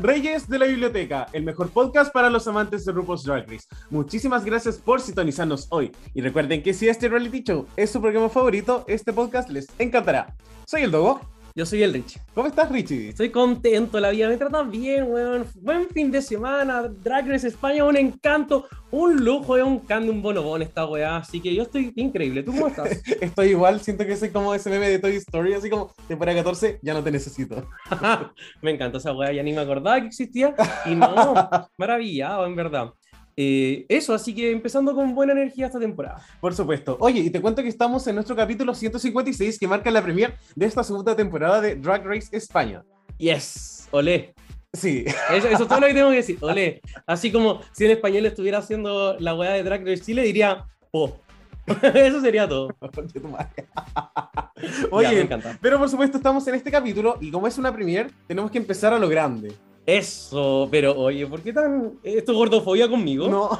Reyes 0.00 0.48
de 0.48 0.58
la 0.58 0.66
Biblioteca, 0.66 1.26
el 1.32 1.44
mejor 1.44 1.70
podcast 1.70 2.12
para 2.12 2.30
los 2.30 2.46
amantes 2.46 2.84
de 2.84 2.92
RuPaul's 2.92 3.24
Drag. 3.24 3.46
Muchísimas 3.90 4.44
gracias 4.44 4.78
por 4.78 5.00
sintonizarnos 5.00 5.66
hoy. 5.70 5.92
Y 6.14 6.20
recuerden 6.20 6.62
que 6.62 6.74
si 6.74 6.88
este 6.88 7.08
reality 7.08 7.42
show 7.42 7.66
es 7.76 7.90
su 7.90 8.00
programa 8.00 8.28
favorito, 8.28 8.84
este 8.86 9.12
podcast 9.12 9.48
les 9.50 9.66
encantará. 9.78 10.34
Soy 10.66 10.82
el 10.82 10.90
Dogo. 10.90 11.31
Yo 11.54 11.66
soy 11.66 11.82
el 11.82 11.92
Richie. 11.92 12.18
¿Cómo 12.34 12.48
estás, 12.48 12.70
Richie? 12.70 13.10
Estoy 13.10 13.28
contento, 13.28 14.00
la 14.00 14.08
vida 14.08 14.26
me 14.26 14.38
trata 14.38 14.62
bien, 14.62 15.04
weón. 15.10 15.44
Buen 15.56 15.86
fin 15.90 16.10
de 16.10 16.22
semana. 16.22 16.84
Drag 16.88 17.28
Race 17.28 17.46
España, 17.46 17.84
un 17.84 17.96
encanto, 17.98 18.66
un 18.90 19.22
lujo, 19.22 19.54
un 19.54 19.80
can 19.80 20.08
un 20.08 20.22
bonobón 20.22 20.62
esta 20.62 20.86
weá. 20.86 21.18
Así 21.18 21.42
que 21.42 21.54
yo 21.54 21.64
estoy 21.64 21.92
increíble. 21.96 22.42
¿Tú 22.42 22.52
cómo 22.52 22.68
estás? 22.68 23.02
estoy 23.20 23.48
igual, 23.48 23.80
siento 23.80 24.06
que 24.06 24.16
soy 24.16 24.30
como 24.30 24.54
ese 24.54 24.70
meme 24.70 24.88
de 24.88 24.98
Toy 24.98 25.16
Story, 25.16 25.52
así 25.52 25.68
como 25.68 25.92
temporada 26.08 26.38
14, 26.38 26.78
ya 26.80 26.94
no 26.94 27.04
te 27.04 27.10
necesito. 27.10 27.68
me 28.62 28.70
encantó 28.70 28.96
esa 28.96 29.12
weá, 29.12 29.30
ya 29.32 29.42
ni 29.42 29.52
me 29.52 29.60
acordaba 29.60 30.00
que 30.00 30.06
existía. 30.06 30.54
Y 30.86 30.94
no, 30.94 31.34
maravillado, 31.76 32.46
en 32.46 32.56
verdad. 32.56 32.94
Eh, 33.36 33.86
eso, 33.88 34.14
así 34.14 34.34
que 34.34 34.50
empezando 34.50 34.94
con 34.94 35.14
buena 35.14 35.32
energía 35.32 35.66
esta 35.66 35.78
temporada. 35.78 36.24
Por 36.40 36.54
supuesto. 36.54 36.96
Oye, 37.00 37.20
y 37.20 37.30
te 37.30 37.40
cuento 37.40 37.62
que 37.62 37.68
estamos 37.68 38.06
en 38.06 38.16
nuestro 38.16 38.36
capítulo 38.36 38.74
156 38.74 39.58
que 39.58 39.68
marca 39.68 39.90
la 39.90 40.02
premier 40.02 40.34
de 40.54 40.66
esta 40.66 40.84
segunda 40.84 41.16
temporada 41.16 41.60
de 41.60 41.76
Drag 41.76 42.04
Race 42.04 42.28
España. 42.32 42.84
Yes, 43.18 43.88
olé. 43.90 44.34
Sí. 44.72 45.04
Eso, 45.30 45.48
es 45.48 45.58
todo 45.58 45.80
lo 45.80 45.86
que 45.86 45.94
tengo 45.94 46.10
que 46.10 46.16
decir, 46.16 46.38
olé. 46.40 46.80
Así 47.06 47.30
como 47.30 47.60
si 47.72 47.84
en 47.84 47.92
español 47.92 48.26
estuviera 48.26 48.58
haciendo 48.58 49.16
la 49.18 49.34
weá 49.34 49.52
de 49.52 49.62
Drag 49.62 49.86
Race 49.86 50.02
Chile, 50.02 50.22
diría 50.22 50.66
po. 50.90 51.20
Eso 51.94 52.20
sería 52.20 52.48
todo. 52.48 52.74
Oye, 54.90 55.28
pero 55.60 55.78
por 55.78 55.88
supuesto 55.88 56.16
estamos 56.16 56.46
en 56.48 56.56
este 56.56 56.70
capítulo 56.70 57.18
y 57.20 57.30
como 57.30 57.46
es 57.46 57.56
una 57.58 57.72
premier, 57.72 58.10
tenemos 58.26 58.50
que 58.50 58.58
empezar 58.58 58.92
a 58.92 58.98
lo 58.98 59.08
grande. 59.08 59.52
Eso, 59.86 60.68
pero 60.70 60.96
oye, 60.96 61.26
¿por 61.26 61.40
qué 61.40 61.52
tan 61.52 61.94
esto 62.02 62.34
gordofobia 62.34 62.88
conmigo? 62.88 63.28
No. 63.28 63.50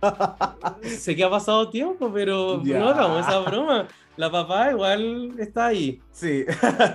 sé 0.82 1.16
que 1.16 1.24
ha 1.24 1.30
pasado 1.30 1.70
tiempo, 1.70 2.10
pero 2.12 2.60
no 2.64 2.88
hagamos 2.88 3.26
esa 3.26 3.38
broma. 3.40 3.88
La 4.16 4.32
papá 4.32 4.72
igual 4.72 5.34
está 5.38 5.66
ahí. 5.66 6.00
Sí. 6.10 6.44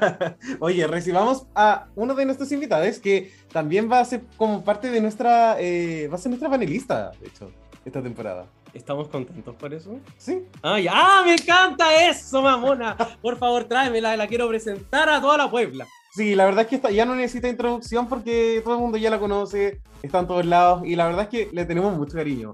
Oye, 0.60 0.86
recibamos 0.88 1.48
a 1.56 1.88
uno 1.96 2.14
de 2.16 2.26
nuestros 2.26 2.52
invitados 2.52 3.00
que 3.00 3.32
también 3.50 3.90
va 3.90 4.02
a 4.02 4.06
ser 4.06 4.24
como 4.36 4.62
parte 4.62 4.90
de 4.90 5.00
nuestra, 5.00 5.56
eh, 5.58 6.10
va 6.12 6.16
a 6.16 6.18
ser 6.18 6.32
nuestra 6.32 6.50
panelista, 6.50 7.12
de 7.22 7.28
hecho, 7.28 7.50
esta 7.86 8.04
temporada. 8.04 8.46
¿Estamos 8.74 9.08
contentos 9.08 9.56
por 9.56 9.74
eso? 9.74 10.02
Sí. 10.18 10.44
Ah, 10.62 10.78
¡Ah, 10.92 11.22
me 11.26 11.36
encanta 11.36 12.10
eso, 12.10 12.42
mamona! 12.42 12.98
Por 13.22 13.38
favor, 13.38 13.64
tráemela, 13.64 14.18
la 14.18 14.28
quiero 14.28 14.50
presentar 14.50 15.08
a 15.08 15.22
toda 15.22 15.38
la 15.38 15.50
Puebla. 15.50 15.88
Sí, 16.16 16.36
la 16.36 16.46
verdad 16.46 16.62
es 16.62 16.68
que 16.68 16.76
esta 16.76 16.92
ya 16.92 17.06
no 17.06 17.16
necesita 17.16 17.48
introducción 17.48 18.08
porque 18.08 18.62
todo 18.64 18.76
el 18.76 18.82
mundo 18.82 19.00
ya 19.00 19.10
la 19.10 19.20
conoce, 19.20 19.82
está 20.04 20.20
en 20.20 20.28
todos 20.28 20.46
lados 20.46 20.84
y 20.86 20.96
la 20.96 21.08
verdad 21.08 21.24
es 21.24 21.30
que 21.30 21.50
le 21.52 21.66
tenemos 21.66 21.98
mucho 21.98 22.16
cariño. 22.16 22.52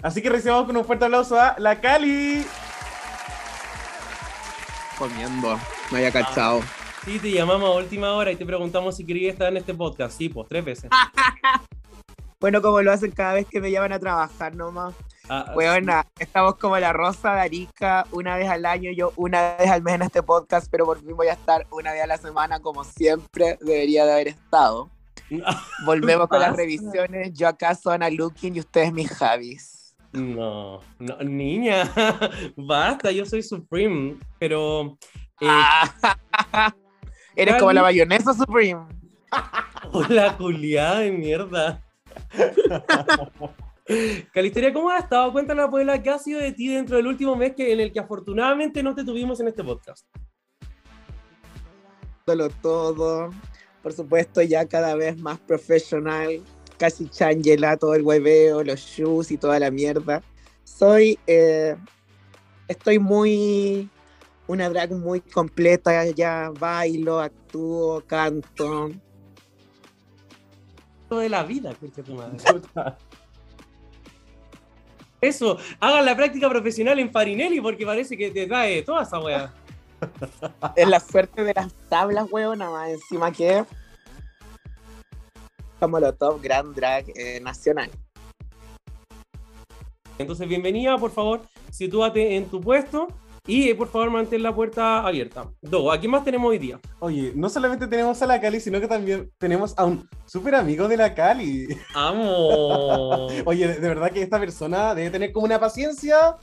Así 0.00 0.22
que 0.22 0.30
recibamos 0.30 0.64
con 0.64 0.78
un 0.78 0.84
fuerte 0.86 1.04
aplauso 1.04 1.38
a 1.38 1.54
la 1.58 1.78
Cali. 1.78 2.46
Comiendo, 4.96 5.58
me 5.90 5.98
había 5.98 6.10
cachado. 6.10 6.62
sí, 7.04 7.18
te 7.18 7.32
llamamos 7.32 7.68
a 7.68 7.78
última 7.80 8.14
hora 8.14 8.32
y 8.32 8.36
te 8.36 8.46
preguntamos 8.46 8.96
si 8.96 9.04
querías 9.04 9.34
estar 9.34 9.48
en 9.48 9.58
este 9.58 9.74
podcast. 9.74 10.16
Sí, 10.16 10.30
pues 10.30 10.48
tres 10.48 10.64
veces. 10.64 10.90
bueno, 12.40 12.62
como 12.62 12.80
lo 12.80 12.92
hacen 12.92 13.10
cada 13.10 13.34
vez 13.34 13.46
que 13.46 13.60
me 13.60 13.70
llaman 13.70 13.92
a 13.92 13.98
trabajar 13.98 14.54
nomás. 14.54 14.94
Ah, 15.28 15.54
estamos 16.18 16.56
como 16.56 16.76
la 16.78 16.92
Rosa 16.92 17.34
de 17.34 17.40
Arica 17.40 18.06
una 18.10 18.36
vez 18.36 18.48
al 18.48 18.66
año, 18.66 18.90
yo 18.90 19.12
una 19.16 19.56
vez 19.56 19.70
al 19.70 19.82
mes 19.82 19.94
en 19.94 20.02
este 20.02 20.22
podcast, 20.22 20.66
pero 20.70 20.84
por 20.84 20.98
fin 20.98 21.16
voy 21.16 21.28
a 21.28 21.34
estar 21.34 21.66
una 21.70 21.92
vez 21.92 22.02
a 22.02 22.06
la 22.06 22.16
semana 22.16 22.58
como 22.60 22.82
siempre 22.82 23.56
debería 23.60 24.04
de 24.04 24.12
haber 24.12 24.28
estado. 24.28 24.90
Volvemos 25.86 26.26
con 26.28 26.40
las 26.40 26.56
revisiones, 26.56 27.32
yo 27.34 27.48
acá 27.48 27.74
soy 27.74 27.94
Ana 27.94 28.10
Looking 28.10 28.56
y 28.56 28.60
ustedes 28.60 28.92
mis 28.92 29.10
Javis. 29.10 29.94
No, 30.12 30.80
no, 30.98 31.16
niña, 31.20 31.90
basta, 32.56 33.12
yo 33.12 33.24
soy 33.24 33.42
Supreme, 33.42 34.18
pero... 34.38 34.98
Eh, 35.40 35.46
Eres 37.36 37.56
como 37.56 37.72
la 37.72 37.82
bayonesa 37.82 38.34
Supreme. 38.34 38.86
Hola, 39.92 40.36
culiada 40.36 40.98
de 40.98 41.12
mierda. 41.12 41.82
Calisteria, 44.32 44.72
¿cómo 44.72 44.90
has 44.90 45.04
estado? 45.04 45.32
Cuéntanos, 45.32 45.70
Puebla, 45.70 46.02
¿qué 46.02 46.10
ha 46.10 46.18
sido 46.18 46.40
de 46.40 46.52
ti 46.52 46.68
dentro 46.68 46.96
del 46.96 47.06
último 47.06 47.36
mes 47.36 47.54
que, 47.54 47.72
en 47.72 47.80
el 47.80 47.92
que 47.92 48.00
afortunadamente 48.00 48.82
no 48.82 48.94
te 48.94 49.04
tuvimos 49.04 49.40
en 49.40 49.48
este 49.48 49.64
podcast? 49.64 50.06
Todo, 52.24 52.48
todo. 52.48 53.30
Por 53.82 53.92
supuesto, 53.92 54.42
ya 54.42 54.66
cada 54.66 54.94
vez 54.94 55.18
más 55.18 55.40
profesional, 55.40 56.40
casi 56.78 57.08
changela, 57.08 57.76
todo 57.76 57.94
el 57.94 58.02
hueveo, 58.02 58.62
los 58.62 58.80
shoes 58.80 59.30
y 59.30 59.38
toda 59.38 59.58
la 59.58 59.70
mierda. 59.70 60.22
Soy, 60.64 61.18
eh, 61.26 61.76
estoy 62.68 62.98
muy, 62.98 63.90
una 64.46 64.68
drag 64.68 64.92
muy 64.92 65.20
completa, 65.20 66.06
ya 66.10 66.50
bailo, 66.58 67.20
actúo, 67.20 68.02
canto. 68.06 68.90
Todo 71.08 71.18
de 71.18 71.28
la 71.28 71.42
vida, 71.42 71.74
tu 71.74 72.14
madre. 72.14 72.38
Eso, 75.22 75.56
hagan 75.78 76.04
la 76.04 76.16
práctica 76.16 76.48
profesional 76.50 76.98
en 76.98 77.08
Farinelli 77.08 77.60
porque 77.60 77.86
parece 77.86 78.16
que 78.16 78.32
te 78.32 78.44
trae 78.48 78.82
toda 78.82 79.04
esa 79.04 79.20
weá. 79.20 79.54
es 80.76 80.88
la 80.88 80.98
suerte 80.98 81.44
de 81.44 81.54
las 81.54 81.72
tablas, 81.88 82.26
weón, 82.32 82.58
nada 82.58 82.72
más 82.72 82.90
encima 82.90 83.30
que 83.30 83.64
como 85.78 86.00
lo 86.00 86.12
top 86.12 86.42
Grand 86.42 86.74
Drag 86.74 87.04
eh, 87.14 87.38
nacional. 87.40 87.88
Entonces, 90.18 90.48
bienvenida, 90.48 90.98
por 90.98 91.12
favor, 91.12 91.42
sitúate 91.70 92.34
en 92.36 92.46
tu 92.46 92.60
puesto 92.60 93.06
y 93.46 93.68
eh, 93.68 93.74
por 93.74 93.88
favor, 93.88 94.10
mantén 94.10 94.40
la 94.42 94.54
puerta 94.54 95.04
abierta. 95.04 95.50
Dos, 95.60 95.92
¿a 95.92 95.98
quién 95.98 96.12
más 96.12 96.24
tenemos 96.24 96.48
hoy 96.48 96.58
día? 96.58 96.78
Oye, 97.00 97.32
no 97.34 97.48
solamente 97.48 97.88
tenemos 97.88 98.22
a 98.22 98.26
la 98.26 98.40
Cali, 98.40 98.60
sino 98.60 98.80
que 98.80 98.86
también 98.86 99.32
tenemos 99.36 99.74
a 99.76 99.84
un 99.84 100.08
súper 100.26 100.54
amigo 100.54 100.86
de 100.86 100.96
la 100.96 101.12
Cali. 101.12 101.66
¡Amo! 101.92 103.26
Oye, 103.44 103.66
de 103.66 103.88
verdad 103.88 104.12
que 104.12 104.22
esta 104.22 104.38
persona 104.38 104.94
debe 104.94 105.10
tener 105.10 105.32
como 105.32 105.46
una 105.46 105.58
paciencia 105.58 106.36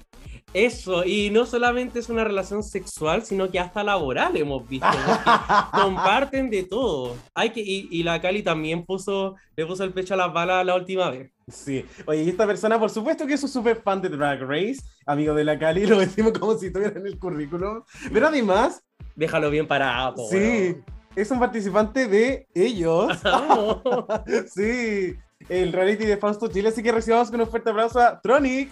eso, 0.53 1.03
y 1.05 1.29
no 1.29 1.45
solamente 1.45 1.99
es 1.99 2.09
una 2.09 2.23
relación 2.23 2.63
sexual, 2.63 3.23
sino 3.23 3.49
que 3.51 3.59
hasta 3.59 3.83
laboral 3.83 4.35
hemos 4.35 4.67
visto. 4.67 4.87
comparten 5.71 6.49
de 6.49 6.63
todo. 6.63 7.15
Hay 7.35 7.51
que, 7.51 7.61
y, 7.61 8.03
la 8.03 8.19
Cali 8.19 8.41
también 8.41 8.85
puso, 8.85 9.35
le 9.55 9.65
puso 9.65 9.83
el 9.83 9.93
pecho 9.93 10.15
a 10.15 10.17
las 10.17 10.33
balas 10.33 10.65
la 10.65 10.75
última 10.75 11.11
vez. 11.11 11.31
Sí, 11.47 11.85
oye, 12.05 12.23
y 12.23 12.29
esta 12.29 12.47
persona, 12.47 12.79
por 12.79 12.89
supuesto 12.89 13.25
que 13.27 13.33
es 13.33 13.43
un 13.43 13.49
súper 13.49 13.81
fan 13.81 14.01
de 14.01 14.09
Drag 14.09 14.41
Race, 14.41 14.79
amigo 15.05 15.33
de 15.33 15.43
la 15.43 15.57
Cali, 15.57 15.85
lo 15.87 15.99
decimos 15.99 16.33
como 16.33 16.57
si 16.57 16.67
estuviera 16.67 16.99
en 16.99 17.05
el 17.05 17.19
currículum. 17.19 17.83
Pero 18.11 18.27
además. 18.27 18.83
Déjalo 19.15 19.49
bien 19.49 19.67
parado. 19.67 20.27
Sí, 20.29 20.77
es 21.15 21.31
un 21.31 21.39
participante 21.39 22.07
de 22.07 22.47
ellos. 22.55 23.11
sí, 24.53 25.15
el 25.47 25.73
reality 25.73 26.05
de 26.05 26.17
Fausto 26.17 26.47
Chile, 26.47 26.69
así 26.69 26.81
que 26.81 26.91
recibamos 26.91 27.29
con 27.29 27.41
un 27.41 27.47
fuerte 27.47 27.69
abrazo 27.69 27.99
a 27.99 28.19
Tronic. 28.19 28.71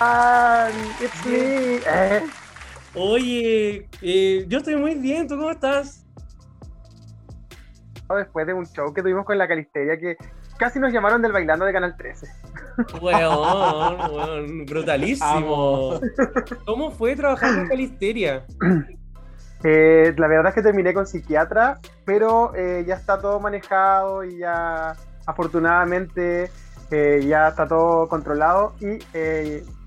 It's 0.00 1.26
me. 1.26 1.80
Eh. 1.86 2.22
Oye, 2.94 3.88
eh, 4.00 4.44
yo 4.48 4.58
estoy 4.58 4.76
muy 4.76 4.94
bien, 4.94 5.26
¿tú 5.26 5.36
cómo 5.36 5.50
estás? 5.50 6.06
Después 8.08 8.46
de 8.46 8.54
un 8.54 8.64
show 8.66 8.92
que 8.94 9.02
tuvimos 9.02 9.26
con 9.26 9.36
la 9.36 9.46
Calisteria 9.46 9.98
que 9.98 10.16
casi 10.56 10.78
nos 10.78 10.92
llamaron 10.92 11.20
del 11.20 11.32
bailando 11.32 11.66
de 11.66 11.72
Canal 11.72 11.96
13. 11.96 12.26
Weón, 13.02 14.64
brutalísimo. 14.64 16.00
¿Cómo 16.64 16.90
fue 16.90 17.14
trabajar 17.16 17.54
con 17.56 17.68
Calisteria? 17.68 18.44
Eh, 19.64 20.14
la 20.16 20.28
verdad 20.28 20.50
es 20.50 20.54
que 20.54 20.62
terminé 20.62 20.94
con 20.94 21.04
psiquiatra, 21.04 21.80
pero 22.04 22.52
ya 22.54 22.94
está 22.94 23.20
todo 23.20 23.40
manejado 23.40 24.22
y 24.22 24.38
ya 24.38 24.94
afortunadamente 25.26 26.48
ya 26.92 27.48
está 27.48 27.66
todo 27.66 28.08
controlado 28.08 28.76
y 28.80 29.00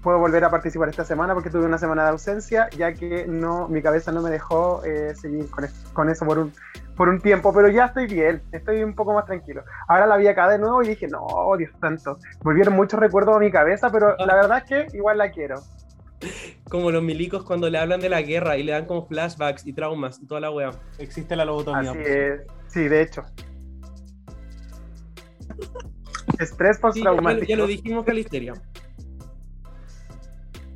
puedo 0.01 0.19
volver 0.19 0.43
a 0.43 0.49
participar 0.49 0.89
esta 0.89 1.05
semana 1.05 1.33
porque 1.33 1.49
tuve 1.49 1.65
una 1.65 1.77
semana 1.77 2.03
de 2.03 2.09
ausencia, 2.09 2.69
ya 2.71 2.93
que 2.93 3.25
no, 3.27 3.67
mi 3.67 3.81
cabeza 3.81 4.11
no 4.11 4.21
me 4.21 4.29
dejó 4.29 4.83
eh, 4.83 5.15
seguir 5.15 5.49
con, 5.49 5.65
con, 5.93 6.09
eso 6.09 6.25
por 6.25 6.39
un, 6.39 6.51
por 6.95 7.09
un 7.09 7.21
tiempo, 7.21 7.53
pero 7.53 7.69
ya 7.69 7.85
estoy 7.85 8.07
bien, 8.07 8.41
estoy 8.51 8.83
un 8.83 8.95
poco 8.95 9.13
más 9.13 9.25
tranquilo. 9.25 9.63
Ahora 9.87 10.07
la 10.07 10.17
vi 10.17 10.27
acá 10.27 10.49
de 10.49 10.57
nuevo 10.57 10.81
y 10.83 10.89
dije, 10.89 11.07
no, 11.07 11.27
Dios 11.57 11.71
santo, 11.79 12.17
volvieron 12.41 12.75
muchos 12.75 12.99
recuerdos 12.99 13.35
a 13.35 13.39
mi 13.39 13.51
cabeza, 13.51 13.89
pero 13.91 14.15
la 14.17 14.35
verdad 14.35 14.57
es 14.57 14.63
que 14.65 14.97
igual 14.97 15.17
la 15.19 15.31
quiero. 15.31 15.61
Como 16.69 16.91
los 16.91 17.01
milicos 17.01 17.43
cuando 17.43 17.69
le 17.69 17.79
hablan 17.79 17.99
de 17.99 18.09
la 18.09 18.21
guerra 18.21 18.57
y 18.57 18.63
le 18.63 18.71
dan 18.73 18.85
como 18.85 19.07
flashbacks 19.07 19.65
y 19.65 19.73
traumas 19.73 20.19
y 20.21 20.27
toda 20.27 20.41
la 20.41 20.51
wea. 20.51 20.69
Existe 20.99 21.35
la 21.35 21.45
lobotomía. 21.45 21.91
Así 21.91 21.99
es. 21.99 22.41
Sí, 22.67 22.87
de 22.87 23.01
hecho. 23.01 23.23
Estrés 26.39 26.77
postraumático. 26.79 27.45
ya, 27.47 27.57
lo 27.57 27.67
dijimos, 27.67 28.05
Calisteria 28.05 28.53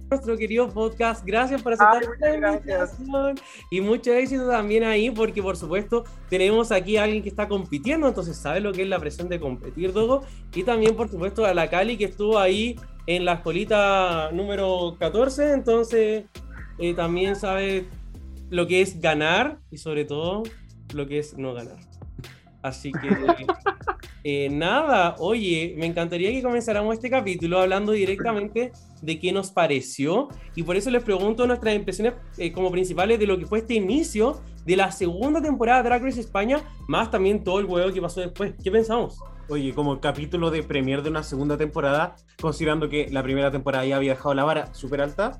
nuestro 0.10 0.38
querido 0.38 0.70
podcast. 0.70 1.26
Gracias 1.26 1.62
por 1.62 1.74
aceptar 1.74 2.04
la 2.20 2.54
invitación 2.54 3.36
y 3.72 3.82
mucho 3.82 4.14
éxito 4.14 4.48
también 4.48 4.84
ahí, 4.84 5.10
porque 5.10 5.42
por 5.42 5.58
supuesto 5.58 6.06
tenemos 6.30 6.72
aquí 6.72 6.98
a 6.98 7.04
alguien 7.04 7.24
que 7.24 7.30
está 7.30 7.48
compitiendo, 7.48 8.08
entonces 8.08 8.38
sabe 8.38 8.60
lo 8.60 8.72
que 8.72 8.84
es 8.84 8.88
la 8.88 9.00
presión 9.00 9.30
de 9.30 9.40
competir, 9.40 9.94
Dogo. 9.94 10.24
Y 10.54 10.64
también, 10.64 10.96
por 10.96 11.10
supuesto, 11.10 11.46
a 11.46 11.54
la 11.54 11.70
Cali 11.70 11.98
que 11.98 12.06
estuvo 12.06 12.38
ahí 12.38 12.76
en 13.08 13.26
la 13.26 13.34
escolita 13.34 14.32
número 14.32 14.96
14, 15.00 15.54
entonces 15.54 16.26
eh, 16.80 16.94
también 16.94 17.36
sabe 17.36 17.88
lo 18.50 18.68
que 18.68 18.82
es 18.82 19.00
ganar 19.00 19.60
y 19.72 19.78
sobre 19.78 20.06
todo 20.06 20.44
lo 20.94 21.08
que 21.08 21.20
es 21.20 21.38
no 21.38 21.54
ganar. 21.54 21.78
Así 22.62 22.92
que 22.92 23.10
eh, 24.24 24.50
nada, 24.50 25.16
oye, 25.20 25.76
me 25.78 25.86
encantaría 25.86 26.32
que 26.32 26.42
comenzáramos 26.42 26.96
este 26.96 27.12
capítulo 27.12 27.60
hablando 27.60 27.92
directamente 27.92 28.72
de 29.06 29.20
qué 29.20 29.32
nos 29.32 29.52
pareció 29.52 30.28
y 30.56 30.64
por 30.64 30.76
eso 30.76 30.90
les 30.90 31.04
pregunto 31.04 31.46
nuestras 31.46 31.76
impresiones 31.76 32.16
eh, 32.38 32.52
como 32.52 32.72
principales 32.72 33.20
de 33.20 33.28
lo 33.28 33.38
que 33.38 33.46
fue 33.46 33.60
este 33.60 33.76
inicio 33.76 34.42
de 34.66 34.76
la 34.76 34.92
segunda 34.92 35.42
temporada 35.42 35.84
de 35.84 35.90
Drag 35.90 36.04
Race 36.04 36.20
España, 36.20 36.62
más 36.88 37.12
también 37.12 37.44
todo 37.44 37.60
el 37.60 37.66
huevo 37.66 37.94
que 37.94 38.02
pasó 38.02 38.20
después. 38.20 38.54
¿Qué 38.64 38.72
pensamos? 38.72 39.20
Oye, 39.48 39.74
como 39.76 40.02
capítulo 40.02 40.50
de 40.50 40.64
premier 40.64 41.04
de 41.04 41.12
una 41.12 41.22
segunda 41.22 41.56
temporada, 41.56 42.16
considerando 42.42 42.90
que 42.90 43.08
la 43.12 43.22
primera 43.22 43.52
temporada 43.52 43.86
ya 43.86 43.98
había 43.98 44.14
dejado 44.14 44.34
la 44.34 44.44
vara 44.44 44.74
súper 44.74 45.02
alta, 45.02 45.40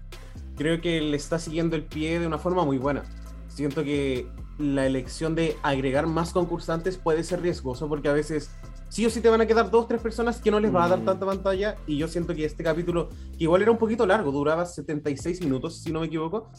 creo 0.56 0.80
que 0.80 1.02
le 1.02 1.18
está 1.18 1.40
siguiendo 1.40 1.76
el 1.76 1.84
pie 1.86 2.20
de 2.20 2.28
una 2.28 2.38
forma 2.38 2.64
muy 2.64 2.78
buena. 2.78 3.04
Siento 3.48 3.84
que 3.84 4.28
la 4.60 4.86
elección 4.86 5.34
de 5.34 5.58
agregar 5.64 6.06
más 6.06 6.32
concursantes 6.32 6.98
puede 6.98 7.24
ser 7.24 7.42
riesgoso 7.42 7.90
porque 7.90 8.10
a 8.10 8.14
veces 8.14 8.52
sí 8.90 9.06
o 9.06 9.10
sí 9.10 9.22
te 9.22 9.30
van 9.30 9.42
a 9.42 9.46
quedar 9.46 9.70
dos, 9.70 9.88
tres 9.88 10.02
personas 10.02 10.40
que 10.40 10.52
no 10.52 10.60
les 10.60 10.74
va 10.74 10.86
a 10.86 10.90
dar 10.90 11.00
mm. 11.00 11.06
tanta 11.06 11.26
pantalla 11.26 11.76
y 11.88 11.98
yo 11.98 12.08
siento 12.08 12.34
que 12.34 12.46
este 12.46 12.64
capítulo, 12.64 13.10
que 13.38 13.44
igual 13.44 13.62
era 13.62 13.72
un 13.72 13.78
poquito 13.78 14.06
largo, 14.06 14.32
duraba 14.32 14.66
76 14.66 15.42
minutos, 15.42 15.82
si 15.82 15.92
no 15.92 16.00
me 16.02 16.08
equivoco, 16.08 16.50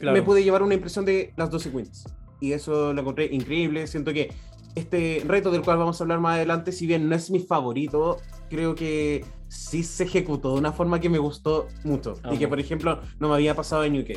me 0.00 0.22
pude 0.22 0.44
llevar 0.44 0.62
una 0.62 0.74
impresión 0.74 1.04
de 1.04 1.32
las 1.36 1.50
12 1.50 1.70
queens. 1.70 2.04
Y 2.40 2.52
eso 2.52 2.92
lo 2.92 3.00
encontré 3.00 3.26
increíble, 3.32 3.86
siento 3.86 4.12
que 4.12 4.32
este 4.74 5.22
reto 5.26 5.50
del 5.50 5.62
cual 5.62 5.78
vamos 5.78 6.00
a 6.00 6.04
hablar 6.04 6.20
más 6.20 6.36
adelante, 6.36 6.70
si 6.70 6.86
bien 6.86 7.08
no 7.08 7.16
es 7.16 7.30
mi 7.30 7.40
favorito, 7.40 8.18
creo 8.50 8.74
que 8.74 9.24
sí 9.48 9.82
se 9.82 10.04
ejecutó 10.04 10.52
de 10.52 10.58
una 10.58 10.72
forma 10.72 11.00
que 11.00 11.08
me 11.08 11.18
gustó 11.18 11.68
mucho 11.82 12.14
y 12.30 12.36
que, 12.36 12.46
por 12.46 12.60
ejemplo, 12.60 13.00
no 13.18 13.28
me 13.28 13.34
había 13.34 13.54
pasado 13.54 13.84
en 13.84 13.98
UK. 13.98 14.10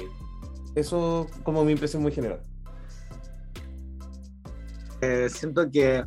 Eso 0.75 1.27
como 1.43 1.63
mi 1.63 1.71
impresión 1.71 2.01
muy 2.01 2.11
general. 2.11 2.41
Eh, 5.01 5.29
siento 5.29 5.69
que 5.71 6.03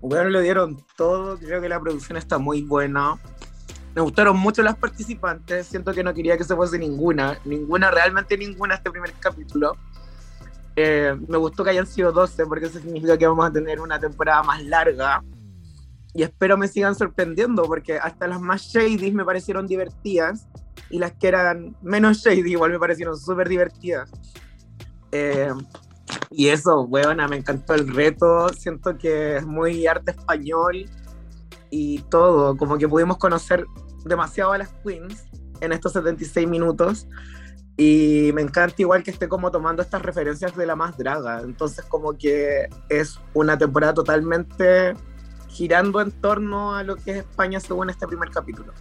bueno, 0.00 0.30
le 0.30 0.42
dieron 0.42 0.76
todo, 0.96 1.38
creo 1.38 1.60
que 1.60 1.68
la 1.68 1.80
producción 1.80 2.16
está 2.16 2.38
muy 2.38 2.62
buena. 2.62 3.18
Me 3.94 4.02
gustaron 4.02 4.36
mucho 4.36 4.62
las 4.62 4.76
participantes, 4.76 5.66
siento 5.66 5.92
que 5.92 6.04
no 6.04 6.12
quería 6.12 6.36
que 6.36 6.44
se 6.44 6.54
fuese 6.54 6.78
ninguna, 6.78 7.38
ninguna, 7.44 7.90
realmente 7.90 8.36
ninguna 8.36 8.74
este 8.74 8.90
primer 8.90 9.12
capítulo. 9.14 9.76
Eh, 10.76 11.16
me 11.26 11.38
gustó 11.38 11.64
que 11.64 11.70
hayan 11.70 11.86
sido 11.86 12.12
12 12.12 12.44
porque 12.44 12.66
eso 12.66 12.78
significa 12.78 13.16
que 13.16 13.26
vamos 13.26 13.46
a 13.46 13.50
tener 13.50 13.80
una 13.80 13.98
temporada 13.98 14.42
más 14.42 14.62
larga. 14.64 15.24
Y 16.12 16.22
espero 16.22 16.58
me 16.58 16.68
sigan 16.68 16.94
sorprendiendo 16.94 17.64
porque 17.64 17.98
hasta 17.98 18.26
las 18.26 18.40
más 18.40 18.62
shady 18.62 19.12
me 19.12 19.24
parecieron 19.24 19.66
divertidas 19.66 20.46
y 20.90 20.98
las 20.98 21.12
que 21.12 21.28
eran 21.28 21.76
menos 21.82 22.18
shady 22.18 22.52
igual 22.52 22.72
me 22.72 22.78
parecieron 22.78 23.18
súper 23.18 23.48
divertidas. 23.48 24.10
Eh, 25.12 25.52
y 26.30 26.48
eso, 26.48 26.82
weona, 26.82 27.28
me 27.28 27.36
encantó 27.36 27.74
el 27.74 27.92
reto. 27.92 28.48
Siento 28.50 28.96
que 28.98 29.36
es 29.36 29.46
muy 29.46 29.86
arte 29.86 30.12
español 30.12 30.88
y 31.70 32.00
todo. 32.10 32.56
Como 32.56 32.78
que 32.78 32.88
pudimos 32.88 33.18
conocer 33.18 33.66
demasiado 34.04 34.52
a 34.52 34.58
las 34.58 34.72
queens 34.84 35.24
en 35.60 35.72
estos 35.72 35.92
76 35.92 36.48
minutos. 36.48 37.08
Y 37.76 38.30
me 38.34 38.40
encanta 38.42 38.76
igual 38.78 39.02
que 39.02 39.10
esté 39.10 39.28
como 39.28 39.50
tomando 39.50 39.82
estas 39.82 40.02
referencias 40.02 40.56
de 40.56 40.66
la 40.66 40.76
más 40.76 40.96
draga. 40.96 41.40
Entonces 41.40 41.84
como 41.84 42.16
que 42.16 42.68
es 42.88 43.20
una 43.34 43.58
temporada 43.58 43.94
totalmente 43.94 44.94
girando 45.48 46.00
en 46.00 46.10
torno 46.10 46.74
a 46.74 46.82
lo 46.82 46.96
que 46.96 47.12
es 47.12 47.16
España 47.18 47.60
según 47.60 47.90
este 47.90 48.06
primer 48.06 48.30
capítulo. 48.30 48.72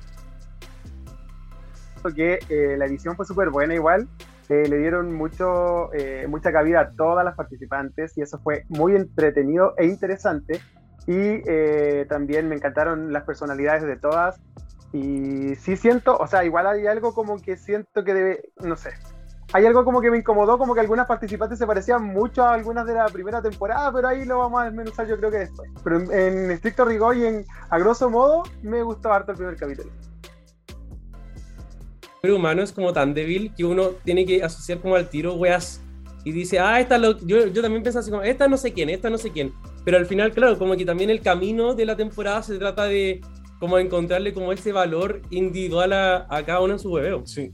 Que 2.15 2.37
eh, 2.49 2.75
la 2.77 2.85
edición 2.85 3.15
fue 3.15 3.25
súper 3.25 3.49
buena 3.49 3.73
igual. 3.73 4.07
Eh, 4.49 4.67
le 4.67 4.77
dieron 4.77 5.13
mucho, 5.13 5.91
eh, 5.93 6.27
mucha 6.27 6.51
cabida 6.51 6.81
a 6.81 6.91
todas 6.91 7.25
las 7.25 7.35
participantes 7.35 8.17
y 8.17 8.21
eso 8.21 8.39
fue 8.39 8.65
muy 8.69 8.95
entretenido 8.95 9.73
e 9.77 9.85
interesante. 9.85 10.61
Y 11.07 11.41
eh, 11.47 12.05
también 12.09 12.47
me 12.47 12.55
encantaron 12.55 13.11
las 13.11 13.23
personalidades 13.23 13.83
de 13.83 13.97
todas. 13.97 14.39
Y 14.93 15.55
sí 15.55 15.75
siento, 15.75 16.15
o 16.17 16.27
sea, 16.27 16.45
igual 16.45 16.67
hay 16.67 16.87
algo 16.87 17.13
como 17.13 17.41
que 17.41 17.57
siento 17.57 18.03
que 18.03 18.13
debe, 18.13 18.49
no 18.63 18.75
sé, 18.75 18.91
hay 19.51 19.65
algo 19.65 19.83
como 19.83 20.01
que 20.01 20.09
me 20.09 20.17
incomodó, 20.17 20.57
como 20.57 20.73
que 20.73 20.79
algunas 20.79 21.05
participantes 21.05 21.59
se 21.59 21.67
parecían 21.67 22.03
mucho 22.03 22.43
a 22.43 22.53
algunas 22.53 22.85
de 22.85 22.93
la 22.93 23.05
primera 23.05 23.41
temporada, 23.41 23.91
pero 23.91 24.07
ahí 24.07 24.25
lo 24.25 24.39
vamos 24.39 24.61
a 24.61 24.65
desmenuzar 24.65 25.07
yo 25.07 25.17
creo 25.17 25.31
que 25.31 25.39
después. 25.39 25.69
Pero 25.83 25.99
en, 26.11 26.51
estricto 26.51 26.85
rigor 26.85 27.17
y 27.17 27.25
en 27.25 27.45
a 27.69 27.79
grosso 27.79 28.09
modo, 28.09 28.43
me 28.63 28.81
gustó 28.83 29.11
harto 29.11 29.31
el 29.31 29.37
primer 29.37 29.55
capítulo 29.57 29.91
humano 32.31 32.61
es 32.61 32.71
como 32.71 32.93
tan 32.93 33.13
débil 33.13 33.53
que 33.55 33.65
uno 33.65 33.89
tiene 34.03 34.25
que 34.25 34.43
asociar 34.43 34.79
como 34.79 34.95
al 34.95 35.09
tiro 35.09 35.35
weas 35.35 35.81
y 36.25 36.31
dice, 36.31 36.59
ah, 36.59 36.79
esta 36.79 36.97
lo, 36.97 37.19
yo, 37.19 37.47
yo 37.47 37.61
también 37.61 37.83
pensé 37.83 37.99
así 37.99 38.09
como, 38.09 38.23
esta 38.23 38.47
no 38.47 38.57
sé 38.57 38.73
quién, 38.73 38.89
esta 38.89 39.11
no 39.11 39.17
sé 39.19 39.29
quién. 39.29 39.53
Pero 39.83 39.97
al 39.97 40.07
final, 40.07 40.31
claro, 40.31 40.57
como 40.57 40.75
que 40.75 40.83
también 40.83 41.11
el 41.11 41.21
camino 41.21 41.75
de 41.75 41.85
la 41.85 41.95
temporada 41.95 42.41
se 42.41 42.57
trata 42.57 42.85
de 42.85 43.21
como 43.59 43.77
encontrarle 43.77 44.33
como 44.33 44.51
ese 44.51 44.71
valor 44.71 45.21
individual 45.29 45.93
a, 45.93 46.25
a 46.27 46.43
cada 46.43 46.61
uno 46.61 46.73
en 46.73 46.79
su 46.79 46.91
hueveo. 46.91 47.27
Sí. 47.27 47.53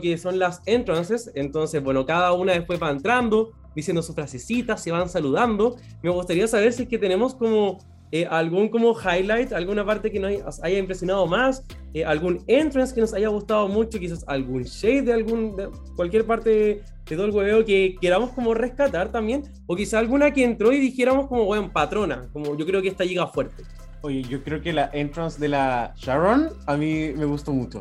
Que 0.00 0.16
son 0.16 0.38
las 0.38 0.62
entrances, 0.66 1.32
entonces, 1.34 1.82
bueno, 1.82 2.06
cada 2.06 2.32
una 2.32 2.52
después 2.52 2.80
va 2.80 2.90
entrando, 2.90 3.50
diciendo 3.74 4.00
sus 4.00 4.14
frasecitas, 4.14 4.80
se 4.80 4.92
van 4.92 5.08
saludando. 5.08 5.76
Me 6.00 6.10
gustaría 6.10 6.46
saber 6.46 6.72
si 6.72 6.84
es 6.84 6.88
que 6.88 6.98
tenemos 6.98 7.34
como 7.34 7.78
eh, 8.12 8.26
algún 8.28 8.68
como 8.68 8.92
highlight, 8.92 9.52
alguna 9.52 9.84
parte 9.84 10.10
que 10.10 10.18
nos 10.18 10.62
haya 10.62 10.78
impresionado 10.78 11.26
más, 11.26 11.62
eh, 11.94 12.04
algún 12.04 12.42
entrance 12.48 12.94
que 12.94 13.00
nos 13.00 13.14
haya 13.14 13.28
gustado 13.28 13.68
mucho, 13.68 14.00
quizás 14.00 14.24
algún 14.26 14.64
shade 14.64 15.02
de 15.02 15.12
algún 15.12 15.56
de 15.56 15.68
cualquier 15.94 16.26
parte 16.26 16.50
de, 16.50 16.82
todo 17.16 17.24
el 17.24 17.32
hueveo 17.32 17.64
que 17.64 17.96
queramos 18.00 18.30
como 18.30 18.54
rescatar 18.54 19.10
también, 19.10 19.44
o 19.66 19.76
quizás 19.76 19.94
alguna 19.94 20.32
que 20.32 20.44
entró 20.44 20.72
y 20.72 20.80
dijéramos 20.80 21.28
como, 21.28 21.44
bueno, 21.44 21.70
patrona, 21.72 22.28
como 22.32 22.56
yo 22.56 22.66
creo 22.66 22.82
que 22.82 22.88
esta 22.88 23.04
llega 23.04 23.26
fuerte. 23.26 23.62
Oye, 24.02 24.22
yo 24.22 24.42
creo 24.42 24.60
que 24.60 24.72
la 24.72 24.90
entrance 24.92 25.38
de 25.40 25.48
la 25.48 25.92
Sharon 25.96 26.50
a 26.66 26.76
mí 26.76 27.12
me 27.16 27.26
gustó 27.26 27.52
mucho. 27.52 27.80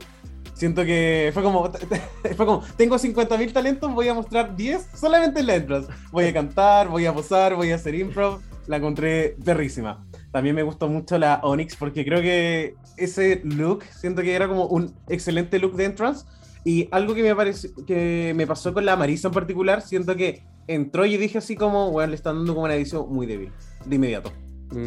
Siento 0.54 0.84
que 0.84 1.32
fue 1.34 1.42
como, 1.42 1.72
fue 2.36 2.46
como 2.46 2.64
tengo 2.76 2.98
50.000 2.98 3.54
talentos, 3.54 3.94
voy 3.94 4.10
a 4.10 4.14
mostrar 4.14 4.56
10 4.56 4.90
solamente 4.94 5.40
en 5.40 5.48
la 5.48 5.56
entrance. 5.56 5.92
Voy 6.12 6.26
a 6.26 6.34
cantar, 6.34 6.90
voy 6.90 7.06
a 7.06 7.14
posar, 7.14 7.56
voy 7.56 7.72
a 7.72 7.76
hacer 7.76 7.96
improv. 7.96 8.42
La 8.68 8.78
encontré 8.78 9.38
perrísima. 9.44 10.06
También 10.32 10.56
me 10.56 10.64
gustó 10.64 10.88
mucho 10.88 11.18
la 11.18 11.40
Onyx 11.44 11.76
porque 11.76 12.06
creo 12.06 12.22
que 12.22 12.76
ese 12.98 13.42
look, 13.44 13.84
siento 13.84 14.22
que 14.22 14.34
era 14.34 14.48
como 14.48 14.66
un 14.66 14.96
excelente 15.08 15.58
look 15.60 15.76
de 15.76 15.86
entrance. 15.86 16.26
Y 16.64 16.88
algo 16.92 17.16
que 17.16 17.24
me, 17.24 17.36
parece, 17.36 17.72
que 17.88 18.34
me 18.36 18.46
pasó 18.46 18.74
con 18.74 18.86
la 18.86 18.96
Marisa 18.96 19.30
en 19.30 19.34
particular, 19.34 19.82
siento 19.82 20.16
que 20.16 20.44
entró 20.68 21.06
y 21.06 21.18
dije 21.18 21.38
así 21.38 21.56
como, 21.56 21.90
bueno, 21.90 22.12
le 22.12 22.16
están 22.16 22.36
dando 22.36 22.54
como 22.54 22.66
una 22.66 22.76
edición 22.76 23.12
muy 23.12 23.26
débil, 23.26 23.52
de 23.86 23.96
inmediato. 23.96 24.32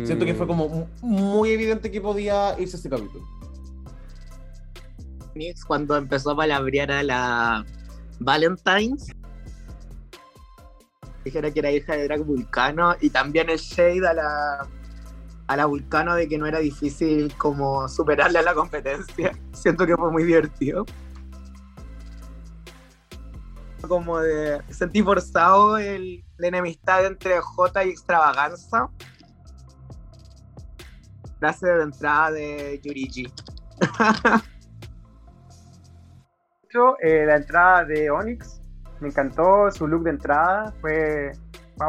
Siento 0.04 0.24
que 0.24 0.34
fue 0.34 0.46
como 0.46 0.88
muy 1.00 1.50
evidente 1.50 1.90
que 1.90 2.00
podía 2.00 2.54
irse 2.60 2.76
este 2.76 2.88
capítulo. 2.88 3.26
Cuando 5.66 5.96
empezó 5.96 6.32
a 6.32 6.36
palabrear 6.36 6.92
a 6.92 7.02
la 7.02 7.66
Valentine's, 8.20 9.08
dijera 11.24 11.50
que 11.50 11.58
era 11.58 11.72
hija 11.72 11.96
de 11.96 12.04
Drag 12.04 12.22
Vulcano, 12.22 12.94
y 13.00 13.10
también 13.10 13.50
el 13.50 13.58
Shade 13.58 14.06
a 14.06 14.14
la 14.14 14.68
a 15.46 15.56
la 15.56 15.66
Vulcano 15.66 16.14
de 16.14 16.28
que 16.28 16.38
no 16.38 16.46
era 16.46 16.58
difícil 16.58 17.34
como 17.36 17.88
superarle 17.88 18.38
a 18.38 18.42
la 18.42 18.54
competencia. 18.54 19.32
Siento 19.52 19.86
que 19.86 19.96
fue 19.96 20.10
muy 20.10 20.24
divertido. 20.24 20.84
Como 23.86 24.20
de 24.20 24.62
sentí 24.70 25.02
forzado 25.02 25.76
el, 25.76 26.24
la 26.38 26.48
enemistad 26.48 27.04
entre 27.04 27.40
J 27.40 27.84
y 27.84 27.90
extravaganza. 27.90 28.88
Frase 31.40 31.66
de 31.66 31.82
entrada 31.82 32.30
de 32.30 32.80
Yurigi. 32.82 33.32
eh, 37.02 37.26
la 37.26 37.36
entrada 37.36 37.84
de 37.84 38.10
Onyx, 38.10 38.60
me 39.00 39.08
encantó 39.08 39.70
su 39.70 39.86
look 39.86 40.04
de 40.04 40.10
entrada, 40.10 40.72
fue 40.80 41.32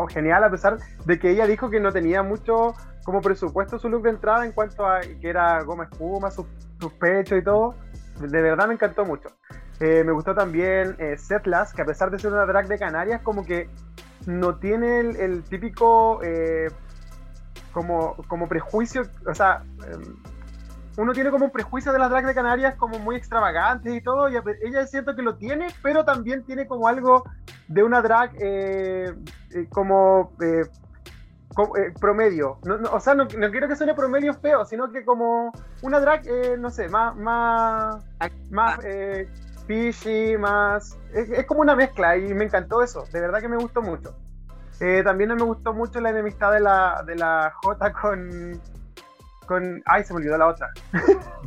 genial 0.09 0.43
a 0.43 0.49
pesar 0.49 0.77
de 1.05 1.19
que 1.19 1.29
ella 1.29 1.45
dijo 1.45 1.69
que 1.69 1.79
no 1.79 1.91
tenía 1.91 2.23
mucho 2.23 2.73
como 3.03 3.21
presupuesto 3.21 3.77
su 3.77 3.89
look 3.89 4.03
de 4.03 4.11
entrada 4.11 4.45
en 4.45 4.51
cuanto 4.51 4.85
a 4.85 5.01
que 5.01 5.29
era 5.29 5.61
goma 5.63 5.85
espuma, 5.85 6.31
sus 6.31 6.45
pechos 6.99 7.37
y 7.37 7.43
todo. 7.43 7.75
De 8.19 8.41
verdad 8.41 8.67
me 8.67 8.73
encantó 8.73 9.05
mucho. 9.05 9.29
Eh, 9.79 10.03
me 10.05 10.11
gustó 10.11 10.33
también 10.33 10.95
eh, 10.99 11.17
Setlas, 11.17 11.73
que 11.73 11.81
a 11.81 11.85
pesar 11.85 12.11
de 12.11 12.19
ser 12.19 12.31
una 12.31 12.45
drag 12.45 12.67
de 12.67 12.77
Canarias, 12.77 13.21
como 13.21 13.45
que 13.45 13.69
no 14.25 14.55
tiene 14.55 14.99
el, 14.99 15.43
típico 15.43 16.21
eh, 16.23 16.69
como, 17.71 18.15
como 18.27 18.47
prejuicio, 18.47 19.03
o 19.27 19.33
sea, 19.33 19.63
em, 19.85 20.15
uno 20.97 21.11
tiene 21.11 21.31
como 21.31 21.45
un 21.45 21.51
prejuicio 21.51 21.91
de 21.91 21.99
las 21.99 22.09
drag 22.09 22.25
de 22.25 22.35
Canarias 22.35 22.75
como 22.75 22.99
muy 22.99 23.15
extravagantes 23.15 23.93
y 23.93 24.01
todo, 24.01 24.29
y 24.29 24.35
ella 24.61 24.81
es 24.81 24.91
cierto 24.91 25.15
que 25.15 25.23
lo 25.23 25.35
tiene, 25.35 25.67
pero 25.81 26.05
también 26.05 26.43
tiene 26.43 26.67
como 26.67 26.87
algo 26.87 27.23
de 27.67 27.83
una 27.83 28.01
drag 28.01 28.31
como 29.69 30.31
eh, 31.77 31.93
promedio. 31.99 32.57
o 32.91 32.99
sea, 32.99 33.13
no, 33.13 33.27
quiero 33.27 33.67
que 33.67 33.75
suene 33.75 33.93
promedio 33.93 34.33
feo, 34.33 34.65
sino 34.65 34.91
que 34.91 35.05
como 35.05 35.51
una 35.81 35.99
drag, 35.99 36.27
eh, 36.27 36.55
no 36.57 36.69
sé, 36.69 36.89
más, 36.89 37.15
más, 37.15 38.03
más 38.49 38.79
eh, 38.83 39.27
fishy, 39.67 40.37
más... 40.37 40.97
Es, 41.13 41.45
como 41.45 41.61
una 41.61 41.75
mezcla 41.75 42.17
y 42.17 42.33
me 42.33 42.45
encantó 42.45 42.81
eso, 42.81 43.05
de 43.11 43.21
verdad 43.21 43.39
que 43.39 43.49
me 43.49 43.57
gustó 43.57 43.81
mucho. 43.81 44.15
también 45.03 45.33
me 45.35 45.43
gustó 45.43 45.73
mucho 45.73 45.99
la 46.01 46.09
enemistad 46.09 46.51
de 46.51 46.59
la, 46.59 47.03
de 47.05 47.15
la 47.15 47.53
J 47.61 47.93
con... 47.93 48.61
con 49.45 49.81
ay, 49.85 50.03
se 50.03 50.13
me 50.13 50.17
olvidó 50.17 50.37
la 50.37 50.47
otra. 50.47 50.71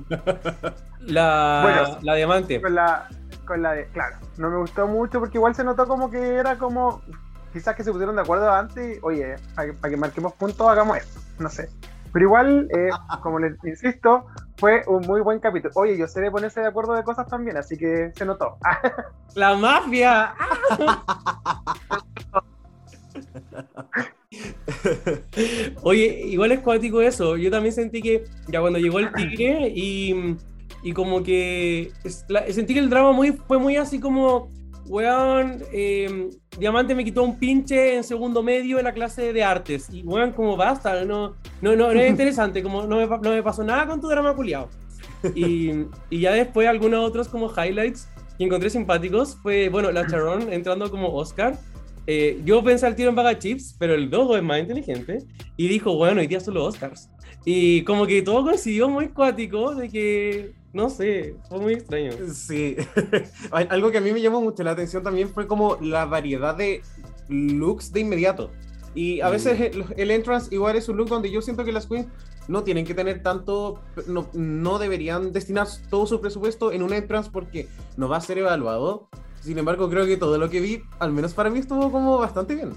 la, 1.01 1.61
bueno, 1.63 1.99
la 2.03 2.15
diamante. 2.15 2.61
Con 2.63 2.75
la, 2.75 3.09
con 3.45 3.63
la 3.63 3.73
de, 3.73 3.87
claro, 3.89 4.17
no 4.39 4.51
me 4.51 4.59
gustó 4.59 4.87
mucho 4.87 5.19
porque 5.19 5.39
igual 5.39 5.55
se 5.55 5.65
notó 5.65 5.87
como 5.87 6.11
que 6.11 6.37
era 6.37 6.57
como 6.57 7.03
quizás 7.57 7.75
que 7.75 7.83
se 7.83 7.91
pusieron 7.91 8.15
de 8.17 8.21
acuerdo 8.21 8.53
antes, 8.53 8.99
oye, 9.03 9.37
para 9.55 9.73
que, 9.89 9.97
marquemos 9.97 10.35
puntos, 10.35 10.69
hagamos 10.69 10.99
esto, 10.99 11.21
no 11.39 11.49
sé. 11.49 11.71
Pero 12.13 12.27
igual, 12.27 12.69
eh, 12.71 12.91
como 13.23 13.39
les 13.39 13.57
insisto, 13.65 14.27
fue 14.59 14.83
un 14.87 15.07
muy 15.07 15.23
buen 15.23 15.41
capítulo. 15.41 15.73
Oye, 15.75 15.97
yo 15.97 16.07
sé 16.07 16.21
de 16.21 16.31
ponerse 16.31 16.61
de 16.61 16.67
acuerdo 16.67 16.93
de 16.93 17.03
cosas 17.03 17.27
también, 17.29 17.57
así 17.57 17.79
que 17.79 18.13
se 18.15 18.27
notó. 18.27 18.59
¡La 19.35 19.55
mafia! 19.55 20.35
Oye, 25.83 26.27
igual 26.27 26.53
es 26.53 26.61
cuático 26.61 27.01
eso. 27.01 27.39
Yo 27.39 27.51
también 27.51 27.75
sentí 27.75 28.03
que 28.03 28.25
ya 28.49 28.61
cuando 28.61 28.79
llegó 28.79 28.99
el 28.99 29.11
tigre 29.15 29.73
y, 29.75 30.37
y 30.83 30.93
como 30.93 31.23
que 31.23 31.91
sentí 32.51 32.75
que 32.75 32.81
el 32.81 32.91
drama 32.91 33.13
muy, 33.13 33.33
fue 33.33 33.59
muy 33.59 33.79
así 33.79 33.99
como 33.99 34.51
weón, 34.89 35.63
em, 35.73 36.31
Diamante 36.59 36.95
me 36.95 37.05
quitó 37.05 37.23
un 37.23 37.39
pinche 37.39 37.97
en 37.97 38.05
segundo 38.05 38.43
medio 38.43 38.79
en 38.79 38.85
la 38.85 38.93
clase 38.93 39.33
de 39.33 39.43
artes. 39.43 39.89
Y 39.91 40.03
weón, 40.03 40.33
como 40.33 40.57
basta, 40.57 41.05
no, 41.05 41.37
no, 41.61 41.77
no, 41.77 41.91
es 41.91 42.11
interesante, 42.11 42.63
como 42.63 42.87
no 42.87 42.97
me, 42.97 43.07
no 43.07 43.31
me, 43.31 43.43
pasó 43.43 43.65
nada 43.65 43.87
con 43.87 44.01
tu 44.01 44.09
drama 44.09 44.35
culiado. 44.35 44.69
Y, 45.35 45.71
y, 46.11 46.21
ya 46.21 46.33
después 46.33 46.69
algunos 46.69 47.07
otros 47.07 47.29
como 47.29 47.51
highlights 47.51 48.09
que 48.39 48.45
encontré 48.45 48.71
simpáticos 48.71 49.37
fue, 49.43 49.69
bueno, 49.69 49.91
la 49.91 50.07
Charon 50.07 50.53
entrando 50.53 50.91
como 50.91 51.13
Oscar. 51.15 51.59
Eh, 52.07 52.41
yo 52.45 52.63
pensé 52.63 52.87
al 52.87 52.95
tiro 52.95 53.09
en 53.09 53.17
Vaga 53.17 53.39
Chips, 53.39 53.75
pero 53.79 53.95
el 53.95 54.11
Dogo 54.11 54.37
es 54.37 54.43
más 54.43 54.61
inteligente 54.61 55.19
y 55.57 55.67
dijo, 55.69 55.97
bueno, 55.97 56.21
hoy 56.21 56.27
día 56.27 56.41
son 56.41 56.55
los 56.55 56.75
Oscars. 56.75 57.11
Y 57.45 57.83
como 57.83 58.07
que 58.07 58.23
todo 58.23 58.45
coincidió 58.45 58.89
muy 58.89 59.09
cuático 59.09 59.75
de 59.75 59.89
que 59.89 60.53
no 60.77 60.91
sé, 60.91 61.37
fue 61.49 61.59
muy 61.59 61.73
extraño. 61.73 62.13
Sí. 62.35 62.77
Algo 63.51 63.91
que 63.91 63.97
a 63.97 64.01
mí 64.03 64.13
me 64.13 64.21
llamó 64.21 64.43
mucho 64.43 64.63
la 64.63 64.73
atención 64.73 65.03
también 65.03 65.31
fue 65.31 65.47
como 65.47 65.79
la 65.81 66.05
variedad 66.05 66.55
de 66.55 66.83
looks 67.29 67.93
de 67.93 68.01
inmediato. 68.01 68.51
Y 68.95 69.23
a 69.23 69.31
veces 69.31 69.75
mm. 69.75 69.93
el, 69.97 70.11
entrance 70.11 70.55
igual 70.55 70.77
es 70.77 70.91
un 70.91 70.99
look 70.99 71.09
donde 71.09 71.31
yo 71.31 71.41
siento 71.41 71.65
que 71.65 71.73
las 71.73 71.87
queens 71.87 72.09
no 72.47 72.63
tienen 72.63 72.85
que 72.85 72.95
tener 72.95 73.23
tanto, 73.23 73.81
no, 74.07 74.29
no 74.35 74.79
deberían 74.79 75.33
destinar 75.33 75.67
todo 75.89 76.07
su 76.07 76.21
presupuesto 76.21 76.71
en 76.73 76.83
un 76.83 76.93
entrance 76.93 77.31
porque 77.33 77.69
no 77.97 78.07
va 78.07 78.19
a 78.19 78.21
ser 78.21 78.37
evaluado. 78.37 79.09
Sin 79.41 79.57
embargo, 79.57 79.89
creo 79.89 80.05
que 80.05 80.19
todo 80.19 80.37
lo 80.37 80.51
que 80.51 80.61
vi, 80.61 80.83
al 80.99 81.11
menos 81.11 81.33
para 81.33 81.49
mí, 81.49 81.59
estuvo 81.59 81.91
como 81.91 82.19
bastante 82.19 82.55
bien 82.55 82.73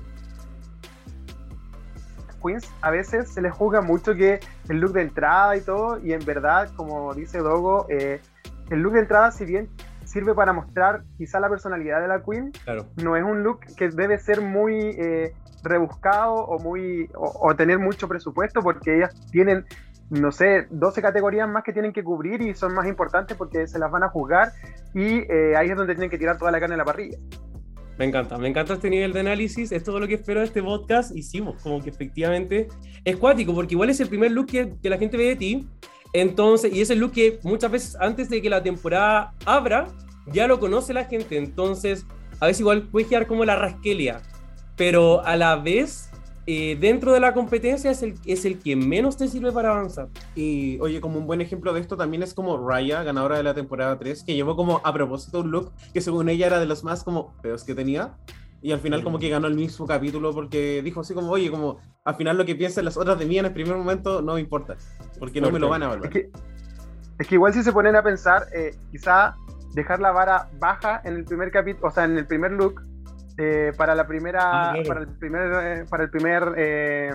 queens 2.39 2.69
a 2.81 2.91
veces 2.91 3.29
se 3.29 3.41
les 3.41 3.53
juzga 3.53 3.81
mucho 3.81 4.15
que 4.15 4.39
el 4.69 4.79
look 4.79 4.93
de 4.93 5.01
entrada 5.01 5.55
y 5.55 5.61
todo, 5.61 5.99
y 5.99 6.13
en 6.13 6.23
verdad, 6.25 6.69
como 6.75 7.13
dice 7.13 7.39
Dogo, 7.39 7.85
eh, 7.89 8.21
el 8.69 8.79
look 8.79 8.93
de 8.93 9.01
entrada, 9.01 9.31
si 9.31 9.45
bien 9.45 9.69
sirve 10.05 10.33
para 10.33 10.53
mostrar 10.53 11.03
quizá 11.17 11.39
la 11.39 11.49
personalidad 11.49 12.01
de 12.01 12.07
la 12.07 12.23
queen, 12.23 12.51
no 12.97 13.15
es 13.15 13.23
un 13.23 13.43
look 13.43 13.59
que 13.77 13.89
debe 13.89 14.17
ser 14.17 14.41
muy 14.41 14.95
eh, 14.97 15.33
rebuscado 15.63 16.33
o, 16.33 16.59
muy, 16.59 17.09
o, 17.13 17.55
tener 17.55 17.77
mucho 17.77 18.07
presupuesto, 18.07 18.61
porque 18.61 18.97
ellas 18.97 19.13
tienen 19.31 19.65
no 20.09 20.31
sé, 20.31 20.65
12 20.71 21.03
categorías 21.03 21.47
más 21.47 21.63
que 21.63 21.71
tienen 21.71 21.93
que 21.93 22.03
cubrir 22.03 22.41
y 22.41 22.55
son 22.55 22.73
más 22.73 22.87
importantes 22.87 23.37
porque 23.37 23.67
se 23.67 23.77
las 23.77 23.91
van 23.91 24.03
a 24.03 24.09
juzgar 24.09 24.51
y 24.95 25.19
eh, 25.31 25.55
ahí 25.55 25.69
es 25.69 25.77
donde 25.77 25.93
tienen 25.93 26.09
que 26.09 26.17
tirar 26.17 26.39
toda 26.39 26.51
la 26.51 26.59
carne 26.59 26.73
en 26.73 26.79
la 26.79 26.85
parrilla. 26.85 27.19
Me 27.99 28.05
encanta, 28.05 28.37
me 28.37 28.47
encanta 28.47 28.75
este 28.75 28.89
nivel 28.89 29.11
de 29.11 29.19
análisis, 29.19 29.73
es 29.73 29.83
todo 29.83 29.99
lo 29.99 30.07
que 30.07 30.13
espero 30.13 30.39
de 30.39 30.45
este 30.45 30.63
podcast 30.63 31.13
y 31.13 31.21
sí, 31.21 31.41
pues, 31.41 31.61
como 31.61 31.83
que 31.83 31.89
efectivamente 31.89 32.69
es 33.03 33.17
cuático, 33.17 33.53
porque 33.53 33.73
igual 33.73 33.89
es 33.89 33.99
el 33.99 34.07
primer 34.07 34.31
look 34.31 34.45
que, 34.45 34.73
la 34.83 34.97
gente 34.97 35.17
ve 35.17 35.25
de 35.25 35.35
ti, 35.35 35.67
entonces, 36.13 36.73
y 36.73 36.79
es 36.79 36.89
el 36.91 36.99
look 36.99 37.11
que 37.11 37.39
muchas 37.43 37.69
veces 37.69 37.97
antes 37.99 38.29
de 38.29 38.41
que 38.41 38.49
la 38.49 38.63
temporada 38.63 39.33
abra, 39.45 39.89
ya 40.27 40.47
lo 40.47 40.61
conoce 40.61 40.93
la 40.93 41.03
gente, 41.03 41.37
entonces 41.37 42.05
a 42.39 42.47
veces 42.47 42.61
igual 42.61 42.83
puede 42.83 43.05
quedar 43.05 43.27
como 43.27 43.43
la 43.43 43.57
rasquelia, 43.57 44.21
pero 44.77 45.21
a 45.25 45.35
la 45.35 45.57
vez 45.57 46.08
eh, 46.51 46.75
dentro 46.79 47.13
de 47.13 47.19
la 47.19 47.35
competencia 47.35 47.91
es 47.91 48.01
el, 48.01 48.15
es 48.25 48.43
el 48.43 48.57
que 48.57 48.75
menos 48.75 49.17
te 49.17 49.27
sirve 49.27 49.51
para 49.51 49.69
avanzar. 49.69 50.07
Y 50.33 50.79
oye, 50.79 50.99
como 50.99 51.19
un 51.19 51.27
buen 51.27 51.41
ejemplo 51.41 51.73
de 51.73 51.79
esto 51.79 51.95
también 51.95 52.23
es 52.23 52.33
como 52.33 52.67
Raya, 52.67 53.03
ganadora 53.03 53.37
de 53.37 53.43
la 53.43 53.53
temporada 53.53 53.99
3, 53.99 54.23
que 54.23 54.33
llevó 54.33 54.55
como 54.55 54.81
a 54.83 54.91
propósito 54.91 55.41
un 55.41 55.51
look 55.51 55.71
que 55.93 56.01
según 56.01 56.27
ella 56.27 56.47
era 56.47 56.59
de 56.59 56.65
los 56.65 56.83
más 56.83 57.03
como 57.03 57.35
feos 57.43 57.63
que 57.63 57.75
tenía. 57.75 58.17
Y 58.63 58.71
al 58.71 58.79
final 58.79 59.03
como 59.03 59.19
que 59.19 59.29
ganó 59.29 59.45
el 59.45 59.53
mismo 59.53 59.85
capítulo 59.85 60.33
porque 60.33 60.81
dijo 60.81 61.01
así 61.01 61.13
como, 61.13 61.29
oye, 61.29 61.51
como 61.51 61.77
al 62.03 62.15
final 62.15 62.35
lo 62.35 62.45
que 62.45 62.55
piensan 62.55 62.83
las 62.83 62.97
otras 62.97 63.19
de 63.19 63.27
mí 63.27 63.37
en 63.37 63.45
el 63.45 63.53
primer 63.53 63.77
momento 63.77 64.23
no 64.23 64.33
me 64.33 64.39
importa, 64.39 64.75
porque 65.19 65.41
no 65.41 65.51
me 65.51 65.59
lo 65.59 65.69
van 65.69 65.83
a 65.83 65.85
evaluar. 65.85 66.07
Es 66.07 66.11
que, 66.11 66.31
es 67.19 67.27
que 67.27 67.35
igual 67.35 67.53
si 67.53 67.61
se 67.61 67.71
ponen 67.71 67.95
a 67.95 68.01
pensar, 68.01 68.47
eh, 68.55 68.75
quizá 68.89 69.35
dejar 69.75 69.99
la 69.99 70.11
vara 70.11 70.49
baja 70.57 70.99
en 71.05 71.13
el 71.13 71.25
primer 71.25 71.51
capítulo, 71.51 71.89
o 71.89 71.91
sea, 71.91 72.05
en 72.05 72.17
el 72.17 72.25
primer 72.25 72.53
look, 72.53 72.81
eh, 73.41 73.71
para 73.77 73.95
la 73.95 74.05
primera, 74.05 74.71
ah, 74.71 74.73
para 74.85 74.99
el 74.99 75.07
primer, 75.07 75.51
eh, 75.63 75.85
para 75.89 76.03
el 76.03 76.09
primer 76.09 76.53
eh, 76.57 77.09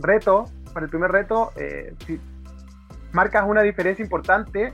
reto, 0.00 0.46
para 0.74 0.86
el 0.86 0.90
primer 0.90 1.12
reto, 1.12 1.52
si 2.04 2.20
marcas 3.12 3.44
una 3.46 3.62
diferencia 3.62 4.02
importante, 4.02 4.72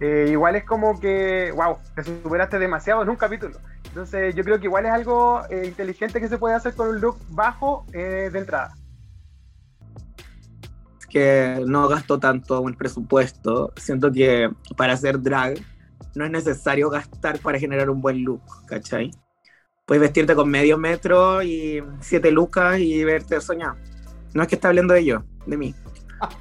igual 0.00 0.54
es 0.54 0.62
como 0.62 1.00
que, 1.00 1.50
wow, 1.50 1.78
te 1.96 2.04
superaste 2.04 2.60
demasiado 2.60 3.02
en 3.02 3.08
un 3.08 3.16
capítulo. 3.16 3.58
Entonces 3.88 4.32
yo 4.36 4.44
creo 4.44 4.60
que 4.60 4.66
igual 4.66 4.86
es 4.86 4.92
algo 4.92 5.42
inteligente 5.64 6.20
que 6.20 6.28
se 6.28 6.38
puede 6.38 6.54
hacer 6.54 6.74
con 6.74 6.90
un 6.90 7.00
look 7.00 7.18
bajo 7.30 7.84
de 7.90 8.26
entrada. 8.26 8.74
Que 11.08 11.60
no 11.66 11.88
gasto 11.88 12.20
tanto 12.20 12.68
en 12.68 12.76
presupuesto. 12.76 13.72
Siento 13.74 14.12
que 14.12 14.48
para 14.76 14.92
hacer 14.92 15.20
drag 15.20 15.58
no 16.14 16.24
es 16.24 16.30
necesario 16.30 16.88
gastar 16.88 17.40
para 17.40 17.58
generar 17.58 17.90
un 17.90 18.00
buen 18.00 18.22
look, 18.22 18.42
¿cachai? 18.68 19.10
Puedes 19.90 20.02
vestirte 20.02 20.36
con 20.36 20.48
medio 20.48 20.78
metro 20.78 21.42
y 21.42 21.82
siete 22.00 22.30
lucas 22.30 22.78
y 22.78 23.02
verte 23.02 23.40
soñado. 23.40 23.74
No 24.32 24.42
es 24.42 24.48
que 24.48 24.54
está 24.54 24.68
hablando 24.68 24.94
de 24.94 25.04
yo, 25.04 25.24
de 25.46 25.56
mí. 25.56 25.74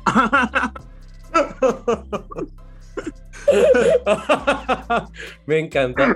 Me 5.47 5.57
encanta. 5.57 6.15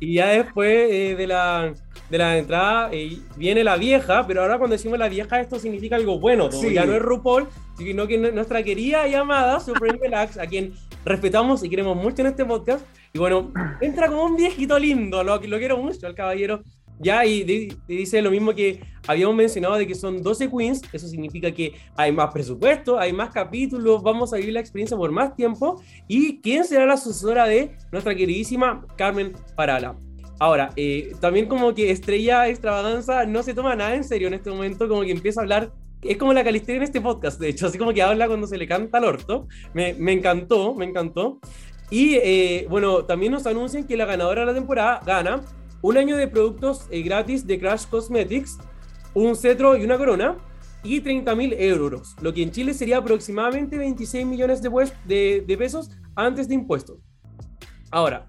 y 0.00 0.16
ya 0.16 0.32
después 0.32 0.90
eh, 0.90 1.14
de, 1.16 1.26
la, 1.26 1.72
de 2.10 2.18
la 2.18 2.36
entrada 2.36 2.90
eh, 2.92 3.16
viene 3.36 3.64
la 3.64 3.78
vieja, 3.78 4.26
pero 4.26 4.42
ahora 4.42 4.58
cuando 4.58 4.76
decimos 4.76 4.98
la 4.98 5.08
vieja 5.08 5.40
esto 5.40 5.58
significa 5.58 5.96
algo 5.96 6.20
bueno. 6.20 6.50
Ya 6.50 6.84
no 6.84 6.92
es 6.92 7.00
RuPaul, 7.00 7.48
sino 7.78 8.06
que 8.06 8.18
nuestra 8.18 8.62
querida 8.62 9.08
y 9.08 9.14
amada 9.14 9.60
Supreme 9.60 9.98
Relax, 9.98 10.36
a 10.36 10.46
quien 10.46 10.74
respetamos 11.04 11.64
y 11.64 11.70
queremos 11.70 11.96
mucho 11.96 12.22
en 12.22 12.28
este 12.28 12.44
podcast, 12.44 12.84
y 13.12 13.18
bueno, 13.18 13.52
entra 13.80 14.08
como 14.08 14.24
un 14.24 14.36
viejito 14.36 14.78
lindo, 14.78 15.22
lo, 15.24 15.40
lo 15.40 15.58
quiero 15.58 15.76
mucho 15.78 16.06
al 16.06 16.14
caballero. 16.14 16.62
Ya, 17.02 17.24
y, 17.24 17.72
dice 17.88 18.20
lo 18.20 18.30
mismo 18.30 18.54
que 18.54 18.82
habíamos 19.06 19.34
mencionado 19.34 19.76
de 19.76 19.86
que 19.86 19.94
son 19.94 20.22
12 20.22 20.50
queens, 20.50 20.82
eso 20.92 21.08
significa 21.08 21.50
que 21.50 21.72
hay 21.96 22.12
más 22.12 22.30
presupuesto, 22.30 22.98
hay 22.98 23.10
más 23.10 23.30
capítulos, 23.30 24.02
vamos 24.02 24.34
a 24.34 24.36
vivir 24.36 24.52
la 24.52 24.60
experiencia 24.60 24.98
por 24.98 25.10
más 25.10 25.34
tiempo. 25.34 25.82
¿Y 26.06 26.42
quién 26.42 26.62
será 26.64 26.84
la 26.84 26.98
sucesora 26.98 27.46
de 27.46 27.74
nuestra 27.90 28.14
queridísima 28.14 28.86
Carmen 28.96 29.32
Parala? 29.56 29.96
Ahora, 30.38 30.72
eh, 30.76 31.12
también 31.20 31.46
como 31.46 31.74
que 31.74 31.90
Estrella 31.90 32.48
Extravaganza 32.48 33.24
no 33.24 33.42
se 33.42 33.54
toma 33.54 33.74
nada 33.76 33.94
en 33.94 34.04
serio 34.04 34.28
en 34.28 34.34
este 34.34 34.50
momento, 34.50 34.86
como 34.86 35.00
que 35.00 35.12
empieza 35.12 35.40
a 35.40 35.44
hablar 35.44 35.72
es 36.02 36.16
como 36.16 36.32
la 36.32 36.44
Calisteria 36.44 36.78
en 36.78 36.82
este 36.84 37.00
podcast, 37.00 37.40
de 37.40 37.48
hecho, 37.48 37.66
así 37.66 37.78
como 37.78 37.92
que 37.92 38.02
habla 38.02 38.26
cuando 38.26 38.46
se 38.46 38.56
le 38.56 38.66
canta 38.66 38.98
al 38.98 39.04
orto. 39.04 39.46
Me, 39.74 39.94
me 39.94 40.12
encantó, 40.12 40.74
me 40.74 40.86
encantó. 40.86 41.40
Y 41.90 42.14
eh, 42.14 42.66
bueno, 42.70 43.04
también 43.04 43.32
nos 43.32 43.46
anuncian 43.46 43.84
que 43.84 43.96
la 43.96 44.06
ganadora 44.06 44.42
de 44.42 44.46
la 44.46 44.54
temporada 44.54 45.00
gana 45.04 45.42
un 45.82 45.96
año 45.96 46.16
de 46.16 46.28
productos 46.28 46.86
eh, 46.90 47.02
gratis 47.02 47.46
de 47.46 47.58
Crash 47.58 47.86
Cosmetics, 47.86 48.58
un 49.14 49.34
cetro 49.34 49.76
y 49.76 49.84
una 49.84 49.98
corona 49.98 50.36
y 50.82 51.00
30 51.00 51.34
mil 51.34 51.52
euros, 51.54 52.14
lo 52.22 52.32
que 52.32 52.42
en 52.42 52.52
Chile 52.52 52.72
sería 52.72 52.98
aproximadamente 52.98 53.76
26 53.76 54.24
millones 54.24 54.62
de, 54.62 55.44
de, 55.46 55.58
pesos 55.58 55.90
antes 56.14 56.48
de 56.48 56.54
impuestos. 56.54 56.98
Ahora, 57.90 58.26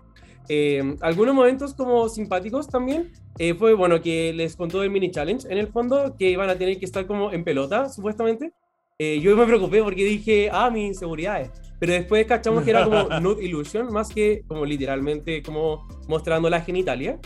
eh, 0.50 0.98
algunos 1.02 1.34
momentos 1.34 1.74
como 1.74 2.10
simpáticos 2.10 2.68
también 2.68 3.12
eh, 3.40 3.54
fue 3.54 3.74
bueno 3.74 4.02
que 4.02 4.34
les 4.34 4.56
contó 4.56 4.84
el 4.84 4.90
mini 4.90 5.12
challenge 5.12 5.48
en 5.50 5.58
el 5.58 5.68
fondo 5.68 6.16
que 6.18 6.30
iban 6.30 6.50
a 6.50 6.56
tener 6.56 6.78
que 6.80 6.86
estar 6.86 7.06
como 7.06 7.32
en 7.32 7.44
pelota 7.44 7.90
supuestamente. 7.90 8.54
Eh, 9.00 9.20
yo 9.20 9.36
me 9.36 9.46
preocupé 9.46 9.82
porque 9.82 10.04
dije, 10.04 10.50
ah, 10.52 10.70
mis 10.70 10.88
inseguridades. 10.88 11.50
Pero 11.80 11.94
después 11.94 12.26
cachamos 12.28 12.64
que 12.64 12.70
era 12.70 12.84
como 12.84 13.04
nude 13.20 13.44
illusion 13.44 13.92
más 13.92 14.10
que 14.10 14.44
como 14.48 14.66
literalmente 14.66 15.42
como 15.42 15.88
mostrando 16.08 16.50
la 16.50 16.62
genitalia. 16.62 17.20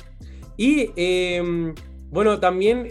Y 0.57 0.91
em, 0.95 1.75
bueno, 2.09 2.39
también 2.39 2.87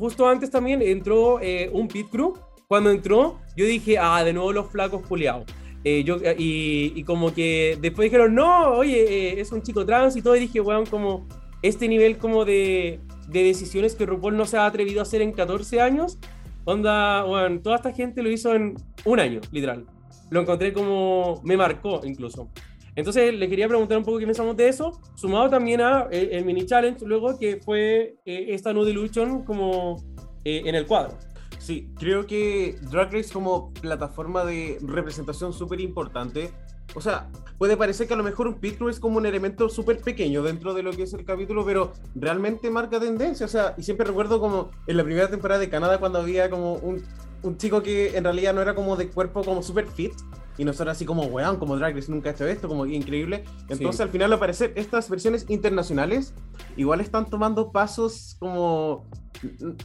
justo 0.00 0.26
antes 0.26 0.50
también 0.50 0.82
entró 0.82 1.40
eh, 1.40 1.70
un 1.72 1.86
pit 1.86 2.08
crew. 2.10 2.34
Cuando 2.66 2.90
entró, 2.90 3.38
yo 3.56 3.66
dije, 3.66 3.98
ah, 3.98 4.22
de 4.24 4.32
nuevo 4.32 4.52
los 4.52 4.70
flacos 4.70 5.02
puleados. 5.02 5.44
Eh, 5.82 6.04
yo, 6.04 6.18
y, 6.38 7.02
como 7.04 7.34
que 7.34 7.76
después 7.80 8.06
dijeron, 8.06 8.34
no, 8.34 8.70
oye, 8.74 9.02
eh, 9.02 9.40
es 9.40 9.50
un 9.50 9.62
chico 9.62 9.84
trans 9.84 10.16
y 10.16 10.22
todo. 10.22 10.36
Y 10.36 10.40
dije, 10.40 10.60
weón, 10.60 10.86
como 10.86 11.26
este 11.62 11.88
nivel 11.88 12.18
como 12.18 12.44
de, 12.44 13.00
de, 13.28 13.44
decisiones 13.44 13.94
que 13.94 14.06
RuPaul 14.06 14.36
no 14.36 14.46
se 14.46 14.56
ha 14.56 14.66
atrevido 14.66 15.00
a 15.00 15.02
hacer 15.02 15.22
en 15.22 15.32
14 15.32 15.80
años. 15.80 16.18
Onda, 16.64 17.24
toda 17.62 17.76
esta 17.76 17.92
gente 17.92 18.22
lo 18.22 18.30
hizo 18.30 18.54
en 18.54 18.74
un 19.04 19.20
año, 19.20 19.40
literal. 19.50 19.86
Lo 20.30 20.40
encontré 20.40 20.72
como, 20.72 21.40
me 21.44 21.56
marcó 21.56 22.00
incluso. 22.04 22.50
Entonces, 22.96 23.32
le 23.32 23.48
quería 23.48 23.68
preguntar 23.68 23.98
un 23.98 24.04
poco 24.04 24.18
qué 24.18 24.26
pensamos 24.26 24.56
de 24.56 24.68
eso, 24.68 25.00
sumado 25.14 25.48
también 25.48 25.80
a 25.80 26.08
eh, 26.10 26.30
el, 26.32 26.44
mini 26.44 26.66
challenge, 26.66 27.04
luego 27.06 27.38
que 27.38 27.56
fue 27.56 28.16
eh, 28.24 28.46
esta 28.48 28.72
Nude 28.72 28.90
Illusion 28.90 29.44
como 29.44 29.96
eh, 30.44 30.62
en 30.64 30.74
el 30.74 30.86
cuadro. 30.86 31.16
Sí, 31.58 31.92
creo 31.98 32.26
que 32.26 32.76
Drag 32.90 33.12
Race 33.12 33.32
como 33.32 33.72
plataforma 33.74 34.44
de 34.44 34.78
representación 34.82 35.52
súper 35.52 35.80
importante. 35.80 36.50
O 36.94 37.00
sea, 37.00 37.28
puede 37.58 37.76
parecer 37.76 38.06
que 38.06 38.14
a 38.14 38.16
lo 38.16 38.22
mejor 38.22 38.48
un 38.48 38.54
pit 38.54 38.80
es 38.88 38.98
como 38.98 39.18
un 39.18 39.26
elemento 39.26 39.68
súper 39.68 40.00
pequeño 40.00 40.42
dentro 40.42 40.74
de 40.74 40.82
lo 40.82 40.92
que 40.92 41.04
es 41.04 41.12
el 41.12 41.24
capítulo, 41.24 41.64
pero 41.64 41.92
realmente 42.14 42.70
marca 42.70 42.98
tendencia. 42.98 43.46
O 43.46 43.48
sea, 43.48 43.74
y 43.76 43.82
siempre 43.82 44.06
recuerdo 44.06 44.40
como 44.40 44.70
en 44.86 44.96
la 44.96 45.04
primera 45.04 45.28
temporada 45.28 45.60
de 45.60 45.68
Canadá 45.68 45.98
cuando 45.98 46.18
había 46.18 46.50
como 46.50 46.74
un, 46.74 47.02
un 47.42 47.56
chico 47.56 47.82
que 47.82 48.16
en 48.16 48.24
realidad 48.24 48.54
no 48.54 48.62
era 48.62 48.74
como 48.74 48.96
de 48.96 49.08
cuerpo 49.08 49.42
como 49.44 49.62
súper 49.62 49.86
fit, 49.88 50.12
y 50.60 50.64
nosotros 50.64 50.92
así 50.92 51.06
como, 51.06 51.22
weón, 51.22 51.56
como 51.56 51.74
Drag 51.78 51.94
Race 51.94 52.12
nunca 52.12 52.28
ha 52.28 52.32
hecho 52.34 52.46
esto, 52.46 52.68
como 52.68 52.84
increíble. 52.84 53.44
Entonces 53.70 53.98
al 54.02 54.10
final 54.10 54.30
al 54.30 54.38
parecer 54.38 54.74
estas 54.76 55.08
versiones 55.08 55.46
internacionales 55.48 56.34
igual 56.76 57.00
están 57.00 57.30
tomando 57.30 57.72
pasos 57.72 58.36
como, 58.38 59.06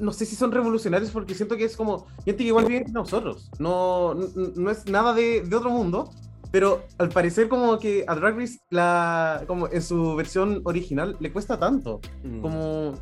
no 0.02 0.12
sé 0.12 0.26
si 0.26 0.36
son 0.36 0.52
revolucionarios 0.52 1.12
porque 1.12 1.34
siento 1.34 1.56
que 1.56 1.64
es 1.64 1.78
como 1.78 2.08
gente 2.26 2.40
que 2.40 2.50
igual 2.50 2.66
vive 2.66 2.86
nosotros, 2.92 3.50
no, 3.58 4.16
no, 4.16 4.70
es 4.70 4.86
nada 4.88 5.14
de, 5.14 5.44
de, 5.44 5.56
otro 5.56 5.70
mundo. 5.70 6.12
Pero 6.52 6.86
al 6.98 7.10
parecer 7.10 7.50
como 7.50 7.78
que 7.80 8.06
a 8.08 8.16
Drag 8.16 8.38
Race, 8.38 8.60
la, 8.70 9.44
como 9.48 9.68
en 9.68 9.82
su 9.82 10.16
versión 10.16 10.62
original, 10.64 11.18
le 11.20 11.32
cuesta 11.32 11.60
tanto. 11.60 12.00
Mm. 12.24 12.42
Como 12.42 12.94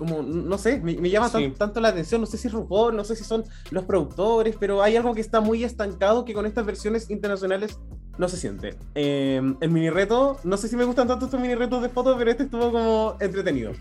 como, 0.00 0.22
no 0.22 0.56
sé, 0.56 0.80
me, 0.80 1.10
llama 1.10 1.30
tanto 1.58 1.78
la 1.78 1.88
atención, 1.88 2.22
no 2.22 2.26
sé 2.26 2.38
si 2.38 2.48
es 2.48 2.54
RuPaul, 2.54 2.96
no 2.96 3.04
sé 3.04 3.14
si 3.14 3.22
son 3.22 3.44
los 3.70 3.84
productores, 3.84 4.56
pero 4.58 4.82
hay 4.82 4.96
algo 4.96 5.14
que 5.14 5.20
está 5.20 5.42
muy 5.42 5.62
estancado 5.62 6.24
que 6.24 6.32
con 6.32 6.46
estas 6.46 6.64
versiones 6.64 7.10
internacionales 7.10 7.78
no 8.16 8.26
se 8.26 8.38
siente. 8.38 8.78
Em, 8.94 9.58
el 9.60 9.70
mini 9.70 9.90
reto, 9.90 10.38
no 10.42 10.56
sé 10.56 10.68
si 10.68 10.76
me 10.76 10.84
gustan 10.84 11.06
tanto 11.06 11.26
estos 11.26 11.38
mini 11.38 11.54
retos 11.54 11.82
de 11.82 11.90
fotos, 11.90 12.16
pero 12.18 12.30
este 12.30 12.44
estuvo 12.44 12.72
como 12.72 13.16
entretenido. 13.20 13.72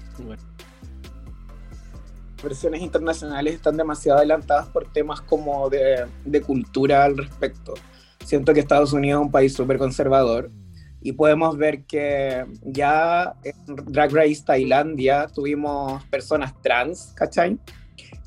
Versiones 2.43 2.81
internacionales 2.81 3.53
están 3.53 3.77
demasiado 3.77 4.19
adelantadas 4.19 4.67
por 4.67 4.91
temas 4.91 5.21
como 5.21 5.69
de, 5.69 6.05
de 6.25 6.41
cultura 6.41 7.05
al 7.05 7.17
respecto. 7.17 7.75
Siento 8.25 8.53
que 8.53 8.59
Estados 8.59 8.93
Unidos 8.93 9.21
es 9.21 9.25
un 9.25 9.31
país 9.31 9.53
súper 9.53 9.77
conservador 9.77 10.51
y 11.01 11.13
podemos 11.13 11.57
ver 11.57 11.85
que 11.85 12.45
ya 12.61 13.35
en 13.43 13.75
Drag 13.87 14.11
Race 14.11 14.43
Tailandia 14.45 15.27
tuvimos 15.27 16.03
personas 16.05 16.53
trans, 16.61 17.13
¿cachai? 17.15 17.57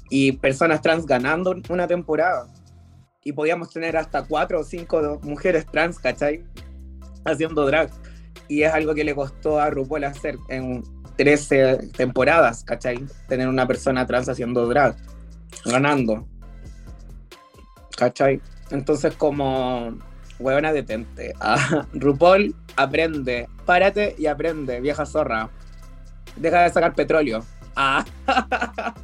Y 0.08 0.32
personas 0.32 0.80
trans 0.80 1.06
ganando 1.06 1.54
una 1.68 1.86
temporada. 1.86 2.46
Y 3.24 3.32
podíamos 3.32 3.70
tener 3.70 3.96
hasta 3.96 4.24
cuatro 4.24 4.60
o 4.60 4.64
cinco 4.64 5.20
mujeres 5.22 5.66
trans, 5.66 5.98
¿cachai? 5.98 6.44
Haciendo 7.24 7.66
drag. 7.66 7.90
Y 8.48 8.62
es 8.62 8.72
algo 8.72 8.94
que 8.94 9.04
le 9.04 9.14
costó 9.14 9.60
a 9.60 9.70
RuPaul 9.70 10.04
hacer 10.04 10.36
en 10.48 10.82
13 11.16 11.90
temporadas, 11.96 12.64
¿cachai? 12.64 13.04
Tener 13.28 13.48
una 13.48 13.66
persona 13.66 14.06
trans 14.06 14.28
haciendo 14.28 14.66
drag, 14.66 14.96
ganando. 15.64 16.26
¿cachai? 17.96 18.40
Entonces 18.72 19.14
como 19.14 19.96
huevona 20.38 20.72
detente. 20.72 21.34
Ah, 21.40 21.86
RuPaul, 21.92 22.54
aprende. 22.76 23.48
Párate 23.64 24.16
y 24.18 24.26
aprende, 24.26 24.80
vieja 24.80 25.06
zorra. 25.06 25.50
Deja 26.36 26.62
de 26.62 26.70
sacar 26.70 26.94
petróleo. 26.94 27.44
Ah. 27.76 28.04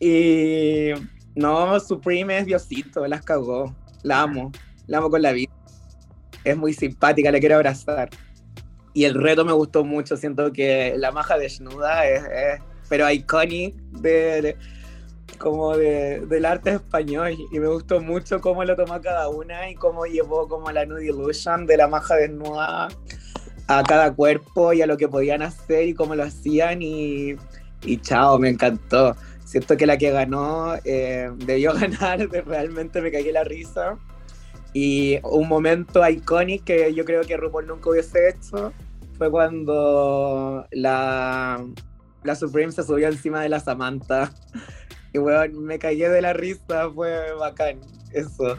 y... 0.00 0.90
no, 1.34 1.80
Supreme 1.80 2.38
es 2.38 2.46
Diosito, 2.46 3.06
las 3.06 3.22
cagó. 3.22 3.76
La 4.02 4.22
amo. 4.22 4.50
La 4.86 4.98
amo 4.98 5.10
con 5.10 5.22
la 5.22 5.32
vida. 5.32 5.52
Es 6.44 6.56
muy 6.56 6.72
simpática, 6.72 7.30
le 7.30 7.40
quiero 7.40 7.56
abrazar. 7.56 8.08
Y 8.94 9.04
el 9.04 9.14
reto 9.14 9.44
me 9.44 9.52
gustó 9.52 9.84
mucho. 9.84 10.16
Siento 10.16 10.50
que 10.52 10.94
la 10.96 11.12
maja 11.12 11.36
desnuda 11.36 12.06
es, 12.06 12.24
es 12.24 12.60
pero 12.88 13.10
iconic 13.10 13.74
de 14.00 14.56
como 15.38 15.76
de, 15.76 16.20
del 16.26 16.44
arte 16.44 16.70
español 16.70 17.36
y 17.50 17.58
me 17.58 17.68
gustó 17.68 18.00
mucho 18.00 18.40
cómo 18.40 18.64
lo 18.64 18.76
tomó 18.76 19.00
cada 19.00 19.28
una 19.28 19.70
y 19.70 19.74
cómo 19.74 20.04
llevó 20.04 20.48
como 20.48 20.70
la 20.70 20.84
nude 20.84 21.06
illusion 21.06 21.66
de 21.66 21.76
la 21.76 21.88
maja 21.88 22.16
desnuda 22.16 22.88
a 23.68 23.82
cada 23.84 24.14
cuerpo 24.14 24.72
y 24.72 24.82
a 24.82 24.86
lo 24.86 24.96
que 24.96 25.08
podían 25.08 25.42
hacer 25.42 25.88
y 25.88 25.94
cómo 25.94 26.14
lo 26.14 26.24
hacían 26.24 26.82
y, 26.82 27.36
y 27.84 27.98
chao, 27.98 28.38
me 28.38 28.48
encantó. 28.48 29.14
Siento 29.44 29.76
que 29.76 29.86
la 29.86 29.96
que 29.96 30.10
ganó 30.10 30.74
eh, 30.84 31.30
debió 31.36 31.72
ganar, 31.78 32.28
realmente 32.46 33.00
me 33.00 33.10
caí 33.10 33.30
la 33.30 33.44
risa. 33.44 33.96
Y 34.72 35.18
un 35.22 35.48
momento 35.48 36.06
icónico 36.06 36.66
que 36.66 36.92
yo 36.94 37.04
creo 37.04 37.22
que 37.22 37.36
RuPaul 37.36 37.66
nunca 37.66 37.90
hubiese 37.90 38.28
hecho 38.28 38.72
fue 39.16 39.30
cuando 39.30 40.66
la, 40.70 41.64
la 42.22 42.34
Supreme 42.36 42.72
se 42.72 42.82
subió 42.82 43.08
encima 43.08 43.42
de 43.42 43.48
la 43.48 43.60
Samantha 43.60 44.30
y 45.12 45.18
weón, 45.18 45.64
me 45.64 45.78
caí 45.78 45.98
de 45.98 46.20
la 46.20 46.32
risa, 46.32 46.90
fue 46.90 47.34
bacán, 47.34 47.80
eso. 48.12 48.58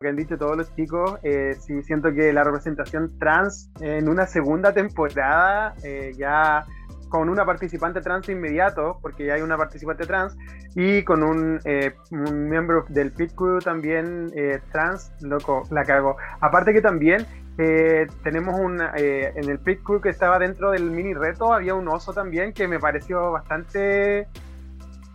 Lo 0.00 0.02
que 0.02 0.08
han 0.08 0.16
dicho 0.16 0.38
todos 0.38 0.56
los 0.56 0.74
chicos, 0.76 1.18
eh, 1.22 1.56
sí 1.60 1.82
siento 1.82 2.12
que 2.12 2.32
la 2.32 2.44
representación 2.44 3.18
trans 3.18 3.70
en 3.80 4.08
una 4.08 4.26
segunda 4.26 4.72
temporada, 4.72 5.74
eh, 5.82 6.12
ya 6.16 6.64
con 7.08 7.28
una 7.28 7.44
participante 7.44 8.00
trans 8.00 8.28
inmediato, 8.28 8.98
porque 9.00 9.26
ya 9.26 9.34
hay 9.34 9.42
una 9.42 9.56
participante 9.56 10.06
trans, 10.06 10.36
y 10.74 11.02
con 11.04 11.22
un, 11.22 11.60
eh, 11.64 11.94
un 12.10 12.48
miembro 12.48 12.84
del 12.88 13.12
pit 13.12 13.34
crew 13.34 13.58
también 13.60 14.30
eh, 14.34 14.60
trans, 14.72 15.12
loco, 15.20 15.62
la 15.70 15.84
cago. 15.84 16.16
Aparte 16.40 16.72
que 16.72 16.80
también 16.80 17.26
eh, 17.60 18.06
tenemos 18.22 18.54
un, 18.56 18.80
eh, 18.80 19.32
en 19.34 19.50
el 19.50 19.58
pit 19.58 19.82
crew 19.82 20.00
que 20.00 20.10
estaba 20.10 20.38
dentro 20.38 20.70
del 20.70 20.92
mini 20.92 21.12
reto, 21.12 21.52
había 21.52 21.74
un 21.74 21.88
oso 21.88 22.12
también 22.12 22.52
que 22.52 22.68
me 22.68 22.78
pareció 22.78 23.32
bastante 23.32 24.28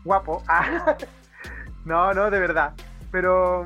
guapo. 0.03 0.43
Ah, 0.49 0.97
no, 1.85 2.13
no, 2.13 2.29
de 2.29 2.39
verdad. 2.39 2.73
Pero, 3.11 3.65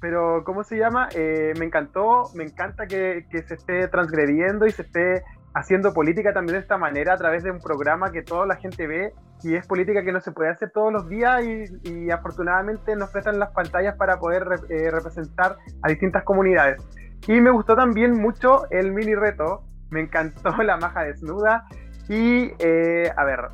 pero 0.00 0.44
¿cómo 0.44 0.64
se 0.64 0.76
llama? 0.78 1.08
Eh, 1.14 1.52
me 1.58 1.66
encantó, 1.66 2.30
me 2.34 2.44
encanta 2.44 2.86
que, 2.86 3.26
que, 3.30 3.42
se 3.42 3.54
esté 3.54 3.88
transgrediendo 3.88 4.66
y 4.66 4.70
se 4.70 4.82
esté 4.82 5.22
haciendo 5.54 5.92
política 5.92 6.32
también 6.32 6.54
de 6.54 6.60
esta 6.60 6.78
manera 6.78 7.14
a 7.14 7.16
través 7.16 7.42
de 7.42 7.50
un 7.50 7.60
programa 7.60 8.12
que 8.12 8.22
toda 8.22 8.46
la 8.46 8.56
gente 8.56 8.86
ve 8.86 9.12
y 9.42 9.54
es 9.54 9.66
política 9.66 10.02
que 10.04 10.12
no 10.12 10.20
se 10.20 10.32
puede 10.32 10.50
hacer 10.50 10.70
todos 10.70 10.92
los 10.92 11.08
días 11.08 11.42
y, 11.84 12.10
afortunadamente 12.10 12.94
nos 12.94 13.10
prestan 13.10 13.38
las 13.38 13.50
pantallas 13.50 13.96
para 13.96 14.18
poder 14.18 14.44
representar 14.44 15.56
a 15.82 15.88
distintas 15.88 16.24
comunidades. 16.24 16.82
Y 17.26 17.40
me 17.40 17.50
gustó 17.50 17.76
también 17.76 18.20
mucho 18.20 18.68
el 18.70 18.92
mini 18.92 19.14
reto. 19.14 19.62
Me 19.90 20.00
encantó 20.00 20.50
la 20.62 20.76
maja 20.76 21.02
desnuda. 21.02 21.66
Y, 22.08 22.52
eh, 22.58 23.12
a 23.16 23.24
ver, 23.24 23.48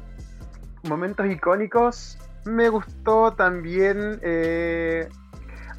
momentos 0.88 1.26
icónicos. 1.26 2.18
Me 2.44 2.68
gustó 2.68 3.32
también. 3.32 4.18
Eh, 4.22 5.08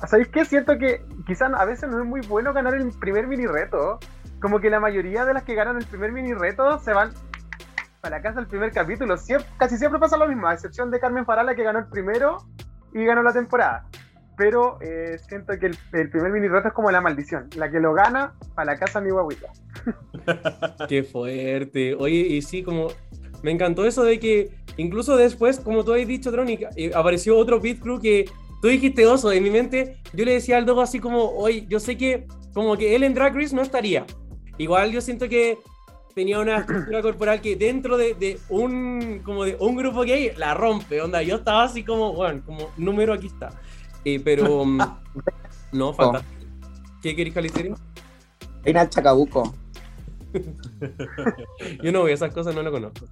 ¿Sabéis 0.06 0.28
qué? 0.28 0.46
Siento 0.46 0.78
que 0.78 1.04
quizás 1.26 1.52
a 1.54 1.66
veces 1.66 1.90
no 1.90 2.02
es 2.02 2.06
muy 2.06 2.22
bueno 2.28 2.54
ganar 2.54 2.76
el 2.76 2.92
primer 3.00 3.28
mini 3.28 3.48
reto. 3.48 4.00
Como 4.42 4.60
que 4.60 4.70
la 4.70 4.80
mayoría 4.80 5.26
de 5.26 5.34
las 5.34 5.44
que 5.44 5.56
ganan 5.56 5.78
el 5.78 5.86
primer 5.86 6.12
mini 6.12 6.34
reto 6.34 6.80
se 6.80 6.94
van 6.94 7.12
para 8.02 8.18
la 8.18 8.24
casa 8.24 8.40
el 8.40 8.48
primer 8.48 8.72
capítulo, 8.72 9.16
casi 9.58 9.78
siempre 9.78 10.00
pasa 10.00 10.18
lo 10.18 10.28
mismo, 10.28 10.48
a 10.48 10.54
excepción 10.54 10.92
de 10.92 11.00
Carmen 11.00 11.26
Farala 11.26 11.56
que 11.56 11.64
ganó 11.64 11.80
el 11.80 11.88
primero 11.88 12.38
y 12.94 13.04
ganó 13.06 13.24
la 13.24 13.34
temporada. 13.34 13.86
Pero 14.38 14.78
eh, 14.82 15.18
siento 15.28 15.54
que 15.60 15.66
el, 15.66 16.10
primer 16.10 16.32
mini 16.32 16.48
reto 16.48 16.68
es 16.68 16.74
como 16.74 16.92
la 16.92 17.02
maldición. 17.02 17.50
La 17.56 17.72
que 17.72 17.80
lo 17.80 17.94
gana, 17.94 18.36
para 18.54 18.74
la 18.74 18.80
casa 18.80 19.02
mi 19.02 19.10
guaguita. 19.10 19.48
Qué 20.88 21.04
fuerte. 21.04 21.96
Oye, 21.96 22.16
y 22.18 22.42
sí, 22.44 22.62
como 22.62 22.90
me 23.42 23.52
encantó 23.52 23.86
eso 23.86 24.04
de 24.04 24.20
que 24.20 24.52
incluso 24.78 25.18
después, 25.18 25.60
como 25.60 25.84
tú 25.84 25.94
has 25.94 26.06
dicho, 26.06 26.32
Trónica, 26.32 26.70
eh, 26.76 26.92
apareció 26.94 27.36
otro 27.36 27.60
Pit 27.60 27.82
Crew 27.82 28.00
que 28.00 28.30
tú 28.62 28.68
dijiste 28.68 29.08
oso. 29.08 29.32
En 29.32 29.42
mi 29.42 29.50
mente, 29.50 29.98
yo 30.14 30.24
le 30.24 30.34
decía 30.34 30.58
al 30.58 30.68
Dogo 30.68 30.82
así 30.82 31.00
como, 31.00 31.32
oye, 31.32 31.66
yo 31.68 31.80
sé 31.80 31.98
que 31.98 32.28
como 32.54 32.78
que 32.78 32.96
él 32.96 33.04
en 33.04 33.16
Drag 33.16 33.36
Race 33.36 33.56
no 33.56 33.64
estaría. 33.64 34.06
Igual 34.58 34.92
yo 34.92 35.02
siento 35.02 35.30
que 35.30 35.60
tenía 36.14 36.40
una 36.40 36.58
estructura 36.62 37.02
corporal 37.02 37.42
que 37.42 37.56
dentro 37.56 37.98
de, 37.98 38.40
un 38.50 39.22
como 39.24 39.44
de 39.44 39.56
un 39.60 39.76
grupo 39.76 40.02
gay 40.02 40.32
la 40.36 40.54
rompe, 40.54 41.02
onda. 41.02 41.22
Yo 41.22 41.36
estaba 41.36 41.64
así 41.64 41.84
como, 41.84 42.14
bueno, 42.14 42.42
como 42.46 42.72
número 42.78 43.14
aquí 43.14 43.28
está. 43.28 43.50
Eh, 44.04 44.20
pero 44.24 44.66
mm, 44.66 44.80
no, 45.74 45.94
falta. 45.94 46.24
¿Qué 47.02 47.16
queréis 47.16 47.36
calificar? 47.36 47.78
Reina 48.64 48.90
Chacabuco. 48.90 49.54
Yo 51.84 51.92
no 51.92 52.02
voy 52.02 52.12
esas 52.12 52.34
cosas, 52.34 52.54
no 52.56 52.64
lo 52.64 52.72
conozco. 52.72 53.06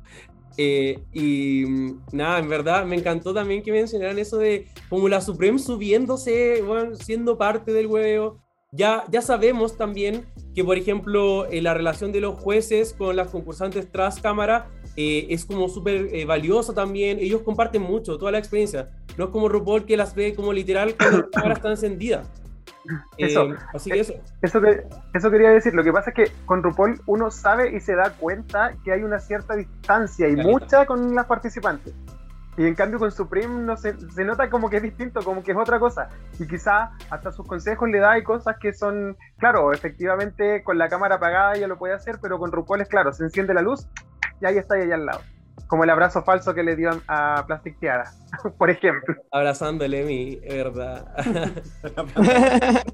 Eh, 0.58 1.00
y 1.14 1.66
mm, 1.66 2.02
nada, 2.14 2.40
en 2.40 2.50
verdad 2.50 2.86
me 2.86 2.96
encantó 2.96 3.34
también 3.34 3.62
que 3.62 3.72
mencionaran 3.72 4.18
eso 4.20 4.38
de 4.38 4.68
como 4.90 5.08
la 5.10 5.22
Supreme 5.22 5.60
subiéndose, 5.60 6.62
bueno, 6.62 6.96
siendo 6.96 7.38
parte 7.38 7.74
del 7.74 7.88
huevo, 7.88 8.42
ya, 8.76 9.04
ya 9.10 9.22
sabemos 9.22 9.78
también 9.78 10.26
que, 10.54 10.64
por 10.64 10.78
ejemplo, 10.78 11.46
eh, 11.48 11.62
la 11.62 11.74
relación 11.74 12.12
de 12.12 12.22
los 12.22 12.36
jueces 12.40 12.94
con 12.94 13.16
las 13.16 13.30
concursantes 13.30 13.92
tras 13.92 14.20
cámara 14.20 14.68
eh, 14.96 15.28
es 15.30 15.46
como 15.46 15.68
súper 15.68 16.10
eh, 16.14 16.26
valiosa 16.26 16.74
también. 16.74 17.20
Ellos 17.20 17.42
comparten 17.42 17.82
mucho, 17.82 18.18
toda 18.18 18.32
la 18.32 18.38
experiencia. 18.38 18.88
No 19.18 19.26
es 19.26 19.32
como 19.32 19.50
RuPaul 19.50 19.86
que 19.86 19.98
las 19.98 20.16
ve 20.16 20.36
como 20.36 20.54
literal 20.54 20.96
cuando 20.98 21.18
la 21.18 21.30
cámara 21.30 21.54
está 21.56 21.70
encendida. 21.70 22.24
Eso, 23.18 23.48
así 23.74 23.90
que 23.90 24.00
eso. 24.00 24.14
Eso, 24.44 24.62
que, 24.62 24.84
eso 25.16 25.32
quería 25.32 25.50
decir. 25.50 25.74
Lo 25.74 25.84
que 25.84 25.92
pasa 25.92 26.12
es 26.12 26.16
que 26.16 26.32
con 26.46 26.62
RuPaul 26.62 27.02
uno 27.08 27.32
sabe 27.32 27.76
y 27.76 27.80
se 27.80 27.96
da 27.96 28.12
cuenta 28.12 28.76
que 28.84 28.92
hay 28.92 29.02
una 29.02 29.18
cierta 29.18 29.56
distancia 29.56 30.30
y 30.30 30.36
mucha 30.36 30.86
con 30.86 31.16
las 31.16 31.26
participantes. 31.26 31.96
Y 32.58 32.66
en 32.66 32.76
cambio 32.76 33.00
con 33.00 33.12
Supreme 33.12 33.64
no 33.64 33.76
se, 33.76 34.00
se 34.12 34.24
nota 34.24 34.50
como 34.50 34.70
que 34.70 34.78
es 34.78 34.84
distinto, 34.84 35.22
como 35.22 35.44
que 35.44 35.52
es 35.52 35.58
otra 35.58 35.80
cosa. 35.80 36.10
Y 36.40 36.48
quizá 36.48 36.92
hasta 37.10 37.32
sus 37.32 37.46
consejos 37.46 37.90
le 37.90 38.00
da 38.00 38.18
y 38.18 38.24
cosas 38.24 38.56
que 38.60 38.74
son, 38.74 39.18
claro, 39.38 39.74
efectivamente 39.74 40.64
con 40.64 40.78
la 40.78 40.88
cámara 40.88 41.16
apagada 41.16 41.58
ya 41.58 41.68
lo 41.68 41.78
puede 41.78 41.94
hacer, 41.94 42.18
pero 42.22 42.40
con 42.40 42.52
RuPaul 42.52 42.82
es 42.82 42.88
claro, 42.88 43.12
se 43.12 43.24
enciende 43.24 43.54
la 43.54 43.62
luz 43.62 43.88
y 44.42 44.46
ahí 44.46 44.58
está 44.58 44.80
ella 44.80 44.96
al 44.96 45.06
lado. 45.06 45.22
Como 45.68 45.84
el 45.84 45.90
abrazo 45.90 46.24
falso 46.24 46.54
que 46.54 46.64
le 46.64 46.76
dio 46.76 46.92
a 47.08 47.44
Plastic 47.48 47.80
Tiara, 47.80 48.12
por 48.58 48.70
ejemplo. 48.70 49.16
Abrazándole 49.32 50.04
mi, 50.04 50.36
verdad. 50.38 51.14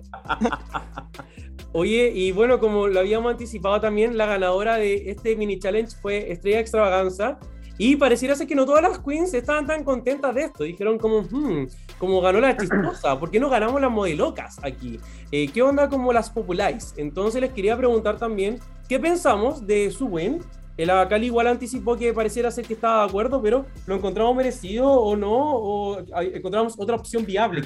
Oye, 1.74 2.12
y 2.14 2.32
bueno, 2.32 2.60
como 2.60 2.88
lo 2.88 3.00
habíamos 3.00 3.32
anticipado 3.32 3.80
también, 3.80 4.18
la 4.18 4.26
ganadora 4.26 4.76
de 4.76 5.10
este 5.10 5.36
mini 5.36 5.58
challenge 5.58 5.96
fue 6.02 6.32
Estrella 6.32 6.60
Extravaganza, 6.60 7.40
y 7.84 7.96
pareciera 7.96 8.36
ser 8.36 8.46
que 8.46 8.54
no 8.54 8.64
todas 8.64 8.84
las 8.84 9.00
queens 9.00 9.34
estaban 9.34 9.66
tan 9.66 9.84
contentas 9.84 10.36
de 10.36 10.44
esto. 10.44 10.64
Dijeron 10.66 11.00
como, 11.00 11.24
hmm, 11.24 11.66
como 11.98 12.22
ganó 12.22 12.40
la 12.40 12.56
chistosa, 12.56 13.20
¿por 13.20 13.32
qué 13.32 13.40
no 13.40 13.50
ganamos 13.50 13.82
las 13.82 13.90
modelocas 13.90 14.58
aquí? 14.62 15.00
Eh, 15.32 15.48
¿Qué 15.48 15.64
onda 15.64 15.90
como 15.90 16.14
las 16.14 16.30
populares? 16.30 16.94
Entonces 16.98 17.42
les 17.42 17.52
quería 17.54 17.76
preguntar 17.76 18.20
también, 18.20 18.60
¿qué 18.88 19.00
pensamos 19.00 19.66
de 19.66 19.90
su 19.90 20.06
win? 20.06 20.44
El 20.78 20.92
Abacali 20.92 21.26
igual 21.26 21.48
anticipó 21.48 21.98
que 21.98 22.14
pareciera 22.14 22.52
ser 22.52 22.68
que 22.68 22.76
estaba 22.76 23.02
de 23.02 23.10
acuerdo, 23.10 23.42
pero 23.42 23.66
¿lo 23.88 23.96
encontramos 23.96 24.36
merecido 24.36 24.88
o 24.88 25.16
no? 25.16 25.32
¿O 25.34 26.06
encontramos 26.20 26.76
otra 26.78 26.98
opción 26.98 27.26
viable? 27.26 27.64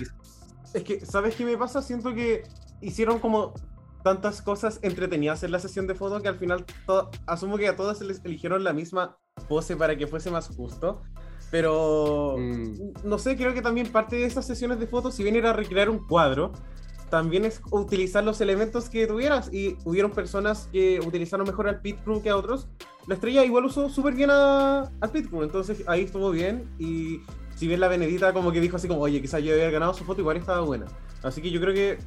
Es 0.73 0.81
que, 0.81 1.05
¿sabes 1.05 1.35
qué 1.35 1.43
me 1.43 1.57
pasa? 1.57 1.81
Siento 1.81 2.13
que 2.13 2.43
hicieron 2.79 3.19
como 3.19 3.53
tantas 4.01 4.41
cosas 4.41 4.79
entretenidas 4.81 5.43
en 5.43 5.51
la 5.51 5.59
sesión 5.59 5.87
de 5.87 5.95
fotos 5.95 6.21
que 6.21 6.29
al 6.29 6.37
final 6.37 6.63
asumo 7.25 7.57
que 7.57 7.67
a 7.67 7.75
todas 7.75 7.99
les 7.99 8.23
eligieron 8.23 8.63
la 8.63 8.71
misma 8.71 9.17
pose 9.47 9.75
para 9.75 9.97
que 9.97 10.07
fuese 10.07 10.31
más 10.31 10.47
justo. 10.55 11.01
Pero 11.51 12.35
mm. 12.37 12.91
no 13.03 13.17
sé, 13.17 13.37
creo 13.37 13.53
que 13.53 13.61
también 13.61 13.91
parte 13.91 14.15
de 14.15 14.25
esas 14.25 14.45
sesiones 14.45 14.79
de 14.79 14.87
fotos, 14.87 15.15
si 15.15 15.23
bien 15.23 15.35
era 15.35 15.53
recrear 15.53 15.89
un 15.89 16.05
cuadro, 16.05 16.51
también 17.09 17.45
es 17.45 17.61
utilizar 17.71 18.23
los 18.23 18.41
elementos 18.41 18.89
que 18.89 19.07
tuvieras. 19.07 19.53
Y 19.53 19.77
hubieron 19.85 20.11
personas 20.11 20.69
que 20.71 20.99
utilizaron 21.05 21.45
mejor 21.45 21.67
al 21.67 21.81
pit 21.81 21.97
crew 22.03 22.21
que 22.21 22.29
a 22.29 22.37
otros. 22.37 22.67
La 23.07 23.15
estrella 23.15 23.45
igual 23.45 23.65
usó 23.65 23.89
súper 23.89 24.15
bien 24.15 24.31
al 24.31 24.89
pit 25.11 25.29
crew, 25.29 25.43
entonces 25.43 25.83
ahí 25.87 26.03
estuvo 26.03 26.31
bien. 26.31 26.69
Y 26.79 27.21
si 27.55 27.67
bien 27.67 27.79
la 27.79 27.87
Benedita 27.87 28.33
como 28.33 28.51
que 28.51 28.59
dijo 28.59 28.77
así 28.77 28.87
como, 28.87 29.01
oye, 29.01 29.21
quizás 29.21 29.43
yo 29.43 29.53
había 29.53 29.69
ganado 29.69 29.93
su 29.93 30.03
foto, 30.03 30.21
igual 30.21 30.37
estaba 30.37 30.61
buena. 30.61 30.85
Así 31.21 31.41
que 31.41 31.51
yo 31.51 31.61
creo 31.61 31.73
que 31.73 31.99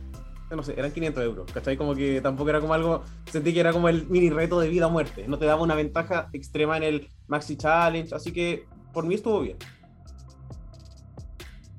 no 0.56 0.62
sé, 0.62 0.74
eran 0.76 0.92
500 0.92 1.24
euros, 1.24 1.52
¿cachai? 1.52 1.76
Como 1.76 1.94
que 1.94 2.20
tampoco 2.20 2.50
era 2.50 2.60
como 2.60 2.74
algo, 2.74 3.02
sentí 3.30 3.52
que 3.52 3.60
era 3.60 3.72
como 3.72 3.88
el 3.88 4.06
mini 4.08 4.30
reto 4.30 4.60
de 4.60 4.68
vida 4.68 4.86
o 4.86 4.90
muerte, 4.90 5.26
no 5.28 5.38
te 5.38 5.46
daba 5.46 5.62
una 5.62 5.74
ventaja 5.74 6.28
extrema 6.32 6.76
en 6.76 6.82
el 6.82 7.08
Maxi 7.26 7.56
Challenge, 7.56 8.14
así 8.14 8.32
que 8.32 8.66
por 8.92 9.04
mí 9.06 9.14
estuvo 9.14 9.40
bien. 9.40 9.58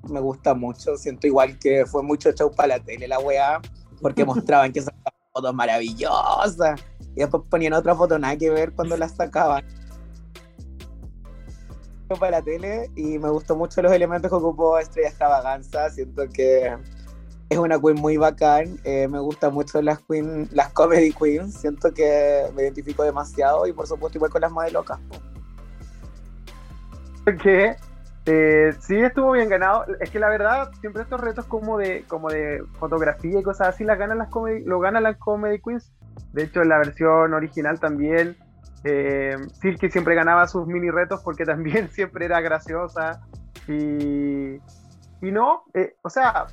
Me 0.10 0.20
gusta 0.20 0.54
mucho, 0.54 0.98
siento 0.98 1.28
igual 1.28 1.58
que 1.60 1.86
fue 1.86 2.04
mucho 2.04 2.32
show 2.32 2.52
para 2.54 2.78
la 2.78 2.80
tele 2.80 3.08
la 3.08 3.20
weá, 3.20 3.60
porque 4.02 4.26
mostraban 4.26 4.72
que 4.72 4.82
sacaban 4.82 5.14
fotos 5.34 5.54
maravillosas 5.54 6.82
y 7.16 7.20
después 7.20 7.44
ponían 7.50 7.74
otra 7.74 7.96
foto 7.96 8.18
nada 8.18 8.38
que 8.38 8.50
ver 8.50 8.74
cuando 8.74 8.96
las 8.98 9.16
sacaban 9.16 9.64
para 12.18 12.40
la 12.40 12.42
tele 12.42 12.90
y 12.96 13.20
me 13.20 13.30
gustó 13.30 13.56
mucho 13.56 13.82
los 13.82 13.92
elementos 13.92 14.30
que 14.30 14.36
ocupó 14.36 14.80
Estrella 14.80 15.10
Extravaganza. 15.10 15.90
Siento 15.90 16.28
que 16.30 16.76
es 17.50 17.58
una 17.58 17.80
queen 17.80 17.96
muy 17.96 18.18
bacán. 18.18 18.80
Eh, 18.84 19.08
me 19.08 19.20
gustan 19.20 19.54
mucho 19.54 19.82
las 19.82 20.00
queen, 20.00 20.48
las 20.52 20.72
comedy 20.72 21.12
queens. 21.12 21.56
Siento 21.56 21.94
que 21.94 22.46
me 22.56 22.64
identifico 22.64 23.04
demasiado 23.04 23.66
y 23.66 23.74
por 23.74 23.88
supuesto 23.88 24.18
igual 24.18 24.32
con 24.32 24.42
las 24.42 24.52
modelocas. 24.52 25.00
Que 27.42 27.76
eh, 28.26 28.74
sí 28.80 28.98
estuvo 28.98 29.32
bien 29.32 29.50
ganado. 29.50 29.86
Es 30.00 30.12
que 30.12 30.20
la 30.20 30.30
verdad, 30.30 30.72
siempre 30.80 31.02
estos 31.04 31.20
retos 31.20 31.46
como 31.46 31.78
de, 31.78 32.04
como 32.08 32.30
de 32.30 32.64
fotografía 32.80 33.40
y 33.40 33.44
cosas 33.44 33.70
así 33.70 33.84
las 33.84 33.98
ganan 33.98 34.20
las 34.20 34.30
comedy, 34.30 34.64
lo 34.66 34.80
ganan 34.80 35.04
las 35.04 35.18
comedy 35.18 35.60
queens. 35.60 35.92
De 36.34 36.44
hecho, 36.44 36.62
en 36.62 36.70
la 36.70 36.78
versión 36.78 37.34
original 37.34 37.80
también. 37.80 38.38
Eh, 38.84 39.36
Silky 39.60 39.90
siempre 39.90 40.16
ganaba 40.16 40.48
sus 40.48 40.66
mini 40.66 40.90
retos 40.90 41.22
porque 41.24 41.46
también 41.46 41.90
siempre 41.90 42.26
era 42.26 42.42
graciosa. 42.42 43.22
Y, 43.68 44.56
y 45.22 45.32
no, 45.32 45.64
eh, 45.74 45.96
o 46.02 46.10
sea, 46.10 46.48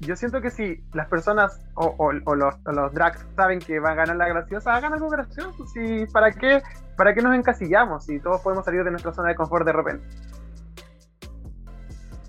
yo 0.00 0.14
siento 0.14 0.40
que 0.40 0.50
si 0.50 0.84
las 0.92 1.08
personas 1.08 1.60
o, 1.74 2.12
los, 2.12 2.54
o, 2.64 2.90
drags 2.90 3.26
saben 3.34 3.58
que 3.58 3.80
van 3.80 3.92
a 3.92 3.96
ganar 3.96 4.16
la 4.16 4.28
graciosa, 4.28 4.74
hagan 4.74 4.92
algo 4.92 5.08
gracioso. 5.08 5.66
Si, 5.66 6.06
¿para, 6.06 6.30
qué, 6.30 6.62
¿Para 6.96 7.14
qué 7.14 7.20
nos 7.20 7.34
encasillamos 7.34 8.04
si 8.04 8.20
todos 8.20 8.40
podemos 8.40 8.64
salir 8.64 8.84
de 8.84 8.90
nuestra 8.90 9.12
zona 9.12 9.30
de 9.30 9.34
confort 9.34 9.66
de 9.66 9.72
repente? 9.72 10.06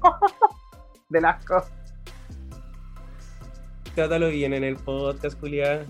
de 1.10 1.19
asco. 1.19 1.63
Trátalo 3.93 4.29
bien 4.29 4.53
en 4.53 4.63
el 4.63 4.75
podcast, 4.77 5.39
Julián. 5.39 5.86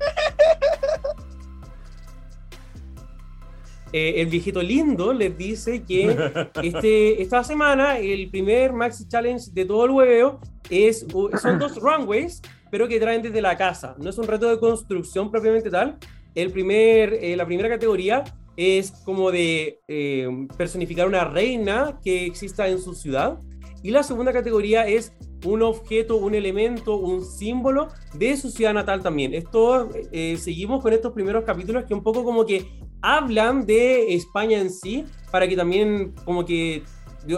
Eh, 3.90 4.20
el 4.20 4.26
viejito 4.26 4.60
lindo 4.60 5.14
les 5.14 5.34
dice 5.38 5.82
que 5.82 6.14
este, 6.62 7.22
esta 7.22 7.42
semana 7.42 7.96
el 7.96 8.28
primer 8.28 8.74
Maxi 8.74 9.08
Challenge 9.08 9.50
de 9.50 9.64
todo 9.64 9.86
el 9.86 9.92
hueveo 9.92 10.40
es, 10.70 11.06
son 11.40 11.58
dos 11.58 11.76
runways, 11.76 12.42
pero 12.70 12.88
que 12.88 13.00
traen 13.00 13.22
desde 13.22 13.40
la 13.40 13.56
casa. 13.56 13.94
No 13.98 14.10
es 14.10 14.18
un 14.18 14.26
reto 14.26 14.48
de 14.48 14.58
construcción 14.58 15.30
propiamente 15.30 15.70
tal. 15.70 15.98
El 16.34 16.50
primer, 16.50 17.14
eh, 17.14 17.36
la 17.36 17.46
primera 17.46 17.68
categoría 17.68 18.24
es 18.56 18.90
como 19.04 19.30
de 19.30 19.80
eh, 19.88 20.28
personificar 20.56 21.06
una 21.06 21.24
reina 21.24 21.98
que 22.02 22.26
exista 22.26 22.68
en 22.68 22.80
su 22.80 22.94
ciudad. 22.94 23.38
Y 23.82 23.90
la 23.90 24.02
segunda 24.02 24.32
categoría 24.32 24.86
es 24.86 25.12
un 25.44 25.62
objeto, 25.62 26.16
un 26.16 26.34
elemento, 26.34 26.96
un 26.96 27.24
símbolo 27.24 27.88
de 28.14 28.36
su 28.36 28.50
ciudad 28.50 28.74
natal 28.74 29.02
también. 29.02 29.34
Esto, 29.34 29.88
seguimos 30.36 30.82
con 30.82 30.92
estos 30.92 31.12
primeros 31.12 31.44
capítulos 31.44 31.84
que 31.84 31.94
un 31.94 32.02
poco 32.02 32.24
como 32.24 32.44
que 32.44 32.66
hablan 33.02 33.66
de 33.66 34.14
España 34.14 34.58
en 34.58 34.70
sí, 34.70 35.04
para 35.30 35.46
que 35.46 35.56
también 35.56 36.14
como 36.24 36.44
que, 36.44 36.82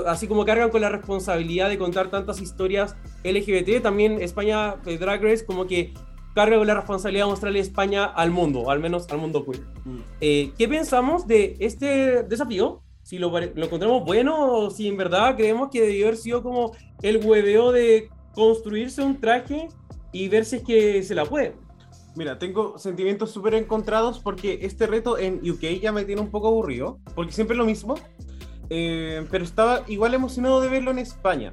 así 0.07 0.27
como 0.27 0.45
cargan 0.45 0.71
con 0.71 0.81
la 0.81 0.89
responsabilidad 0.89 1.69
de 1.69 1.79
contar 1.79 2.11
tantas 2.11 2.41
historias 2.41 2.97
LGBT, 3.25 3.83
también 3.83 4.21
España 4.21 4.77
de 4.85 4.99
Drag 4.99 5.23
Race 5.23 5.45
como 5.45 5.67
que 5.67 5.95
carga 6.35 6.59
con 6.59 6.67
la 6.67 6.75
responsabilidad 6.75 7.25
de 7.25 7.31
mostrarle 7.31 7.61
España 7.61 8.05
al 8.05 8.31
mundo, 8.31 8.71
al 8.71 8.81
menos 8.81 9.09
al 9.11 9.19
mundo 9.19 9.45
queer. 9.45 9.65
Mm. 9.85 9.99
Eh, 10.21 10.53
¿Qué 10.57 10.69
pensamos 10.69 11.27
de 11.27 11.57
este 11.61 12.23
desafío? 12.23 12.83
Si 13.03 13.19
lo, 13.19 13.31
lo, 13.31 13.65
encontramos 13.65 14.05
bueno 14.05 14.53
o 14.53 14.71
si 14.71 14.87
en 14.87 14.97
verdad 14.97 15.35
creemos 15.37 15.71
que 15.71 15.81
debió 15.81 16.07
haber 16.07 16.17
sido 16.17 16.43
como 16.43 16.73
el 17.03 17.25
hueveo 17.25 17.73
de 17.73 18.09
construirse 18.35 19.03
un 19.03 19.21
traje 19.21 19.69
y 20.13 20.29
ver 20.29 20.45
si 20.45 20.57
es 20.57 20.63
que 20.63 21.03
se 21.03 21.15
la 21.15 21.25
puede. 21.25 21.57
Mira, 22.17 22.39
tengo 22.39 22.79
sentimientos 22.79 23.31
súper 23.31 23.55
encontrados 23.55 24.19
porque 24.19 24.61
este 24.63 24.87
reto 24.87 25.17
en 25.17 25.41
UK 25.49 25.81
ya 25.81 25.93
me 25.93 26.05
tiene 26.05 26.21
un 26.21 26.31
poco 26.31 26.49
aburrido, 26.49 26.99
porque 27.15 27.33
siempre 27.33 27.55
es 27.55 27.59
lo 27.59 27.65
mismo, 27.65 27.95
eh, 28.71 29.27
pero 29.31 29.45
estaba 29.45 29.83
igual 29.89 30.15
emocionado 30.15 30.61
de 30.61 30.69
verlo 30.69 30.91
en 30.91 30.99
España. 30.99 31.53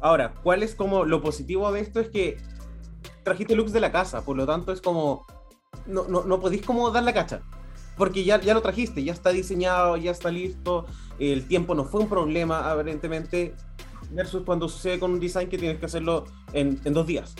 Ahora, 0.00 0.34
¿cuál 0.42 0.62
es 0.62 0.74
como 0.74 1.04
lo 1.04 1.20
positivo 1.20 1.70
de 1.72 1.80
esto? 1.80 2.00
Es 2.00 2.08
que 2.08 2.38
trajiste 3.22 3.54
looks 3.54 3.72
de 3.72 3.80
la 3.80 3.92
casa, 3.92 4.24
por 4.24 4.36
lo 4.36 4.46
tanto 4.46 4.72
es 4.72 4.80
como, 4.80 5.26
no, 5.86 6.08
no, 6.08 6.24
no 6.24 6.40
podéis 6.40 6.62
como 6.62 6.90
dar 6.90 7.02
la 7.02 7.12
cacha, 7.12 7.42
porque 7.96 8.24
ya, 8.24 8.40
ya 8.40 8.54
lo 8.54 8.62
trajiste, 8.62 9.04
ya 9.04 9.12
está 9.12 9.30
diseñado, 9.30 9.96
ya 9.96 10.10
está 10.10 10.30
listo, 10.30 10.86
el 11.18 11.46
tiempo 11.46 11.74
no 11.74 11.84
fue 11.84 12.00
un 12.00 12.08
problema 12.08 12.70
aparentemente, 12.70 13.54
versus 14.10 14.42
cuando 14.44 14.68
sucede 14.68 14.98
con 14.98 15.12
un 15.12 15.20
design 15.20 15.48
que 15.48 15.58
tienes 15.58 15.78
que 15.78 15.86
hacerlo 15.86 16.24
en, 16.52 16.80
en 16.84 16.92
dos 16.92 17.06
días. 17.06 17.34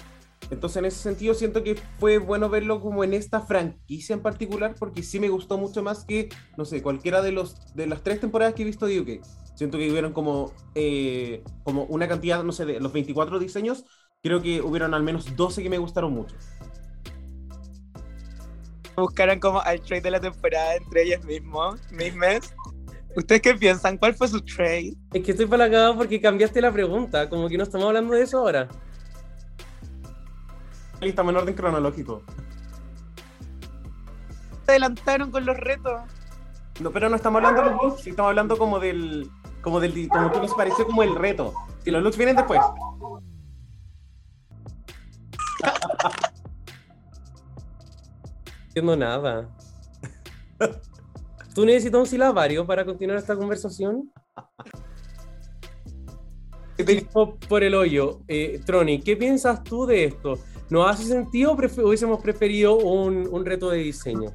Entonces, 0.51 0.77
en 0.79 0.85
ese 0.85 0.99
sentido, 0.99 1.35
siento 1.35 1.63
que 1.63 1.77
fue 1.99 2.19
bueno 2.19 2.49
verlo 2.49 2.81
como 2.81 3.05
en 3.05 3.15
esta 3.15 3.41
franquicia 3.41 4.15
en 4.15 4.23
particular, 4.23 4.75
porque 4.79 5.03
sí 5.03 5.21
me 5.21 5.29
gustó 5.29 5.57
mucho 5.59 5.83
más 5.83 6.05
que, 6.05 6.29
no 6.57 6.65
sé, 6.65 6.83
cualquiera 6.83 7.23
de, 7.23 7.33
los, 7.33 7.75
de 7.75 7.87
las 7.87 8.03
tres 8.03 8.21
temporadas 8.21 8.55
que 8.55 8.63
he 8.63 8.67
visto 8.67 8.87
de 8.87 9.01
UK. 9.01 9.25
Siento 9.55 9.79
que 9.79 9.91
hubieron 9.91 10.13
como, 10.13 10.53
eh, 10.75 11.43
como 11.63 11.85
una 11.85 12.09
cantidad, 12.09 12.43
no 12.43 12.53
sé, 12.53 12.65
de 12.65 12.81
los 12.81 12.93
24 12.93 13.39
diseños, 13.39 13.85
creo 14.23 14.43
que 14.43 14.61
hubieron 14.61 14.95
al 14.95 15.03
menos 15.03 15.37
12 15.37 15.63
que 15.63 15.71
me 15.71 15.79
gustaron 15.79 16.13
mucho. 16.13 16.35
Buscaron 18.97 19.41
como 19.41 19.61
al 19.63 19.81
trade 19.81 20.03
de 20.03 20.11
la 20.11 20.21
temporada 20.21 20.77
entre 20.77 21.05
ellos 21.05 21.25
mismos, 21.25 21.81
mismes. 21.91 22.55
¿Ustedes 23.17 23.41
qué 23.41 23.55
piensan? 23.55 23.97
¿Cuál 23.97 24.15
fue 24.15 24.29
su 24.29 24.41
trade? 24.43 24.95
Es 25.13 25.23
que 25.23 25.31
estoy 25.31 25.47
palagado 25.47 25.97
porque 25.97 26.21
cambiaste 26.21 26.61
la 26.61 26.73
pregunta, 26.73 27.29
como 27.29 27.49
que 27.49 27.57
no 27.57 27.65
estamos 27.65 27.87
hablando 27.87 28.15
de 28.15 28.23
eso 28.23 28.39
ahora 28.39 28.69
lista 31.03 31.23
en 31.23 31.37
orden 31.37 31.55
cronológico. 31.55 32.23
Se 34.65 34.73
adelantaron 34.73 35.31
con 35.31 35.45
los 35.45 35.57
retos. 35.57 36.01
No, 36.81 36.91
pero 36.91 37.09
no 37.09 37.17
estamos 37.17 37.39
hablando 37.39 37.63
de 37.63 37.71
los 37.71 37.83
looks, 37.83 38.07
estamos 38.07 38.31
hablando 38.31 38.57
como 38.57 38.79
del. 38.79 39.29
como 39.61 39.81
del 39.81 40.09
como 40.09 40.33
que 40.33 40.39
nos 40.39 40.55
pareció 40.55 40.87
como 40.87 41.03
el 41.03 41.15
reto. 41.15 41.53
Si 41.85 41.91
los 41.91 42.03
looks 42.03 42.17
vienen 42.17 42.37
después. 42.37 42.61
No 43.01 43.21
entiendo 48.69 48.97
nada. 48.97 49.49
¿Tú 51.55 51.67
necesitas 51.67 52.01
un 52.01 52.07
silabario 52.07 52.67
para 52.67 52.85
continuar 52.85 53.19
esta 53.19 53.37
conversación? 53.37 54.11
Por 57.49 57.63
el 57.63 57.75
hoyo. 57.75 58.21
Eh, 58.29 58.61
Troni, 58.65 59.01
¿qué 59.01 59.17
piensas 59.17 59.63
tú 59.63 59.87
de 59.87 60.05
esto? 60.05 60.39
¿No 60.73 60.87
hace 60.87 61.05
sentido 61.05 61.53
o 61.53 61.55
hubiésemos 61.55 62.23
preferido 62.23 62.77
un, 62.77 63.45
reto 63.45 63.69
de 63.69 63.77
diseño? 63.77 64.31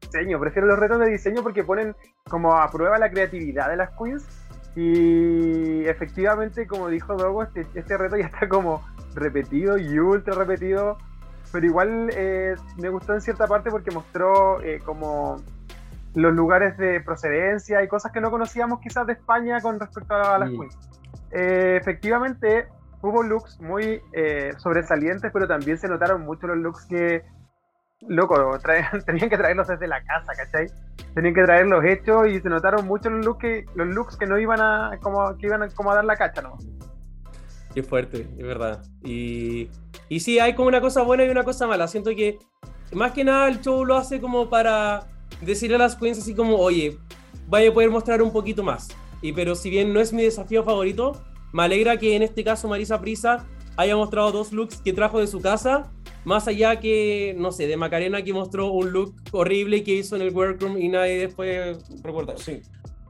Diseño, 0.00 0.40
prefiero 0.40 0.66
los 0.66 0.78
retos 0.78 0.98
de 0.98 1.10
diseño 1.10 1.42
porque 1.42 1.62
ponen 1.62 1.94
como 2.26 2.54
a 2.54 2.70
prueba 2.70 2.98
la 2.98 3.10
creatividad 3.10 3.68
de 3.68 3.76
las 3.76 3.90
queens 3.90 4.24
y 4.74 5.84
efectivamente, 5.84 6.66
como 6.66 6.88
dijo 6.88 7.16
Dogo, 7.16 7.42
este, 7.42 7.66
este 7.74 7.98
reto 7.98 8.16
ya 8.16 8.24
está 8.28 8.48
como 8.48 8.82
repetido 9.14 9.76
y 9.76 9.98
ultra 9.98 10.36
repetido, 10.36 10.96
pero 11.52 11.66
igual 11.66 12.08
eh, 12.14 12.54
me 12.78 12.88
gustó 12.88 13.12
en 13.12 13.20
cierta 13.20 13.46
parte 13.46 13.70
porque 13.70 13.90
mostró 13.90 14.62
eh, 14.62 14.80
como 14.82 15.36
los 16.14 16.32
lugares 16.32 16.78
de 16.78 17.02
procedencia 17.02 17.84
y 17.84 17.88
cosas 17.88 18.10
que 18.10 18.22
no 18.22 18.30
conocíamos 18.30 18.80
quizás 18.80 19.06
de 19.06 19.12
España 19.12 19.60
con 19.60 19.78
respecto 19.78 20.14
a 20.14 20.38
las 20.38 20.48
queens. 20.48 20.78
Eh, 21.30 21.76
efectivamente, 21.78 22.68
hubo 23.02 23.22
looks 23.22 23.60
muy 23.60 24.00
eh, 24.12 24.52
sobresalientes, 24.58 25.30
pero 25.32 25.46
también 25.46 25.76
se 25.78 25.88
notaron 25.88 26.22
mucho 26.22 26.46
los 26.46 26.56
looks 26.56 26.86
que, 26.86 27.22
loco, 28.08 28.58
tenían 29.06 29.28
que 29.28 29.36
traerlos 29.36 29.68
desde 29.68 29.86
la 29.86 30.02
casa, 30.04 30.32
¿cachai? 30.36 30.68
Tenían 31.14 31.34
que 31.34 31.42
traerlos 31.42 31.84
hechos 31.84 32.28
y 32.28 32.40
se 32.40 32.48
notaron 32.48 32.86
mucho 32.86 33.10
los 33.10 33.24
looks 33.24 33.40
que, 33.40 33.64
los 33.74 33.88
looks 33.88 34.16
que 34.16 34.26
no 34.26 34.38
iban 34.38 34.60
a, 34.60 34.98
como, 35.02 35.36
que 35.36 35.46
iban 35.46 35.62
a, 35.62 35.68
como 35.68 35.90
a 35.90 35.96
dar 35.96 36.04
la 36.04 36.16
cacha, 36.16 36.42
¿no? 36.42 36.56
Qué 37.74 37.82
fuerte, 37.82 38.28
es 38.36 38.46
verdad. 38.46 38.82
Y, 39.02 39.70
y 40.08 40.20
sí, 40.20 40.38
hay 40.38 40.54
como 40.54 40.68
una 40.68 40.80
cosa 40.80 41.02
buena 41.02 41.24
y 41.24 41.30
una 41.30 41.42
cosa 41.42 41.66
mala. 41.66 41.88
Siento 41.88 42.10
que 42.10 42.38
más 42.92 43.12
que 43.12 43.24
nada 43.24 43.48
el 43.48 43.60
show 43.60 43.84
lo 43.84 43.96
hace 43.96 44.20
como 44.20 44.48
para 44.50 45.06
decirle 45.40 45.76
a 45.76 45.78
las 45.78 45.96
queens 45.96 46.18
así 46.18 46.34
como, 46.34 46.56
oye, 46.56 46.98
vaya 47.48 47.70
a 47.70 47.72
poder 47.72 47.90
mostrar 47.90 48.22
un 48.22 48.32
poquito 48.32 48.62
más. 48.62 48.88
Y 49.22 49.32
pero 49.32 49.54
si 49.54 49.70
bien 49.70 49.92
no 49.92 50.00
es 50.00 50.12
mi 50.12 50.22
desafío 50.22 50.64
favorito, 50.64 51.22
me 51.52 51.62
alegra 51.64 51.98
que 51.98 52.16
en 52.16 52.22
este 52.22 52.42
caso 52.42 52.68
Marisa 52.68 53.00
Prisa 53.00 53.46
haya 53.76 53.96
mostrado 53.96 54.32
dos 54.32 54.52
looks 54.52 54.80
que 54.82 54.92
trajo 54.92 55.20
de 55.20 55.26
su 55.26 55.40
casa, 55.40 55.92
más 56.24 56.46
allá 56.48 56.78
que, 56.78 57.34
no 57.38 57.52
sé, 57.52 57.66
de 57.66 57.76
Macarena 57.76 58.22
que 58.22 58.32
mostró 58.32 58.72
un 58.72 58.92
look 58.92 59.14
horrible 59.32 59.82
que 59.82 59.94
hizo 59.94 60.16
en 60.16 60.22
el 60.22 60.34
workroom 60.34 60.78
y 60.78 60.88
nadie 60.88 61.18
después 61.18 61.78
recuerda. 62.02 62.36
Sí. 62.36 62.60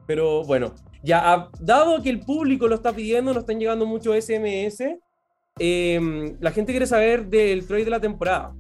Pero 0.07 0.45
bueno, 0.45 0.75
ya 1.03 1.49
dado 1.61 2.03
que 2.03 2.11
el 2.11 2.21
público 2.21 2.69
lo 2.69 2.75
está 2.75 2.93
pidiendo, 2.93 3.33
nos 3.33 3.43
están 3.43 3.59
llegando 3.59 3.87
muchos 3.87 4.17
SMS, 4.17 4.99
em, 5.59 6.37
la 6.41 6.51
gente 6.51 6.73
quiere 6.73 6.87
saber 6.87 7.27
del 7.27 7.67
trade 7.67 7.85
de 7.85 7.91
la 7.91 8.01
temporada. 8.01 8.55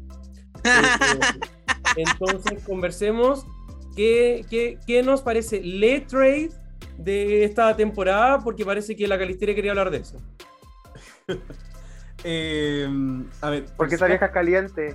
entonces, 1.96 2.62
conversemos. 2.64 3.44
¿Qué, 3.96 4.46
qué, 4.48 4.78
qué 4.86 5.02
nos 5.02 5.20
parece? 5.20 5.60
¿Le 5.60 6.00
trade 6.00 6.50
de 6.96 7.44
esta 7.44 7.76
temporada 7.76 8.40
porque 8.40 8.64
parece 8.64 8.96
que 8.96 9.06
la 9.06 9.18
Calisteria 9.18 9.54
quería 9.54 9.72
hablar 9.72 9.90
de 9.90 9.98
eso. 9.98 10.18
eh, 12.24 12.88
a 13.40 13.50
ver, 13.50 13.66
porque 13.76 13.96
esa 13.96 14.06
vieja 14.06 14.30
caliente. 14.30 14.94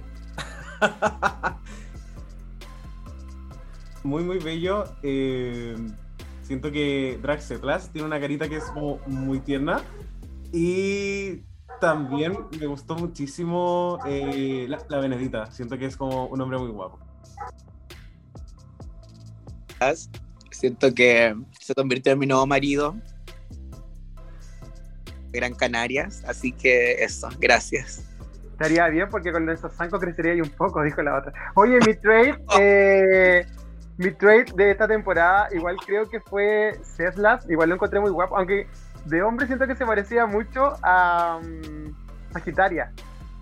muy, 4.03 4.23
muy 4.23 4.39
bello. 4.39 4.85
Eh, 5.03 5.75
siento 6.41 6.71
que 6.71 7.19
Draxetlas 7.21 7.91
tiene 7.91 8.07
una 8.07 8.19
carita 8.19 8.47
que 8.47 8.57
es 8.57 8.65
como 8.65 8.99
muy 9.07 9.39
tierna. 9.39 9.81
Y 10.53 11.43
también 11.81 12.37
me 12.59 12.67
gustó 12.67 12.95
muchísimo 12.95 13.99
eh, 14.07 14.65
la, 14.69 14.79
la 14.89 14.99
Benedita. 14.99 15.51
Siento 15.51 15.77
que 15.77 15.85
es 15.85 15.97
como 15.97 16.27
un 16.27 16.41
hombre 16.41 16.57
muy 16.57 16.69
guapo. 16.69 16.99
Siento 20.51 20.93
que 20.93 21.35
se 21.67 21.75
convirtió 21.75 22.13
en 22.13 22.19
mi 22.19 22.25
nuevo 22.25 22.47
marido. 22.47 22.95
Gran 25.33 25.53
Canarias, 25.53 26.23
así 26.25 26.53
que 26.53 27.03
eso, 27.03 27.27
gracias. 27.39 28.05
Estaría 28.53 28.87
bien 28.87 29.09
porque 29.09 29.33
con 29.33 29.47
esos 29.49 29.73
zancos 29.73 29.99
crecería 29.99 30.31
ahí 30.31 30.41
un 30.41 30.49
poco, 30.49 30.81
dijo 30.81 31.01
la 31.01 31.17
otra. 31.17 31.33
Oye, 31.55 31.77
mi 31.85 31.93
trade, 31.93 32.39
eh, 32.59 33.45
mi 33.97 34.11
trade 34.11 34.45
de 34.55 34.71
esta 34.71 34.87
temporada, 34.87 35.49
igual 35.51 35.75
creo 35.85 36.09
que 36.09 36.21
fue 36.21 36.79
Ceslas, 36.81 37.45
igual 37.49 37.69
lo 37.69 37.75
encontré 37.75 37.99
muy 37.99 38.11
guapo, 38.11 38.37
aunque 38.37 38.67
de 39.05 39.21
hombre 39.21 39.45
siento 39.45 39.67
que 39.67 39.75
se 39.75 39.85
parecía 39.85 40.25
mucho 40.25 40.73
a 40.81 41.39
mm, 41.43 42.31
Sagitaria. 42.31 42.93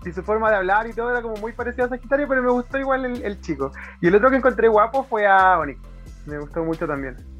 Y 0.04 0.12
su 0.12 0.22
forma 0.22 0.50
de 0.50 0.56
hablar 0.56 0.88
y 0.88 0.92
todo 0.92 1.10
era 1.10 1.22
como 1.22 1.36
muy 1.36 1.52
parecido 1.52 1.86
a 1.86 1.88
Sagitaria, 1.90 2.26
pero 2.26 2.42
me 2.42 2.50
gustó 2.50 2.78
igual 2.78 3.04
el, 3.04 3.22
el 3.22 3.40
chico. 3.40 3.70
Y 4.00 4.08
el 4.08 4.16
otro 4.16 4.30
que 4.30 4.36
encontré 4.36 4.66
guapo 4.66 5.04
fue 5.04 5.26
a 5.26 5.58
Onyx. 5.60 5.80
Me 6.26 6.38
gustó 6.38 6.64
mucho 6.64 6.86
también. 6.88 7.35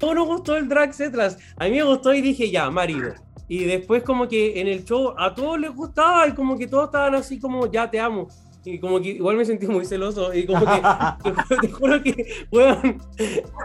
No 0.00 0.14
nos 0.14 0.26
gustó 0.26 0.56
el 0.56 0.68
drag 0.68 0.90
etcétera. 0.90 1.36
A 1.56 1.64
mí 1.64 1.70
me 1.72 1.82
gustó 1.82 2.14
y 2.14 2.20
dije, 2.20 2.50
ya, 2.50 2.70
marido. 2.70 3.14
Y 3.48 3.64
después 3.64 4.02
como 4.02 4.28
que 4.28 4.60
en 4.60 4.68
el 4.68 4.84
show 4.84 5.14
a 5.16 5.34
todos 5.34 5.58
les 5.58 5.74
gustaba 5.74 6.28
y 6.28 6.32
como 6.32 6.56
que 6.58 6.66
todos 6.66 6.86
estaban 6.86 7.14
así 7.14 7.38
como, 7.38 7.70
ya 7.70 7.90
te 7.90 7.98
amo. 7.98 8.28
Y 8.64 8.78
como 8.78 9.00
que 9.00 9.10
igual 9.10 9.36
me 9.36 9.44
sentí 9.44 9.66
muy 9.66 9.86
celoso 9.86 10.34
y 10.34 10.44
como 10.44 10.60
que 10.60 10.82
te, 11.60 11.68
juro 11.68 12.02
que, 12.02 12.46
bueno, 12.50 12.98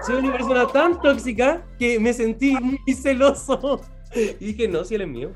soy 0.06 0.16
una 0.16 0.32
persona 0.32 0.68
tan 0.68 1.02
tóxica 1.02 1.66
que 1.78 2.00
me 2.00 2.14
sentí 2.14 2.54
muy 2.54 2.94
celoso. 2.94 3.82
Y 4.16 4.46
dije, 4.46 4.68
no, 4.68 4.86
si 4.86 4.96
él 4.96 5.02
es 5.02 5.08
mío. 5.08 5.32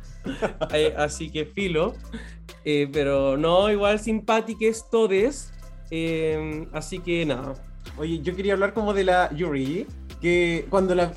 Eh, 0.73 0.93
así 0.95 1.29
que 1.29 1.45
filo. 1.45 1.95
Eh, 2.63 2.87
pero 2.91 3.35
no, 3.35 3.69
igual 3.69 3.99
simpáticos 3.99 4.89
todes. 4.89 5.51
Eh, 5.89 6.67
así 6.73 6.99
que 6.99 7.25
nada, 7.25 7.53
Oye, 7.97 8.19
yo 8.21 8.35
quería 8.35 8.53
hablar 8.53 8.73
como 8.73 8.93
de 8.93 9.03
la 9.03 9.33
Yuri, 9.33 9.87
que 10.21 10.67
cuando 10.69 10.95
la, 10.95 11.11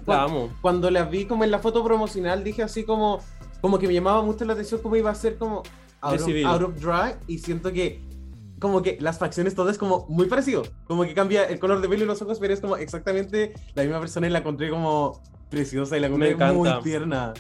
cuando, 0.61 0.91
la 0.91 1.05
vi 1.05 1.25
como 1.25 1.45
en 1.45 1.51
la 1.51 1.59
foto 1.59 1.83
promocional 1.83 2.45
dije 2.45 2.63
así 2.63 2.85
como, 2.85 3.21
como 3.61 3.79
que 3.79 3.87
me 3.87 3.95
llamaba 3.95 4.23
mucho 4.23 4.45
la 4.45 4.53
atención 4.53 4.81
cómo 4.83 4.97
iba 4.97 5.11
a 5.11 5.15
ser 5.15 5.39
como 5.39 5.63
out 6.03 6.63
of, 6.63 6.81
drag 6.81 7.19
y 7.27 7.39
siento 7.39 7.73
que 7.73 8.01
como 8.59 8.83
que 8.83 8.99
las 9.01 9.19
facciones 9.19 9.55
todo 9.55 9.71
es 9.71 9.79
como 9.79 10.07
muy 10.09 10.27
parecido, 10.27 10.63
como 10.87 11.05
que 11.05 11.15
cambia 11.15 11.45
el 11.45 11.59
color 11.59 11.81
de 11.81 11.89
pelo 11.89 12.05
y 12.05 12.07
los 12.07 12.21
ojos, 12.21 12.39
pero 12.39 12.53
es 12.53 12.61
como 12.61 12.77
exactamente 12.77 13.55
la 13.75 13.83
misma 13.85 14.01
persona 14.01 14.27
y 14.27 14.31
la 14.31 14.41
encontré 14.41 14.69
como 14.69 15.23
preciosa 15.49 15.97
y 15.97 16.01
la 16.01 16.09
encontré 16.09 16.37
muy 16.37 16.69
tierna. 16.83 17.33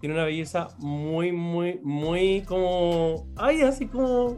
Tiene 0.00 0.14
una 0.14 0.24
belleza 0.24 0.68
muy, 0.78 1.32
muy, 1.32 1.80
muy 1.82 2.42
como, 2.42 3.26
ay, 3.36 3.62
así 3.62 3.86
como 3.86 4.36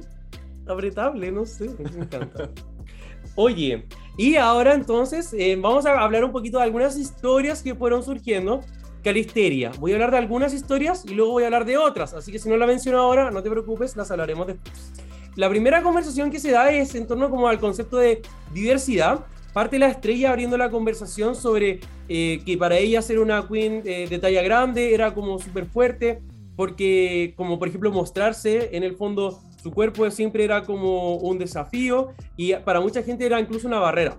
apretable, 0.66 1.32
no 1.32 1.46
sé, 1.46 1.70
me 1.78 2.04
encanta. 2.04 2.50
Oye, 3.34 3.86
y 4.16 4.36
ahora 4.36 4.74
entonces 4.74 5.32
eh, 5.32 5.56
vamos 5.60 5.86
a 5.86 5.98
hablar 6.00 6.24
un 6.24 6.32
poquito 6.32 6.58
de 6.58 6.64
algunas 6.64 6.96
historias 6.96 7.62
que 7.62 7.74
fueron 7.74 8.02
surgiendo 8.02 8.60
Calisteria. 9.02 9.72
Voy 9.78 9.92
a 9.92 9.94
hablar 9.94 10.10
de 10.10 10.18
algunas 10.18 10.52
historias 10.52 11.04
y 11.06 11.14
luego 11.14 11.32
voy 11.32 11.44
a 11.44 11.46
hablar 11.46 11.64
de 11.64 11.78
otras, 11.78 12.12
así 12.14 12.30
que 12.30 12.38
si 12.38 12.48
no 12.48 12.56
la 12.56 12.66
menciono 12.66 12.98
ahora, 12.98 13.30
no 13.30 13.42
te 13.42 13.50
preocupes, 13.50 13.96
las 13.96 14.10
hablaremos 14.10 14.46
después. 14.46 14.92
La 15.36 15.48
primera 15.48 15.82
conversación 15.82 16.30
que 16.30 16.40
se 16.40 16.50
da 16.50 16.70
es 16.70 16.94
en 16.94 17.06
torno 17.06 17.30
como 17.30 17.48
al 17.48 17.58
concepto 17.58 17.98
de 17.98 18.20
diversidad. 18.52 19.24
Parte 19.52 19.78
la 19.78 19.88
estrella 19.88 20.30
abriendo 20.30 20.56
la 20.56 20.70
conversación 20.70 21.34
sobre 21.34 21.80
eh, 22.08 22.40
que 22.44 22.58
para 22.58 22.76
ella 22.76 23.00
ser 23.02 23.18
una 23.18 23.46
queen 23.48 23.82
eh, 23.84 24.06
de 24.08 24.18
talla 24.18 24.42
grande 24.42 24.92
era 24.92 25.14
como 25.14 25.38
súper 25.38 25.66
fuerte, 25.66 26.20
porque 26.56 27.32
como 27.36 27.58
por 27.58 27.68
ejemplo 27.68 27.90
mostrarse 27.90 28.76
en 28.76 28.82
el 28.82 28.96
fondo 28.96 29.40
su 29.62 29.70
cuerpo 29.70 30.10
siempre 30.10 30.44
era 30.44 30.62
como 30.62 31.16
un 31.16 31.38
desafío 31.38 32.12
y 32.36 32.54
para 32.54 32.80
mucha 32.80 33.02
gente 33.02 33.26
era 33.26 33.40
incluso 33.40 33.68
una 33.68 33.78
barrera. 33.78 34.16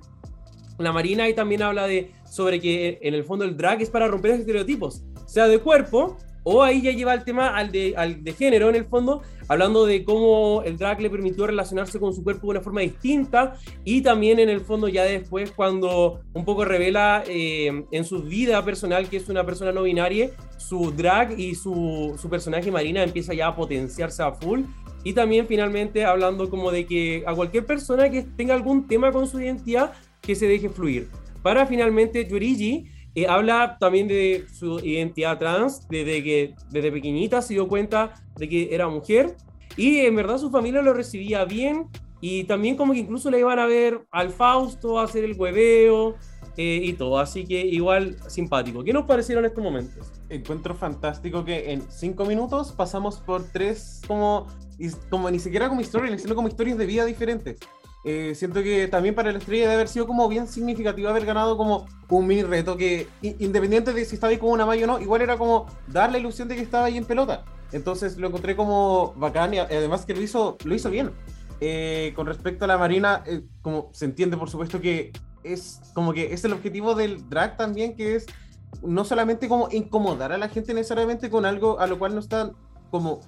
La 0.78 0.92
Marina 0.92 1.26
ahí 1.26 1.34
también 1.34 1.62
habla 1.62 1.88
de 1.88 2.12
sobre 2.30 2.60
que 2.60 3.00
en 3.02 3.14
el 3.14 3.24
fondo 3.24 3.46
el 3.46 3.58
drag 3.58 3.82
es 3.82 3.90
para 3.90 4.08
romper 4.08 4.32
estereotipos, 4.32 5.04
sea 5.26 5.48
de 5.48 5.60
cuerpo 5.60 6.18
o 6.44 6.64
ahí 6.64 6.82
ya 6.82 6.92
lleva 6.92 7.14
el 7.14 7.24
tema 7.24 7.56
al 7.56 7.72
de, 7.72 7.94
al 7.96 8.24
de 8.24 8.34
género 8.34 8.70
en 8.70 8.76
el 8.76 8.86
fondo, 8.86 9.22
hablando 9.48 9.86
de 9.86 10.04
cómo 10.04 10.64
el 10.66 10.78
drag 10.78 11.00
le 11.02 11.10
permitió 11.10 11.46
relacionarse 11.46 12.00
con 12.00 12.14
su 12.14 12.24
cuerpo 12.24 12.48
de 12.48 12.52
una 12.52 12.62
forma 12.62 12.82
distinta 12.82 13.56
y 13.84 14.02
también 14.02 14.40
en 14.40 14.50
el 14.50 14.62
fondo 14.62 14.88
ya 14.88 15.04
después 15.04 15.52
cuando 15.52 16.22
un 16.34 16.46
poco 16.46 16.66
revela 16.66 17.24
eh, 17.28 17.86
en 17.92 18.06
su 18.06 18.24
vida 18.24 18.64
personal 18.66 19.08
que 19.08 19.18
es 19.18 19.30
una 19.30 19.46
persona 19.46 19.72
no 19.72 19.84
binaria, 19.84 20.32
su 20.58 20.92
drag 20.92 21.40
y 21.40 21.54
su, 21.56 22.18
su 22.20 22.30
personaje 22.30 22.72
Marina 22.72 23.04
empieza 23.04 23.34
ya 23.34 23.48
a 23.48 23.56
potenciarse 23.56 24.24
a 24.24 24.32
full 24.32 24.62
y 25.04 25.14
también 25.14 25.48
finalmente 25.48 26.06
hablando 26.06 26.50
como 26.50 26.72
de 26.72 26.86
que 26.86 27.24
a 27.26 27.34
cualquier 27.34 27.66
persona 27.66 28.10
que 28.10 28.24
tenga 28.24 28.54
algún 28.54 28.88
tema 28.88 29.12
con 29.12 29.28
su 29.28 29.40
identidad 29.40 29.94
que 30.22 30.36
se 30.36 30.48
deje 30.48 30.70
fluir. 30.70 31.10
Para 31.42 31.66
finalmente 31.66 32.28
Yurigi 32.28 32.86
eh, 33.16 33.28
habla 33.28 33.78
también 33.80 34.08
de 34.08 34.46
su 34.54 34.80
identidad 34.80 35.38
trans, 35.38 35.88
desde 35.90 36.24
que 36.24 36.56
desde 36.70 36.92
pequeñita 36.92 37.42
se 37.42 37.56
dio 37.56 37.68
cuenta 37.68 38.14
de 38.38 38.48
que 38.48 38.74
era 38.74 38.88
mujer 38.88 39.36
y 39.76 40.00
en 40.00 40.16
verdad 40.16 40.38
su 40.38 40.50
familia 40.50 40.82
lo 40.82 40.94
recibía 40.94 41.44
bien 41.46 41.88
y 42.22 42.44
también 42.44 42.78
como 42.78 42.94
que 42.94 43.00
incluso 43.00 43.32
le 43.32 43.40
iban 43.40 43.58
a 43.60 43.66
ver 43.66 44.02
al 44.12 44.30
Fausto 44.30 45.00
a 45.00 45.04
hacer 45.04 45.24
el 45.24 45.34
hueveo 45.34 46.16
eh, 46.58 46.82
y 46.84 46.94
todo, 46.94 47.20
así 47.20 47.46
que 47.46 47.62
igual 47.62 48.18
simpático. 48.28 48.84
¿Qué 48.84 48.94
nos 48.94 49.06
parecieron 49.06 49.46
estos 49.46 49.64
momentos? 49.64 50.12
Encuentro 50.30 50.76
fantástico 50.76 51.46
que 51.46 51.72
en 51.72 51.84
cinco 51.90 52.26
minutos 52.26 52.72
pasamos 52.72 53.18
por 53.18 53.44
tres 53.44 54.02
como, 54.08 54.48
como 55.10 55.32
ni 55.32 55.40
siquiera 55.40 55.70
como 55.70 55.82
historias, 55.82 56.22
sino 56.22 56.36
como 56.36 56.48
historias 56.48 56.78
de 56.78 56.86
vida 56.86 57.06
diferentes. 57.06 57.58
Eh, 58.04 58.34
siento 58.36 58.64
que 58.64 58.88
también 58.88 59.14
para 59.14 59.32
la 59.32 59.38
estrella 59.38 59.64
debe 59.64 59.76
haber 59.76 59.88
sido 59.88 60.08
como 60.08 60.28
bien 60.28 60.48
significativo 60.48 61.08
haber 61.08 61.24
ganado 61.24 61.56
como 61.56 61.86
un 62.10 62.26
mini 62.26 62.42
reto 62.42 62.76
que 62.76 63.08
independiente 63.22 63.94
de 63.94 64.06
si 64.06 64.16
estaba 64.16 64.32
ahí 64.32 64.40
con 64.40 64.50
una 64.50 64.66
malla 64.66 64.86
o 64.86 64.88
no, 64.88 65.00
igual 65.00 65.22
era 65.22 65.38
como 65.38 65.68
dar 65.88 66.12
la 66.12 66.18
ilusión 66.18 66.48
de 66.48 66.56
que 66.56 66.62
estaba 66.62 66.86
ahí 66.86 66.98
en 66.98 67.06
pelota. 67.06 67.46
Entonces 67.72 68.18
lo 68.18 68.28
encontré 68.28 68.56
como 68.56 69.14
bacán 69.16 69.54
y 69.54 69.60
además 69.60 70.06
que 70.06 70.16
lo 70.16 70.22
hizo, 70.22 70.58
lo 70.66 70.76
hizo 70.76 70.90
bien. 70.90 71.12
Eh, 71.64 72.12
con 72.16 72.26
respecto 72.26 72.66
a 72.66 72.68
la 72.68 72.78
Marina, 72.78 73.24
eh, 73.28 73.44
como 73.62 73.92
se 73.94 74.06
entiende 74.06 74.36
por 74.36 74.50
supuesto 74.50 74.82
que 74.82 75.12
es 75.44 75.82
como 75.94 76.14
que 76.14 76.34
es 76.34 76.44
el 76.46 76.54
objetivo 76.54 76.96
del 76.96 77.30
drag 77.30 77.58
también, 77.58 77.96
que 77.96 78.16
es 78.16 78.26
no 78.84 79.04
solamente 79.04 79.48
como 79.48 79.68
incomodar 79.72 80.32
a 80.32 80.38
la 80.38 80.50
gente 80.50 80.74
necesariamente 80.74 81.30
con 81.30 81.46
algo 81.46 81.80
a 81.80 81.88
lo 81.88 82.00
cual 82.00 82.14
no 82.14 82.20
están 82.20 82.54
como 82.90 83.22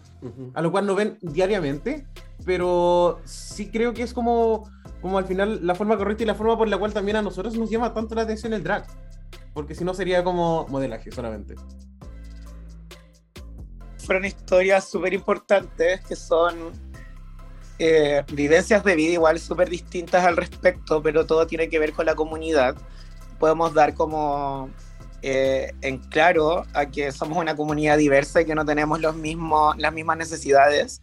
a 0.54 0.62
lo 0.62 0.71
cual 0.71 0.86
no 0.86 0.93
ven 0.93 1.17
diariamente, 1.21 2.06
pero 2.45 3.21
sí 3.23 3.69
creo 3.69 3.93
que 3.93 4.04
es 4.04 4.13
como, 4.13 4.69
como 5.02 5.17
al 5.17 5.26
final 5.26 5.65
la 5.65 5.73
forma 5.73 5.97
correcta 5.97 6.23
y 6.23 6.26
la 6.26 6.36
forma 6.36 6.58
por 6.58 6.67
la 6.67 6.78
cual 6.78 6.93
también 6.93 7.17
a 7.17 7.21
nosotros 7.21 7.56
nos 7.56 7.69
llama 7.69 7.93
tanto 7.93 8.13
la 8.13 8.23
atención 8.23 8.54
el 8.54 8.63
drag, 8.63 8.86
porque 9.54 9.73
si 9.73 9.86
no 9.86 9.93
sería 9.93 10.23
como 10.23 10.67
modelaje 10.67 11.12
solamente. 11.12 11.56
Fueron 13.99 14.26
historias 14.26 14.89
súper 14.89 15.13
importantes 15.13 16.02
que 16.02 16.15
son 16.15 16.73
eh, 17.79 18.23
vivencias 18.31 18.83
de 18.83 18.95
vida 18.95 19.13
igual 19.13 19.39
súper 19.39 19.69
distintas 19.69 20.25
al 20.25 20.38
respecto, 20.38 21.01
pero 21.01 21.25
todo 21.25 21.47
tiene 21.47 21.69
que 21.69 21.79
ver 21.79 21.93
con 21.93 22.05
la 22.05 22.15
comunidad. 22.15 22.75
Podemos 23.39 23.73
dar 23.73 23.93
como 23.93 24.69
eh, 25.21 25.73
en 25.81 25.99
claro 25.99 26.65
a 26.73 26.88
que 26.88 27.12
somos 27.12 27.38
una 27.38 27.55
comunidad 27.55 27.97
diversa 27.97 28.41
y 28.41 28.45
que 28.45 28.55
no 28.55 28.65
tenemos 28.65 28.99
los 28.99 29.15
mismos, 29.15 29.75
las 29.77 29.93
mismas 29.93 30.17
necesidades 30.17 31.01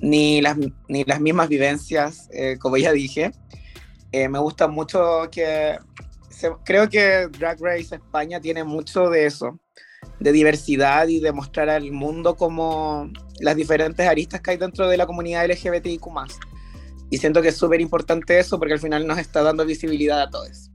ni 0.00 0.40
las, 0.40 0.56
ni 0.88 1.04
las 1.04 1.20
mismas 1.20 1.48
vivencias, 1.48 2.28
eh, 2.32 2.56
como 2.58 2.76
ya 2.76 2.92
dije. 2.92 3.32
Eh, 4.10 4.28
me 4.28 4.38
gusta 4.38 4.68
mucho 4.68 5.28
que 5.30 5.78
creo 6.64 6.88
que 6.88 7.28
Drag 7.28 7.60
Race 7.60 7.94
España 7.94 8.40
tiene 8.40 8.64
mucho 8.64 9.08
de 9.08 9.26
eso, 9.26 9.58
de 10.22 10.32
diversidad 10.32 11.08
y 11.08 11.20
de 11.20 11.32
mostrar 11.32 11.68
al 11.68 11.90
mundo 11.90 12.36
como 12.36 13.10
las 13.40 13.56
diferentes 13.56 14.06
aristas 14.06 14.40
que 14.40 14.52
hay 14.52 14.56
dentro 14.56 14.88
de 14.88 14.96
la 14.96 15.06
comunidad 15.06 15.46
LGBTIQ. 15.46 16.06
Y 17.10 17.18
siento 17.18 17.42
que 17.42 17.48
es 17.48 17.56
súper 17.56 17.80
importante 17.80 18.38
eso 18.38 18.58
porque 18.58 18.74
al 18.74 18.80
final 18.80 19.06
nos 19.06 19.18
está 19.18 19.42
dando 19.42 19.66
visibilidad 19.66 20.22
a 20.22 20.30
todos. 20.30 20.70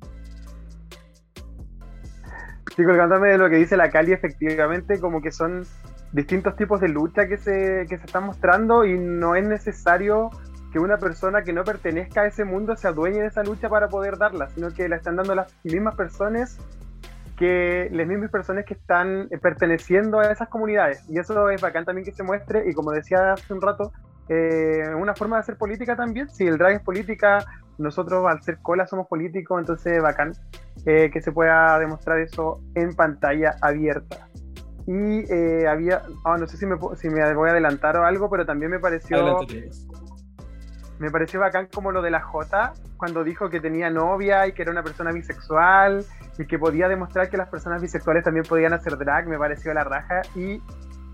Sí, 2.75 2.83
colgándome 2.83 3.29
de 3.29 3.38
lo 3.38 3.49
que 3.49 3.55
dice 3.55 3.75
la 3.75 3.89
Cali, 3.89 4.12
efectivamente, 4.12 4.99
como 4.99 5.21
que 5.21 5.31
son 5.31 5.65
distintos 6.12 6.55
tipos 6.55 6.79
de 6.79 6.89
lucha 6.89 7.27
que 7.27 7.38
se, 7.38 7.86
que 7.89 7.97
se 7.97 8.05
están 8.05 8.25
mostrando 8.25 8.86
y 8.86 8.99
no 8.99 9.36
es 9.36 9.47
necesario 9.47 10.29
que 10.71 10.79
una 10.79 10.97
persona 10.97 11.41
que 11.41 11.53
no 11.53 11.63
pertenezca 11.63 12.21
a 12.21 12.27
ese 12.27 12.45
mundo 12.45 12.75
se 12.75 12.88
adueñe 12.88 13.21
de 13.21 13.27
esa 13.27 13.43
lucha 13.43 13.69
para 13.69 13.88
poder 13.88 14.17
darla, 14.17 14.49
sino 14.49 14.73
que 14.73 14.88
la 14.89 14.97
están 14.97 15.15
dando 15.15 15.33
las 15.33 15.55
mismas 15.63 15.95
personas 15.95 16.60
que 17.38 17.88
las 17.91 18.08
mismas 18.08 18.32
personas 18.32 18.65
que 18.65 18.73
están 18.73 19.30
perteneciendo 19.41 20.19
a 20.19 20.32
esas 20.32 20.50
comunidades. 20.50 21.08
Y 21.08 21.19
eso 21.19 21.50
es 21.50 21.62
bacán 21.62 21.86
también 21.86 22.04
que 22.04 22.12
se 22.12 22.23
muestre 22.23 22.63
y 22.67 22.73
como 22.73 22.91
decía 22.91 23.34
hace 23.34 23.54
un 23.54 23.62
rato, 23.62 23.93
eh, 24.28 24.93
una 25.00 25.13
forma 25.13 25.38
de 25.38 25.41
hacer 25.41 25.56
política 25.56 25.95
también. 25.95 26.30
Si 26.30 26.45
el 26.47 26.58
drag 26.58 26.73
es 26.73 26.82
política, 26.82 27.45
nosotros 27.78 28.26
al 28.28 28.41
ser 28.41 28.58
cola 28.62 28.88
somos 28.88 29.08
políticos, 29.08 29.60
entonces 29.60 30.02
bacán 30.02 30.34
eh, 30.86 31.12
que 31.12 31.21
se 31.21 31.32
pueda 31.32 31.78
demostrar 31.78 32.19
eso 32.19 32.60
en 32.73 32.95
pantalla 32.95 33.56
abierta. 33.62 34.28
Y 34.88 35.32
eh, 35.32 35.67
había, 35.67 36.02
ah, 36.26 36.38
no 36.39 36.47
sé 36.47 36.58
si 36.58 36.65
me, 36.65 36.76
si 36.95 37.10
me 37.10 37.34
voy 37.36 37.50
a 37.50 37.52
adelantar 37.52 37.97
o 37.97 38.06
algo, 38.06 38.30
pero 38.30 38.45
también 38.45 38.71
me 38.71 38.80
pareció... 38.80 39.39
Me 41.00 41.12
pareció 41.12 41.39
bacán 41.39 41.67
como 41.71 41.91
lo 41.91 42.02
de 42.02 42.10
la 42.10 42.21
J, 42.21 42.73
cuando 42.97 43.23
dijo 43.23 43.52
que 43.52 43.60
tenía 43.60 43.91
novia 43.91 44.47
y 44.47 44.54
que 44.54 44.63
era 44.63 44.71
una 44.71 44.82
persona 44.82 45.12
bisexual 45.12 46.04
y 46.38 46.45
que 46.45 46.60
podía 46.60 46.88
demostrar 46.88 47.30
que 47.30 47.38
las 47.38 47.50
personas 47.50 47.82
bisexuales 47.82 48.23
también 48.23 48.45
podían 48.45 48.73
hacer 48.73 48.97
drag, 48.97 49.28
me 49.28 49.38
pareció 49.38 49.73
la 49.73 49.84
raja 49.84 50.21
y 50.36 50.62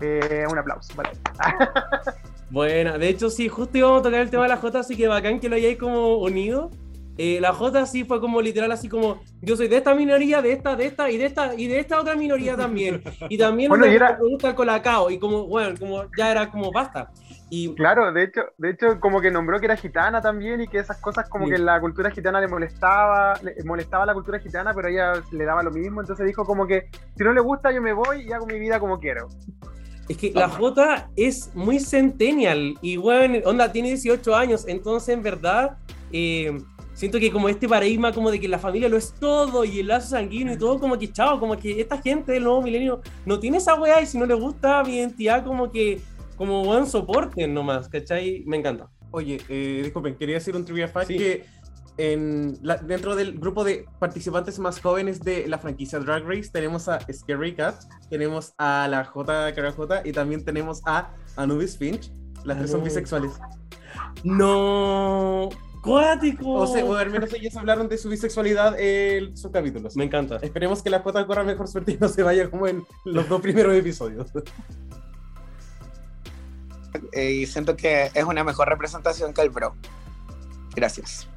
eh, 0.00 0.44
un 0.50 0.58
aplauso. 0.58 0.94
Vale. 0.96 1.10
Bueno, 2.50 2.98
de 2.98 3.08
hecho 3.08 3.30
sí, 3.30 3.48
justo 3.48 3.76
íbamos 3.78 4.00
a 4.00 4.02
tocar 4.04 4.20
el 4.20 4.30
tema 4.30 4.44
de 4.44 4.50
la 4.50 4.58
J, 4.58 4.78
así 4.78 4.96
que 4.96 5.08
bacán 5.08 5.40
que 5.40 5.48
lo 5.48 5.56
hayáis 5.56 5.76
como 5.76 6.18
unido. 6.18 6.70
Eh, 7.16 7.38
la 7.40 7.52
J 7.52 7.86
sí 7.86 8.04
fue 8.04 8.20
como 8.20 8.40
literal 8.40 8.70
así 8.70 8.88
como 8.88 9.22
yo 9.40 9.56
soy 9.56 9.68
de 9.68 9.78
esta 9.78 9.94
minoría, 9.94 10.42
de 10.42 10.52
esta, 10.52 10.76
de 10.76 10.86
esta 10.86 11.10
y 11.10 11.16
de 11.16 11.26
esta 11.26 11.54
y 11.54 11.66
de 11.68 11.78
esta 11.80 12.00
otra 12.00 12.14
minoría 12.14 12.56
también. 12.56 13.02
Y 13.28 13.38
también 13.38 13.70
bueno, 13.70 13.86
me, 13.86 13.94
era... 13.94 14.16
gusta 14.20 14.50
el 14.50 14.54
colacao 14.54 15.10
y 15.10 15.18
como 15.18 15.46
bueno, 15.46 15.76
como 15.78 16.04
ya 16.16 16.30
era 16.30 16.50
como 16.50 16.70
basta. 16.70 17.10
Y... 17.50 17.74
Claro, 17.74 18.12
de 18.12 18.24
hecho, 18.24 18.42
de 18.58 18.70
hecho 18.70 19.00
como 19.00 19.20
que 19.20 19.30
nombró 19.30 19.60
que 19.60 19.66
era 19.66 19.76
gitana 19.76 20.20
también 20.20 20.60
y 20.60 20.68
que 20.68 20.78
esas 20.78 20.98
cosas 20.98 21.28
como 21.28 21.46
que 21.46 21.58
la 21.58 21.80
cultura 21.80 22.10
gitana 22.10 22.40
le 22.40 22.48
molestaba, 22.48 23.34
le 23.42 23.62
molestaba 23.64 24.06
la 24.06 24.14
cultura 24.14 24.38
gitana, 24.38 24.72
pero 24.74 24.88
ella 24.88 25.12
le 25.30 25.44
daba 25.44 25.62
lo 25.62 25.70
mismo, 25.70 26.00
entonces 26.00 26.26
dijo 26.26 26.44
como 26.44 26.66
que 26.66 26.88
si 27.16 27.22
no 27.22 27.32
le 27.32 27.40
gusta 27.40 27.70
yo 27.70 27.82
me 27.82 27.92
voy 27.92 28.22
y 28.22 28.32
hago 28.32 28.46
mi 28.46 28.58
vida 28.58 28.80
como 28.80 28.98
quiero. 28.98 29.28
Es 30.08 30.16
que 30.18 30.32
la 30.32 30.48
J 30.48 31.10
es 31.16 31.50
muy 31.54 31.80
centennial 31.80 32.76
y 32.82 32.96
bueno, 32.96 33.38
onda, 33.44 33.72
tiene 33.72 33.88
18 33.88 34.34
años, 34.34 34.64
entonces 34.68 35.10
en 35.10 35.22
verdad 35.22 35.78
eh, 36.12 36.58
siento 36.94 37.18
que 37.18 37.30
como 37.30 37.48
este 37.48 37.68
paradigma 37.68 38.12
como 38.12 38.30
de 38.30 38.40
que 38.40 38.48
la 38.48 38.58
familia 38.58 38.88
lo 38.88 38.96
es 38.96 39.12
todo 39.18 39.64
y 39.64 39.80
el 39.80 39.88
lazo 39.88 40.10
sanguíneo 40.10 40.54
y 40.54 40.58
todo 40.58 40.78
como 40.78 40.98
que 40.98 41.12
chao, 41.12 41.40
como 41.40 41.56
que 41.56 41.80
esta 41.80 42.00
gente 42.00 42.32
del 42.32 42.44
nuevo 42.44 42.62
milenio 42.62 43.00
no 43.26 43.38
tiene 43.38 43.58
esa 43.58 43.74
weá 43.74 44.00
y 44.00 44.06
si 44.06 44.18
no 44.18 44.26
le 44.26 44.34
gusta 44.34 44.82
mi 44.84 44.96
identidad 44.96 45.44
como 45.44 45.70
que 45.70 46.00
como 46.34 46.64
buen 46.64 46.86
soporte 46.86 47.46
nomás, 47.48 47.88
¿cachai? 47.88 48.42
Me 48.46 48.56
encanta. 48.56 48.88
Oye, 49.10 49.40
eh, 49.48 49.80
disculpen, 49.84 50.16
quería 50.16 50.36
decir 50.36 50.56
un 50.56 50.64
trivia 50.64 50.88
fact 50.88 51.08
que 51.08 51.46
en 51.96 52.58
dentro 52.86 53.14
del 53.14 53.38
grupo 53.38 53.62
de 53.62 53.86
participantes 54.00 54.58
más 54.58 54.80
jóvenes 54.80 55.20
de 55.20 55.46
la 55.46 55.58
franquicia 55.58 56.00
Drag 56.00 56.24
Race 56.24 56.50
tenemos 56.52 56.88
a 56.88 56.98
Scary 57.12 57.54
Cat, 57.54 57.76
tenemos 58.10 58.52
a 58.58 58.88
la 58.90 59.04
J 59.04 59.52
J 59.54 60.02
y 60.04 60.12
también 60.12 60.44
tenemos 60.44 60.82
a 60.86 61.14
Anubis 61.36 61.78
Finch. 61.78 62.10
Las 62.44 62.58
tres 62.58 62.72
son 62.72 62.82
bisexuales. 62.82 63.32
No, 64.24 65.48
cuático. 65.82 66.50
O 66.50 66.66
sea, 66.66 66.84
o 66.84 66.94
al 66.94 67.10
menos 67.10 67.32
ellos 67.32 67.56
hablaron 67.56 67.88
de 67.88 67.96
su 67.96 68.08
bisexualidad 68.08 68.74
en 68.78 69.36
sus 69.36 69.52
capítulos. 69.52 69.96
Me 69.96 70.04
encanta. 70.04 70.36
Esperemos 70.42 70.82
que 70.82 70.90
la 70.90 70.98
J 70.98 71.26
corra 71.26 71.44
mejor 71.44 71.68
suerte 71.68 71.92
y 71.92 71.96
no 71.98 72.08
se 72.08 72.24
vaya 72.24 72.50
como 72.50 72.66
en 72.66 72.82
los 73.04 73.28
dos 73.28 73.40
primeros 73.40 73.72
episodios. 73.74 74.32
Eh, 77.12 77.32
y 77.32 77.46
siento 77.46 77.76
que 77.76 78.10
es 78.14 78.24
una 78.24 78.44
mejor 78.44 78.68
representación 78.68 79.32
que 79.32 79.42
el 79.42 79.50
Bro. 79.50 79.74
Gracias. 80.74 81.28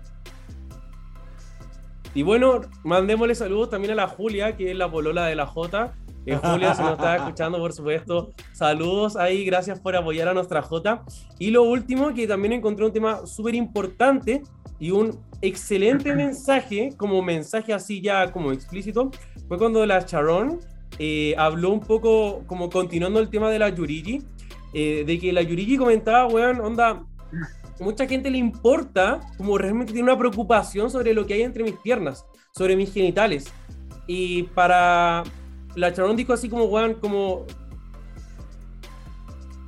Y 2.14 2.24
bueno, 2.24 2.62
mandémosle 2.84 3.36
saludos 3.36 3.70
también 3.70 3.94
a 3.94 3.96
la 3.96 4.08
Julia, 4.08 4.56
que 4.56 4.72
es 4.72 4.78
la 4.78 4.90
polola 4.90 5.26
de 5.26 5.36
la 5.36 5.46
J, 5.46 5.94
Eh, 6.26 6.36
Julia 6.36 6.74
se 6.74 6.82
nos 6.82 6.94
está 6.94 7.16
escuchando, 7.18 7.58
por 7.58 7.72
supuesto. 7.74 8.32
Saludos 8.54 9.16
ahí, 9.16 9.46
gracias 9.46 9.80
por 9.80 9.96
apoyar 9.96 10.28
a 10.28 10.34
nuestra 10.34 10.62
J. 10.62 11.04
Y 11.40 11.52
lo 11.52 11.64
último, 11.64 12.14
que 12.14 12.28
también 12.28 12.54
encontré 12.54 12.86
un 12.86 12.92
tema 12.92 13.26
súper 13.26 13.56
importante 13.56 14.42
y 14.80 14.92
un 14.92 15.20
excelente 15.42 16.14
mensaje, 16.16 16.90
como 16.98 17.22
mensaje 17.22 17.74
así 17.74 18.02
ya 18.02 18.32
como 18.32 18.52
explícito, 18.52 19.12
fue 19.48 19.58
cuando 19.58 19.86
la 19.86 20.00
Sharon 20.00 20.60
eh, 21.00 21.36
habló 21.38 21.70
un 21.70 21.80
poco, 21.80 22.44
como 22.48 22.70
continuando 22.70 23.20
el 23.20 23.30
tema 23.30 23.50
de 23.50 23.60
la 23.60 23.70
Yurigi, 23.70 24.24
eh, 24.74 25.04
de 25.06 25.20
que 25.20 25.32
la 25.32 25.42
Yurigi 25.42 25.78
comentaba, 25.78 26.28
weón, 26.28 26.62
onda, 26.62 27.06
mucha 27.80 28.08
gente 28.08 28.30
le 28.30 28.38
importa, 28.38 29.20
como 29.38 29.58
realmente 29.58 29.94
tiene 29.94 30.10
una 30.10 30.18
preocupación 30.18 30.90
sobre 30.90 31.14
lo 31.14 31.26
que 31.26 31.36
hay 31.36 31.42
entre 31.44 31.64
mis 31.64 31.76
piernas, 31.76 32.26
sobre 32.54 32.76
mis 32.76 32.94
genitales. 32.94 33.52
Y 34.08 34.44
para 34.44 35.24
la 35.76 35.90
Sharon 35.90 36.16
dijo 36.16 36.34
así 36.34 36.50
como, 36.50 36.66
weón, 36.66 36.96
como 36.96 37.46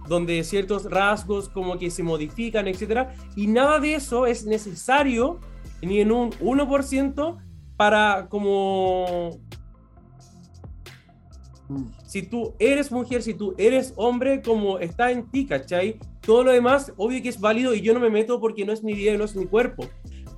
donde 0.08 0.44
ciertos 0.44 0.86
rasgos 0.90 1.50
como 1.50 1.78
que 1.78 1.92
se 1.92 2.02
modifican, 2.02 2.68
etcétera, 2.68 3.14
y 3.36 3.48
nada 3.48 3.80
de 3.80 3.94
eso 3.94 4.26
es 4.26 4.46
necesario 4.46 5.40
ni 5.82 6.02
en 6.02 6.12
un 6.12 6.32
1% 6.32 7.38
para 7.78 8.28
como 8.28 9.40
si 12.06 12.24
tú 12.24 12.54
eres 12.60 12.92
mujer, 12.92 13.22
si 13.22 13.34
tú 13.34 13.54
eres 13.58 13.94
hombre, 13.96 14.42
como 14.42 14.80
está 14.80 15.12
en 15.12 15.30
ti, 15.30 15.46
¿cachai? 15.46 16.00
Todo 16.22 16.44
lo 16.44 16.52
demás, 16.52 16.94
obvio 16.98 17.22
que 17.22 17.30
es 17.30 17.40
válido 17.40 17.74
y 17.74 17.82
yo 17.82 17.94
no 17.94 18.00
me 18.00 18.10
meto 18.10 18.40
porque 18.40 18.66
no 18.66 18.74
es 18.74 18.84
mi 18.84 18.94
vida 18.94 19.14
y 19.14 19.18
no 19.18 19.26
es 19.26 19.36
mi 19.36 19.46
cuerpo. 19.46 19.86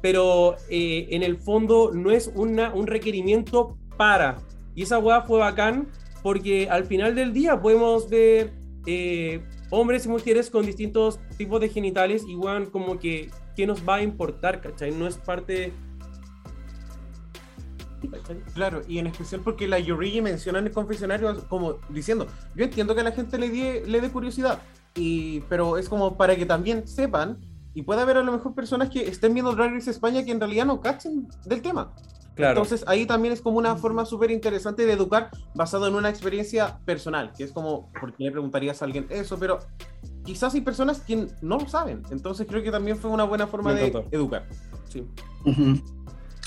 Pero 0.01 0.55
eh, 0.69 1.07
en 1.11 1.23
el 1.23 1.37
fondo 1.37 1.91
no 1.93 2.11
es 2.11 2.31
una, 2.35 2.73
un 2.73 2.87
requerimiento 2.87 3.77
para. 3.97 4.37
Y 4.75 4.83
esa 4.83 4.99
weá 4.99 5.21
fue 5.21 5.39
bacán 5.39 5.87
porque 6.23 6.67
al 6.69 6.85
final 6.85 7.15
del 7.15 7.33
día 7.33 7.61
podemos 7.61 8.09
ver 8.09 8.53
eh, 8.85 9.41
hombres 9.69 10.05
y 10.05 10.09
mujeres 10.09 10.49
con 10.49 10.65
distintos 10.65 11.19
tipos 11.37 11.61
de 11.61 11.69
genitales, 11.69 12.23
igual 12.27 12.71
como 12.71 12.99
que, 12.99 13.29
¿qué 13.55 13.65
nos 13.65 13.87
va 13.87 13.95
a 13.95 14.03
importar, 14.03 14.61
cachai? 14.61 14.91
No 14.91 15.07
es 15.07 15.17
parte 15.17 15.71
Claro, 18.53 18.81
y 18.87 18.97
en 18.99 19.07
especial 19.07 19.41
porque 19.41 19.67
la 19.67 19.79
Yurigi 19.79 20.21
menciona 20.21 20.59
en 20.59 20.67
el 20.67 20.71
confesionario 20.71 21.47
como 21.47 21.75
diciendo, 21.89 22.27
yo 22.55 22.63
entiendo 22.63 22.95
que 22.95 23.01
a 23.01 23.03
la 23.03 23.11
gente 23.11 23.37
le 23.37 23.49
dé 23.49 23.83
le 23.85 24.01
dé 24.01 24.09
curiosidad, 24.09 24.61
y, 24.95 25.41
pero 25.41 25.77
es 25.77 25.87
como 25.87 26.17
para 26.17 26.35
que 26.35 26.45
también 26.45 26.87
sepan 26.87 27.37
y 27.73 27.83
pueda 27.83 28.01
haber 28.01 28.17
a 28.17 28.23
lo 28.23 28.31
mejor 28.31 28.53
personas 28.53 28.89
que 28.89 29.07
estén 29.07 29.33
viendo 29.33 29.53
Drag 29.53 29.73
Race 29.73 29.89
España 29.89 30.25
que 30.25 30.31
en 30.31 30.39
realidad 30.39 30.65
no 30.65 30.81
cachen 30.81 31.27
del 31.45 31.61
tema. 31.61 31.93
Claro. 32.35 32.61
Entonces 32.61 32.83
ahí 32.87 33.05
también 33.05 33.33
es 33.33 33.41
como 33.41 33.57
una 33.57 33.75
forma 33.75 34.05
súper 34.05 34.31
interesante 34.31 34.85
de 34.85 34.93
educar 34.93 35.29
basado 35.53 35.87
en 35.87 35.95
una 35.95 36.09
experiencia 36.09 36.79
personal, 36.85 37.33
que 37.37 37.43
es 37.43 37.51
como, 37.51 37.91
¿por 37.99 38.13
qué 38.13 38.25
le 38.25 38.31
preguntarías 38.31 38.81
a 38.81 38.85
alguien 38.85 39.05
eso? 39.09 39.37
Pero 39.37 39.59
quizás 40.23 40.53
hay 40.53 40.61
personas 40.61 41.01
que 41.01 41.27
no 41.41 41.59
lo 41.59 41.67
saben, 41.67 42.03
entonces 42.09 42.47
creo 42.47 42.63
que 42.63 42.71
también 42.71 42.97
fue 42.97 43.11
una 43.11 43.25
buena 43.25 43.47
forma 43.47 43.73
de 43.73 43.87
educar. 44.11 44.47
Sí. 44.89 45.05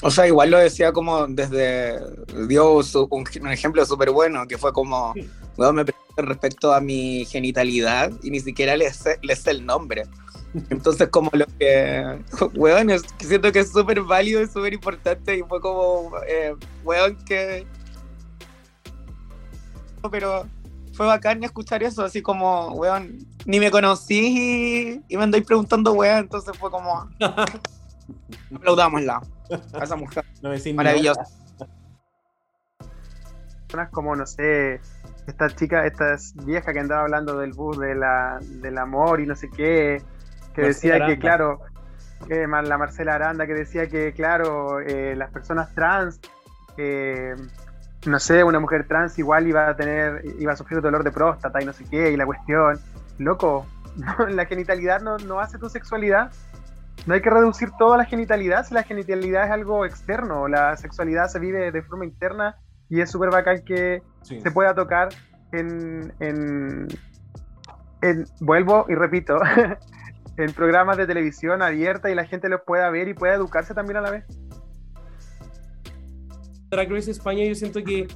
O 0.03 0.11
sea, 0.11 0.27
igual 0.27 0.51
lo 0.51 0.59
decía 0.59 0.93
como 0.93 1.27
desde. 1.27 2.01
Dio 2.47 2.81
un, 3.11 3.25
ejemplo 3.51 3.85
súper 3.87 4.11
bueno, 4.11 4.47
que 4.47 4.59
fue 4.59 4.73
como. 4.73 5.15
Bueno, 5.57 5.73
me 5.73 5.85
preguntan 5.85 6.27
respecto 6.27 6.73
a 6.73 6.81
mi 6.81 7.25
genitalidad 7.27 8.13
y 8.23 8.31
ni 8.31 8.41
siquiera 8.41 8.77
le 8.77 8.93
sé, 8.93 9.19
el 9.47 9.65
nombre. 9.65 10.05
Entonces, 10.71 11.09
como 11.09 11.31
lo 11.33 11.47
que. 11.59 12.19
Weón, 12.55 12.91
siento 13.19 13.53
que 13.53 13.61
es 13.61 13.73
súper 13.73 14.01
válido 14.03 14.43
y 14.43 14.47
súper 14.47 14.75
importante 14.75 15.39
y 15.39 15.43
fue 15.43 15.61
como. 15.61 16.13
Eh, 16.29 16.55
weón, 16.85 17.17
que. 17.25 17.67
Pero 20.11 20.47
fue 20.93 21.07
bacán 21.07 21.43
escuchar 21.45 21.83
eso, 21.83 22.05
así 22.05 22.21
como, 22.21 22.73
weón, 22.73 23.27
ni 23.47 23.59
me 23.59 23.71
conocí 23.71 25.01
y, 25.09 25.15
y 25.15 25.17
me 25.17 25.25
andáis 25.25 25.45
preguntando, 25.45 25.93
weón, 25.93 26.19
entonces 26.19 26.57
fue 26.59 26.71
como. 26.71 27.09
Aplaudámosla 28.55 29.23
a 29.51 29.85
esa 29.85 29.97
mujer. 29.97 30.25
Maravillosa. 30.75 31.25
Personas 33.67 33.91
como, 33.91 34.15
no 34.15 34.27
sé, 34.27 34.81
esta 35.27 35.49
chica, 35.51 35.87
esta 35.87 36.17
vieja 36.45 36.73
que 36.73 36.81
andaba 36.81 37.03
hablando 37.03 37.39
del 37.39 37.53
bus 37.53 37.79
de 37.79 37.95
la, 37.95 38.39
del 38.41 38.79
amor 38.79 39.21
y 39.21 39.27
no 39.27 39.35
sé 39.35 39.51
qué, 39.51 40.03
que 40.55 40.63
decía 40.63 41.07
que, 41.07 41.19
claro, 41.19 41.61
la 42.29 42.79
Marcela 42.79 43.15
Aranda, 43.15 43.47
que 43.47 43.55
decía 43.55 43.89
que, 43.89 44.13
claro, 44.13 44.81
eh, 44.81 45.15
las 45.17 45.31
personas 45.31 45.75
trans, 45.75 46.21
eh, 46.77 47.35
no 48.07 48.19
sé, 48.19 48.45
una 48.45 48.61
mujer 48.61 48.87
trans 48.87 49.19
igual 49.19 49.47
iba 49.47 49.69
a 49.69 49.77
tener, 49.77 50.23
iba 50.39 50.53
a 50.53 50.57
sufrir 50.57 50.81
dolor 50.81 51.05
de 51.05 51.11
próstata 51.11 51.61
y 51.61 51.65
no 51.65 51.73
sé 51.73 51.85
qué, 51.91 52.11
y 52.11 52.17
la 52.17 52.27
cuestión, 52.27 52.79
loco, 53.19 53.67
la 54.29 54.47
genitalidad 54.47 55.01
no, 55.01 55.19
no 55.19 55.41
hace 55.41 55.59
tu 55.59 55.69
sexualidad, 55.69 56.31
no 57.07 57.15
hay 57.15 57.21
que 57.21 57.31
reducir 57.31 57.71
toda 57.79 57.99
la 57.99 58.05
genitalidad, 58.05 58.67
si 58.67 58.75
la 58.75 58.83
genitalidad 58.83 59.45
es 59.45 59.51
algo 59.51 59.85
externo, 59.85 60.49
la 60.49 60.77
sexualidad 60.77 61.29
se 61.29 61.39
vive 61.39 61.71
de 61.71 61.83
forma 61.83 62.05
interna 62.05 62.57
y 62.89 63.01
es 63.01 63.11
súper 63.11 63.31
bacán 63.31 63.63
que 63.65 64.03
se 64.23 64.51
pueda 64.51 64.75
tocar 64.75 65.09
en, 65.53 66.13
en, 66.21 66.89
vuelvo 68.41 68.87
y 68.89 68.95
repito, 68.95 69.39
en 70.37 70.53
programas 70.53 70.97
de 70.97 71.07
televisión 71.07 71.63
abierta 71.63 72.11
y 72.11 72.15
la 72.15 72.25
gente 72.25 72.49
los 72.49 72.63
pueda 72.63 72.91
ver 72.91 73.09
y 73.09 73.15
pueda 73.15 73.35
educarse 73.35 73.75
también 73.75 73.99
a 73.99 74.01
la 74.01 74.11
vez. 74.11 74.25
Drag 76.71 76.91
Race 76.91 77.11
España 77.11 77.45
yo 77.45 77.55
siento 77.55 77.85
que 77.85 78.09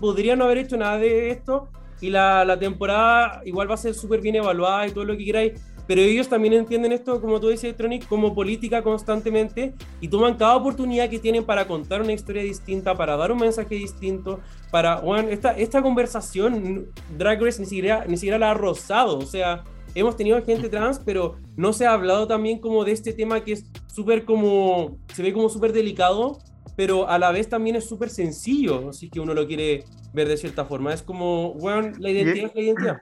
podría 0.00 0.36
no 0.36 0.44
haber 0.44 0.58
hecho 0.58 0.76
nada 0.76 0.98
de 0.98 1.30
esto 1.30 1.68
y 2.00 2.10
la, 2.10 2.44
la 2.44 2.58
temporada 2.58 3.40
igual 3.44 3.70
va 3.70 3.74
a 3.74 3.78
ser 3.78 3.94
súper 3.94 4.20
bien 4.20 4.36
evaluada 4.36 4.86
y 4.86 4.90
todo 4.90 5.04
lo 5.04 5.16
que 5.16 5.24
queráis, 5.24 5.62
pero 5.86 6.00
ellos 6.00 6.28
también 6.28 6.54
entienden 6.54 6.92
esto, 6.92 7.20
como 7.20 7.40
tú 7.40 7.48
dices, 7.48 7.76
Tronic, 7.76 8.06
como 8.08 8.34
política 8.34 8.82
constantemente 8.82 9.74
y 10.00 10.08
toman 10.08 10.36
cada 10.36 10.56
oportunidad 10.56 11.08
que 11.08 11.18
tienen 11.18 11.44
para 11.44 11.66
contar 11.66 12.02
una 12.02 12.12
historia 12.12 12.42
distinta, 12.42 12.94
para 12.94 13.16
dar 13.16 13.32
un 13.32 13.38
mensaje 13.38 13.74
distinto, 13.74 14.40
para, 14.70 15.00
bueno, 15.00 15.28
esta, 15.28 15.52
esta 15.52 15.82
conversación, 15.82 16.86
Drag 17.16 17.40
Race 17.40 17.60
ni 17.60 17.66
siquiera, 17.66 18.04
ni 18.06 18.16
siquiera 18.16 18.38
la 18.38 18.50
ha 18.50 18.54
rozado, 18.54 19.18
o 19.18 19.26
sea, 19.26 19.64
hemos 19.94 20.16
tenido 20.16 20.42
gente 20.44 20.68
trans, 20.68 21.00
pero 21.04 21.36
no 21.56 21.72
se 21.72 21.86
ha 21.86 21.92
hablado 21.92 22.26
también 22.26 22.58
como 22.58 22.84
de 22.84 22.92
este 22.92 23.12
tema 23.12 23.42
que 23.42 23.52
es 23.52 23.64
súper 23.86 24.24
como, 24.24 24.98
se 25.14 25.22
ve 25.22 25.32
como 25.32 25.48
súper 25.48 25.72
delicado, 25.72 26.38
pero 26.76 27.08
a 27.08 27.18
la 27.18 27.32
vez 27.32 27.48
también 27.48 27.76
es 27.76 27.88
súper 27.88 28.10
sencillo, 28.10 28.90
así 28.90 29.08
que 29.08 29.20
uno 29.20 29.32
lo 29.32 29.46
quiere 29.46 29.84
ver 30.12 30.28
de 30.28 30.36
cierta 30.36 30.66
forma. 30.66 30.92
Es 30.92 31.02
como, 31.02 31.54
bueno, 31.54 31.92
la 31.98 32.10
identidad 32.10 32.48
es 32.48 32.54
la 32.54 32.60
identidad. 32.60 32.98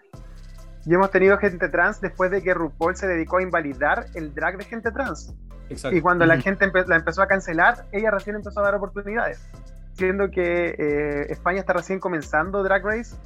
Y 0.86 0.94
hemos 0.94 1.10
tenido 1.10 1.38
gente 1.38 1.68
trans 1.68 2.00
después 2.00 2.30
de 2.30 2.42
que 2.42 2.52
RuPaul 2.52 2.96
se 2.96 3.06
dedicó 3.06 3.38
a 3.38 3.42
invalidar 3.42 4.06
el 4.14 4.34
drag 4.34 4.58
de 4.58 4.64
gente 4.64 4.90
trans. 4.90 5.34
Exacto. 5.70 5.96
Y 5.96 6.00
cuando 6.02 6.26
la 6.26 6.38
gente 6.38 6.70
la 6.86 6.96
empezó 6.96 7.22
a 7.22 7.26
cancelar, 7.26 7.86
ella 7.92 8.10
recién 8.10 8.36
empezó 8.36 8.60
a 8.60 8.64
dar 8.64 8.74
oportunidades. 8.74 9.40
Siendo 9.94 10.30
que 10.30 10.74
eh, 10.78 11.26
España 11.30 11.60
está 11.60 11.72
recién 11.72 12.00
comenzando 12.00 12.62
Drag 12.62 12.84
Race, 12.84 13.16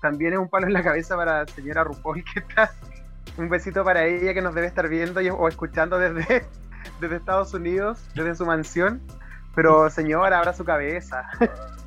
también 0.00 0.32
es 0.32 0.38
un 0.38 0.48
palo 0.48 0.66
en 0.66 0.72
la 0.72 0.82
cabeza 0.82 1.16
para 1.16 1.40
la 1.40 1.46
señora 1.48 1.84
RuPaul 1.84 2.24
que 2.24 2.40
está. 2.40 2.72
Un 3.36 3.50
besito 3.50 3.84
para 3.84 4.06
ella 4.06 4.32
que 4.32 4.40
nos 4.40 4.54
debe 4.54 4.66
estar 4.66 4.88
viendo 4.88 5.20
o 5.20 5.48
escuchando 5.48 5.98
desde, 5.98 6.46
desde 7.00 7.16
Estados 7.16 7.52
Unidos, 7.52 7.98
desde 8.14 8.36
su 8.36 8.46
mansión. 8.46 9.02
Pero 9.54 9.90
señora, 9.90 10.38
abra 10.38 10.54
su 10.54 10.64
cabeza. 10.64 11.28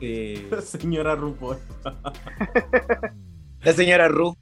Eh, 0.01 0.49
señora 0.62 1.16
RuPaul. 1.16 1.57
la 3.62 3.74
señora 3.74 4.07
Ru 4.07 4.36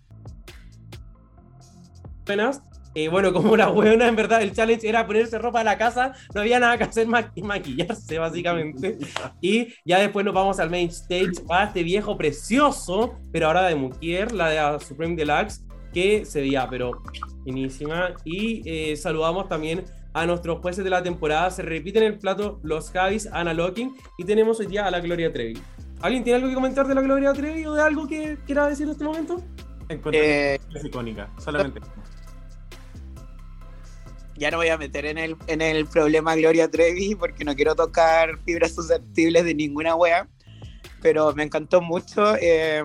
buenas. 2.28 2.61
Eh, 2.93 3.09
bueno, 3.09 3.32
como 3.34 3.53
una 3.53 3.67
buena, 3.67 4.07
en 4.07 4.15
verdad, 4.15 4.41
el 4.41 4.51
challenge 4.51 4.88
era 4.88 5.05
ponerse 5.05 5.38
ropa 5.38 5.61
a 5.61 5.63
la 5.63 5.78
casa, 5.78 6.13
no 6.34 6.41
había 6.41 6.59
nada 6.59 6.78
que 6.78 6.84
hacer 6.84 7.07
más 7.07 7.32
que 7.34 7.41
maquillarse, 7.41 8.19
básicamente. 8.19 8.97
Y 9.41 9.73
ya 9.86 9.99
después 9.99 10.25
nos 10.25 10.34
vamos 10.34 10.59
al 10.59 10.69
main 10.69 10.89
stage 10.89 11.43
a 11.49 11.65
este 11.65 11.84
viejo 11.84 12.17
precioso, 12.17 13.19
pero 13.32 13.47
ahora 13.47 13.67
de 13.67 13.75
mujer, 13.75 14.32
la 14.32 14.49
de 14.49 14.80
Supreme 14.86 15.15
Deluxe, 15.15 15.63
que 15.93 16.25
se 16.25 16.41
veía, 16.41 16.67
pero 16.69 17.01
finísima. 17.45 18.13
Y 18.25 18.61
eh, 18.65 18.95
saludamos 18.95 19.47
también 19.47 19.86
a 20.13 20.25
nuestros 20.25 20.59
jueces 20.59 20.84
de 20.84 20.89
la 20.89 21.03
temporada. 21.03 21.49
Se 21.51 21.61
repiten 21.61 22.03
el 22.03 22.17
plato 22.17 22.59
los 22.63 22.91
Javis, 22.91 23.28
Ana 23.32 23.53
Locking, 23.53 23.95
y 24.17 24.23
tenemos 24.23 24.59
hoy 24.59 24.65
día 24.67 24.86
a 24.86 24.91
la 24.91 24.99
Gloria 24.99 25.32
Trevi. 25.32 25.59
¿Alguien 26.01 26.23
tiene 26.23 26.38
algo 26.38 26.49
que 26.49 26.55
comentar 26.55 26.88
de 26.88 26.95
la 26.95 27.01
Gloria 27.01 27.34
Trevi 27.34 27.65
o 27.65 27.73
de 27.73 27.82
algo 27.82 28.07
que 28.07 28.38
quiera 28.45 28.67
decir 28.67 28.86
en 28.86 28.91
este 28.91 29.03
momento? 29.03 29.38
Eh, 30.11 30.59
es 30.75 30.84
icónica, 30.84 31.30
solamente 31.38 31.80
ya 34.38 34.51
no 34.51 34.57
voy 34.57 34.69
a 34.69 34.77
meter 34.77 35.05
en 35.05 35.17
el, 35.17 35.35
en 35.47 35.61
el 35.61 35.85
problema 35.85 36.35
Gloria 36.35 36.69
Trevi 36.69 37.15
porque 37.15 37.43
no 37.43 37.55
quiero 37.55 37.75
tocar 37.75 38.38
fibras 38.45 38.73
susceptibles 38.73 39.43
de 39.45 39.55
ninguna 39.55 39.95
wea, 39.95 40.27
pero 41.01 41.33
me 41.33 41.43
encantó 41.43 41.81
mucho, 41.81 42.35
eh, 42.39 42.83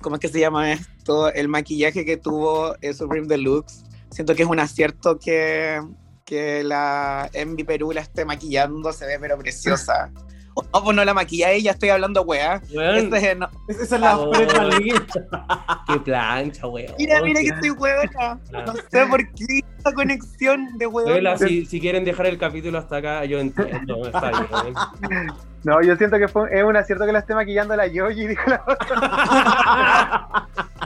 ¿cómo 0.00 0.16
es 0.16 0.20
que 0.20 0.28
se 0.28 0.40
llama 0.40 0.72
esto? 0.72 1.32
El 1.32 1.48
maquillaje 1.48 2.04
que 2.04 2.16
tuvo 2.16 2.74
Supreme 2.96 3.26
Deluxe. 3.26 3.84
Siento 4.10 4.34
que 4.34 4.42
es 4.42 4.48
un 4.48 4.58
acierto 4.58 5.18
que, 5.18 5.80
que 6.24 6.64
la 6.64 7.30
Envy 7.32 7.64
Perú 7.64 7.92
la 7.92 8.00
esté 8.00 8.24
maquillando, 8.24 8.92
se 8.92 9.06
ve 9.06 9.18
pero 9.20 9.38
preciosa. 9.38 10.12
Oh, 10.54 10.62
pues 10.84 10.96
no 10.96 11.04
la 11.04 11.14
maquilla 11.14 11.50
ella, 11.50 11.72
estoy 11.72 11.90
hablando 11.90 12.22
weá. 12.22 12.56
Este, 12.56 13.34
no. 13.34 13.48
Esa 13.68 13.82
es 13.82 14.00
la 14.00 14.18
Oh. 14.18 14.30
Qué 15.86 16.00
plancha, 16.04 16.66
weón. 16.66 16.94
Mira, 16.98 17.22
mira 17.22 17.40
que 17.40 17.48
estoy 17.48 17.70
huevona. 17.70 18.38
No 18.50 18.74
sé 18.90 19.06
por 19.06 19.20
qué 19.34 19.60
esta 19.78 19.92
conexión 19.92 20.76
de 20.78 20.86
Weón, 20.86 21.08
huevona. 21.12 21.36
si, 21.38 21.64
si 21.66 21.80
quieren 21.80 22.04
dejar 22.04 22.26
el 22.26 22.38
capítulo 22.38 22.78
hasta 22.78 22.96
acá, 22.96 23.24
yo 23.24 23.38
entiendo. 23.38 24.06
Está 24.06 24.30
bien. 24.30 25.26
No, 25.62 25.82
yo 25.82 25.94
siento 25.96 26.18
que 26.18 26.28
fue, 26.28 26.48
es 26.56 26.64
un 26.64 26.76
acierto 26.76 27.04
que 27.06 27.12
la 27.12 27.18
esté 27.20 27.34
maquillando 27.34 27.76
la 27.76 27.86
Yogi, 27.86 28.26
dijo 28.26 28.48
la 28.48 28.64
otra. 28.66 30.46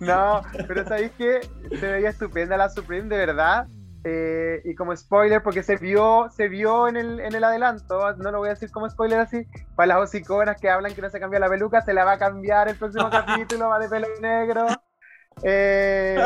No, 0.00 0.40
pero 0.66 0.82
sabéis 0.88 1.10
que 1.18 1.40
se 1.78 1.86
veía 1.86 2.08
estupenda 2.08 2.56
la 2.56 2.70
Supreme, 2.70 3.08
de 3.08 3.18
verdad. 3.18 3.66
Eh, 4.04 4.62
y 4.64 4.74
como 4.74 4.96
spoiler, 4.96 5.42
porque 5.42 5.62
se 5.62 5.76
vio, 5.76 6.28
se 6.30 6.48
vio 6.48 6.86
en 6.88 6.96
el, 6.96 7.20
en 7.20 7.34
el 7.34 7.42
adelanto, 7.44 8.14
no 8.16 8.30
lo 8.30 8.38
voy 8.38 8.48
a 8.48 8.52
decir 8.52 8.70
como 8.70 8.88
spoiler 8.88 9.18
así, 9.18 9.46
para 9.74 9.88
las 9.88 9.98
hociconas 10.04 10.60
que 10.60 10.70
hablan 10.70 10.94
que 10.94 11.02
no 11.02 11.10
se 11.10 11.18
cambia 11.18 11.40
la 11.40 11.48
peluca, 11.48 11.82
se 11.82 11.92
la 11.92 12.04
va 12.04 12.12
a 12.12 12.18
cambiar 12.18 12.68
el 12.68 12.76
próximo 12.76 13.10
capítulo, 13.10 13.68
va 13.68 13.78
de 13.78 13.88
pelo 13.88 14.06
negro. 14.20 14.66
Eh, 15.42 16.16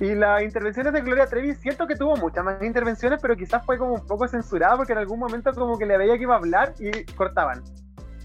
y 0.00 0.14
las 0.14 0.42
intervenciones 0.42 0.92
de 0.92 1.00
Gloria 1.02 1.26
Trevi, 1.26 1.54
siento 1.54 1.86
que 1.86 1.96
tuvo 1.96 2.16
muchas 2.16 2.44
más 2.44 2.62
intervenciones, 2.62 3.20
pero 3.22 3.36
quizás 3.36 3.64
fue 3.64 3.78
como 3.78 3.94
un 3.94 4.06
poco 4.06 4.26
censurada 4.26 4.76
porque 4.76 4.92
en 4.92 4.98
algún 4.98 5.18
momento 5.20 5.52
como 5.52 5.78
que 5.78 5.86
le 5.86 5.96
veía 5.96 6.16
que 6.16 6.22
iba 6.22 6.34
a 6.34 6.38
hablar 6.38 6.74
y 6.78 7.04
cortaban. 7.14 7.62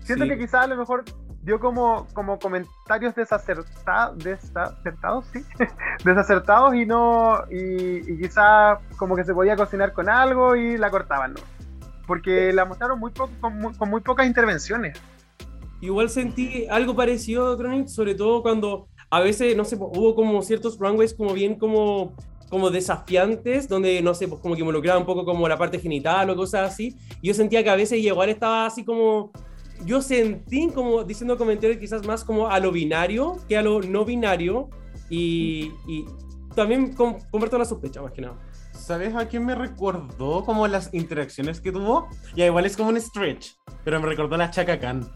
Siento 0.03 0.25
Sí. 0.25 0.31
que 0.31 0.37
quizás 0.39 0.63
a 0.65 0.67
lo 0.67 0.77
mejor 0.77 1.03
dio 1.43 1.59
como, 1.59 2.07
como 2.13 2.37
comentarios 2.39 3.15
desacerta- 3.15 4.13
desacertados, 4.15 5.25
sí, 5.33 5.43
desacertados 6.03 6.75
y 6.75 6.85
no, 6.85 7.43
y, 7.49 8.11
y 8.11 8.17
quizás 8.19 8.79
como 8.97 9.15
que 9.15 9.23
se 9.23 9.33
podía 9.33 9.55
cocinar 9.55 9.93
con 9.93 10.09
algo 10.09 10.55
y 10.55 10.77
la 10.77 10.89
cortaban, 10.89 11.33
¿no? 11.33 11.39
Porque 12.05 12.51
la 12.53 12.65
mostraron 12.65 12.99
muy 12.99 13.11
poco, 13.11 13.31
con, 13.39 13.57
muy, 13.57 13.73
con 13.75 13.89
muy 13.89 14.01
pocas 14.01 14.25
intervenciones. 14.27 14.99
Igual 15.81 16.09
sentí 16.09 16.67
algo 16.69 16.95
parecido, 16.95 17.55
Chronic, 17.57 17.87
sobre 17.87 18.15
todo 18.15 18.41
cuando 18.41 18.87
a 19.09 19.21
veces, 19.21 19.55
no 19.55 19.63
sé, 19.63 19.75
hubo 19.77 20.13
como 20.15 20.41
ciertos 20.41 20.77
runways 20.77 21.13
como 21.13 21.33
bien 21.33 21.55
como, 21.55 22.15
como 22.49 22.69
desafiantes, 22.69 23.69
donde, 23.69 24.01
no 24.01 24.13
sé, 24.13 24.27
pues 24.27 24.41
como 24.41 24.55
que 24.55 24.61
involucraba 24.61 24.99
un 24.99 25.05
poco 25.05 25.23
como 25.23 25.47
la 25.47 25.57
parte 25.57 25.79
genital 25.79 26.29
o 26.29 26.35
cosas 26.35 26.71
así. 26.71 26.97
Y 27.21 27.29
yo 27.29 27.33
sentía 27.33 27.63
que 27.63 27.69
a 27.69 27.75
veces 27.75 27.99
igual 27.99 28.29
estaba 28.29 28.65
así 28.65 28.83
como... 28.83 29.31
Yo 29.85 30.01
sentí 30.01 30.69
como 30.69 31.03
diciendo 31.03 31.37
comentarios 31.37 31.79
quizás 31.79 32.05
más 32.05 32.23
como 32.23 32.49
a 32.49 32.59
lo 32.59 32.71
binario 32.71 33.37
que 33.47 33.57
a 33.57 33.61
lo 33.61 33.81
no 33.81 34.05
binario. 34.05 34.69
Y, 35.09 35.71
y 35.87 36.05
también 36.55 36.93
com- 36.93 37.17
comparto 37.31 37.57
la 37.57 37.65
sospecha, 37.65 38.01
más 38.01 38.11
que 38.11 38.21
nada. 38.21 38.35
¿Sabes 38.73 39.15
a 39.15 39.27
quién 39.27 39.45
me 39.45 39.55
recordó 39.55 40.43
como 40.45 40.67
las 40.67 40.93
interacciones 40.93 41.59
que 41.61 41.71
tuvo? 41.71 42.07
Ya 42.35 42.45
igual 42.45 42.65
es 42.65 42.77
como 42.77 42.89
un 42.89 42.99
stretch, 43.01 43.51
pero 43.83 43.99
me 43.99 44.07
recordó 44.07 44.35
a 44.35 44.37
la 44.39 44.51
Chaka 44.51 44.79
Khan. 44.79 45.09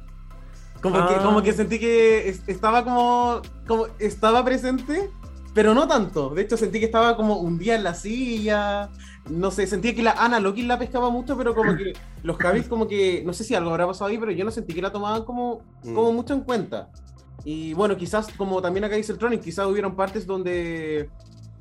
Como, 0.81 0.95
que, 1.07 1.13
Ah. 1.15 1.21
como 1.23 1.41
que 1.41 1.53
sentí 1.53 1.79
que 1.79 2.27
es- 2.29 2.43
estaba 2.47 2.83
como, 2.83 3.41
como 3.67 3.87
estaba 3.99 4.43
presente, 4.43 5.09
pero 5.53 5.73
no 5.73 5.87
tanto. 5.87 6.29
De 6.31 6.41
hecho 6.41 6.57
sentí 6.57 6.79
que 6.79 6.85
estaba 6.85 7.15
como 7.15 7.37
un 7.37 7.57
día 7.57 7.75
en 7.75 7.83
la 7.83 7.93
silla. 7.93 8.89
No 9.29 9.51
sé, 9.51 9.65
sentía 9.67 9.95
que 9.95 10.03
la 10.03 10.11
Ana 10.11 10.39
Loki 10.39 10.63
la 10.63 10.77
pescaba 10.77 11.09
mucho, 11.09 11.37
pero 11.37 11.55
como 11.55 11.75
que 11.77 11.93
los 12.23 12.37
Javis 12.37 12.67
como 12.67 12.87
que, 12.87 13.23
no 13.25 13.31
sé 13.33 13.43
si 13.43 13.55
algo 13.55 13.69
habrá 13.71 13.87
pasado 13.87 14.09
ahí, 14.09 14.17
pero 14.17 14.31
yo 14.31 14.43
no 14.43 14.51
sentí 14.51 14.73
que 14.73 14.81
la 14.81 14.91
tomaban 14.91 15.23
como, 15.23 15.61
Mm. 15.83 15.93
como 15.95 16.11
mucho 16.13 16.33
en 16.33 16.41
cuenta. 16.41 16.89
Y 17.45 17.73
bueno, 17.73 17.97
quizás, 17.97 18.27
como 18.37 18.61
también 18.61 18.83
acá 18.85 18.95
dice 18.95 19.11
el 19.11 19.17
Tronic, 19.17 19.41
quizás 19.41 19.65
hubieron 19.67 19.95
partes 19.95 20.25
donde. 20.25 21.09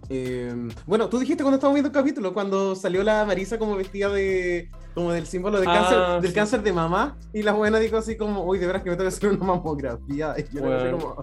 eh, 0.09 0.69
bueno, 0.87 1.09
tú 1.09 1.19
dijiste 1.19 1.43
cuando 1.43 1.57
estábamos 1.57 1.75
viendo 1.77 1.89
el 1.89 1.95
capítulo, 1.95 2.33
cuando 2.35 2.75
salió 2.77 3.03
la 3.03 3.25
Marisa 3.25 3.59
como 3.59 3.75
vestida 3.77 4.09
de. 4.09 4.71
como 4.95 5.11
del 5.13 5.27
símbolo 5.27 5.61
de 5.61 5.67
Ah, 5.69 5.73
cáncer, 5.73 6.21
del 6.23 6.31
sí. 6.31 6.35
cáncer 6.37 6.63
de 6.63 6.73
mamá, 6.73 7.17
y 7.33 7.43
la 7.43 7.53
buena 7.53 7.79
dijo 7.79 7.97
así 7.97 8.17
como, 8.17 8.45
uy, 8.45 8.59
de 8.59 8.67
veras 8.67 8.83
que 8.83 8.91
me 8.91 8.97
tengo 8.97 9.09
que 9.11 9.17
hacer 9.17 9.31
una 9.31 9.45
mamografía. 9.45 10.35
Y 10.39 10.55
yo 10.57 10.63
Bueno. 10.63 10.99
como, 10.99 11.23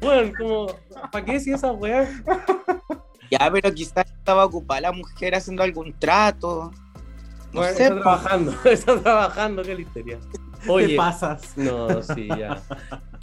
Bueno, 0.00 0.32
como, 0.38 0.66
¿para 1.10 1.24
qué 1.24 1.32
decir 1.32 1.54
esa 1.54 1.72
weá? 1.72 2.08
Ya, 3.32 3.50
pero 3.50 3.72
quizás 3.72 4.04
estaba 4.06 4.44
ocupada 4.44 4.82
la 4.82 4.92
mujer 4.92 5.34
haciendo 5.34 5.62
algún 5.62 5.94
trato. 5.98 6.70
No 7.50 7.60
Bueno, 7.60 7.76
sé, 7.76 7.84
está 7.84 7.94
trabajando, 8.00 8.54
está 8.64 9.00
trabajando, 9.00 9.62
qué 9.62 9.74
listeria. 9.74 10.18
¿qué 10.62 10.70
Oye, 10.70 10.96
pasas? 10.96 11.56
no, 11.56 12.02
sí, 12.02 12.28
ya. 12.28 12.62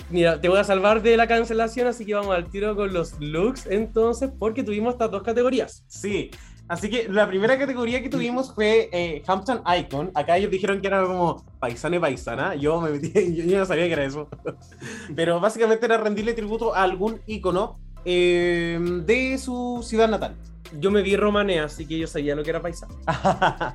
Mira, 0.10 0.42
te 0.42 0.50
voy 0.50 0.58
a 0.58 0.64
salvar 0.64 1.04
de 1.04 1.16
la 1.16 1.28
cancelación, 1.28 1.86
así 1.86 2.08
que 2.08 2.16
vamos 2.16 2.36
al 2.36 2.50
tiro 2.50 2.76
con 2.76 2.92
los 2.92 3.20
looks, 3.20 3.68
entonces, 3.68 4.32
porque 4.40 4.64
tuvimos 4.64 4.94
estas 4.94 5.12
dos 5.12 5.22
categorías. 5.22 5.84
Sí. 5.88 6.32
Así 6.68 6.90
que 6.90 7.08
la 7.08 7.28
primera 7.28 7.58
categoría 7.58 8.02
que 8.02 8.10
tuvimos 8.10 8.54
fue 8.54 8.90
eh, 8.92 9.24
Hampton 9.28 9.62
Icon. 9.80 10.12
Acá 10.16 10.38
ellos 10.38 10.52
dijeron 10.52 10.82
que 10.82 10.88
era 10.88 11.04
como 11.04 11.44
paisana 11.60 11.96
y 11.96 12.00
paisana. 12.00 12.56
Yo 12.56 12.82
me 12.82 12.92
metí, 12.92 13.12
yo, 13.36 13.44
yo 13.44 13.58
no 13.60 13.66
sabía 13.66 13.86
que 13.86 13.94
era 13.94 14.06
eso. 14.06 14.28
Pero 15.16 15.40
básicamente 15.40 15.86
era 15.86 15.98
rendirle 15.98 16.34
tributo 16.34 16.76
a 16.76 16.84
algún 16.84 17.22
icono 17.28 17.80
eh, 18.06 18.80
de 19.06 19.38
su 19.38 19.82
ciudad 19.84 20.10
natal. 20.10 20.36
Yo 20.78 20.92
me 20.92 21.02
vi 21.02 21.16
romanea, 21.16 21.66
así 21.66 21.88
que 21.88 21.98
yo 21.98 22.06
sabía 22.06 22.36
lo 22.36 22.44
que 22.44 22.52
era 22.52 22.62
paisano. 22.62 22.96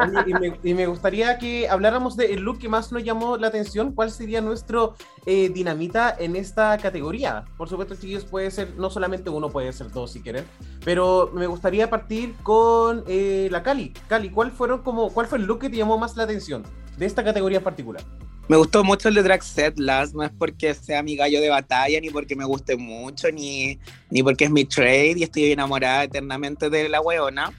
Oye, 0.00 0.24
y, 0.26 0.32
me, 0.32 0.60
y 0.62 0.74
me 0.74 0.86
gustaría 0.86 1.38
que 1.38 1.68
habláramos 1.68 2.16
del 2.16 2.40
look 2.40 2.58
que 2.58 2.68
más 2.68 2.92
nos 2.92 3.04
llamó 3.04 3.36
la 3.36 3.48
atención. 3.48 3.92
¿Cuál 3.92 4.10
sería 4.10 4.40
nuestro 4.40 4.94
eh, 5.26 5.50
dinamita 5.50 6.16
en 6.18 6.36
esta 6.36 6.78
categoría? 6.78 7.44
Por 7.58 7.68
supuesto, 7.68 7.94
chiquillos, 7.94 8.24
puede 8.24 8.50
ser 8.50 8.74
no 8.78 8.88
solamente 8.88 9.28
uno, 9.28 9.50
puede 9.50 9.72
ser 9.72 9.90
dos 9.90 10.12
si 10.12 10.20
quieren. 10.20 10.46
Pero 10.84 11.30
me 11.34 11.46
gustaría 11.46 11.90
partir 11.90 12.34
con 12.42 13.04
eh, 13.06 13.48
la 13.50 13.62
Cali. 13.62 13.92
Cali, 14.08 14.30
¿cuál, 14.30 14.50
fueron 14.50 14.82
como, 14.82 15.10
¿cuál 15.10 15.26
fue 15.26 15.38
el 15.38 15.44
look 15.44 15.60
que 15.60 15.68
te 15.68 15.76
llamó 15.76 15.98
más 15.98 16.16
la 16.16 16.22
atención 16.22 16.62
de 16.96 17.04
esta 17.04 17.22
categoría 17.22 17.58
en 17.58 17.64
particular? 17.64 18.02
Me 18.48 18.56
gustó 18.56 18.82
mucho 18.82 19.10
el 19.10 19.14
de 19.14 19.22
Drag 19.22 19.42
Set 19.42 19.78
Last, 19.78 20.14
no 20.14 20.22
es 20.22 20.30
porque 20.30 20.72
sea 20.72 21.02
mi 21.02 21.16
gallo 21.16 21.38
de 21.42 21.50
batalla, 21.50 22.00
ni 22.00 22.08
porque 22.08 22.34
me 22.34 22.46
guste 22.46 22.78
mucho, 22.78 23.30
ni, 23.30 23.78
ni 24.08 24.22
porque 24.22 24.46
es 24.46 24.50
mi 24.50 24.64
trade 24.64 25.16
y 25.18 25.22
estoy 25.22 25.52
enamorada 25.52 26.04
eternamente 26.04 26.70
de 26.70 26.88
la 26.88 27.02
weona. 27.02 27.52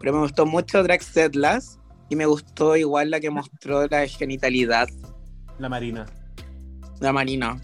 Pero 0.00 0.14
me 0.14 0.20
gustó 0.20 0.46
mucho 0.46 0.82
Drag 0.82 1.02
Set 1.02 1.34
Last 1.36 1.78
y 2.08 2.16
me 2.16 2.24
gustó 2.24 2.74
igual 2.74 3.10
la 3.10 3.20
que 3.20 3.28
mostró 3.28 3.86
la 3.86 4.06
genitalidad, 4.06 4.88
La 5.58 5.68
Marina. 5.68 6.06
la 7.00 7.12
Marina. 7.12 7.60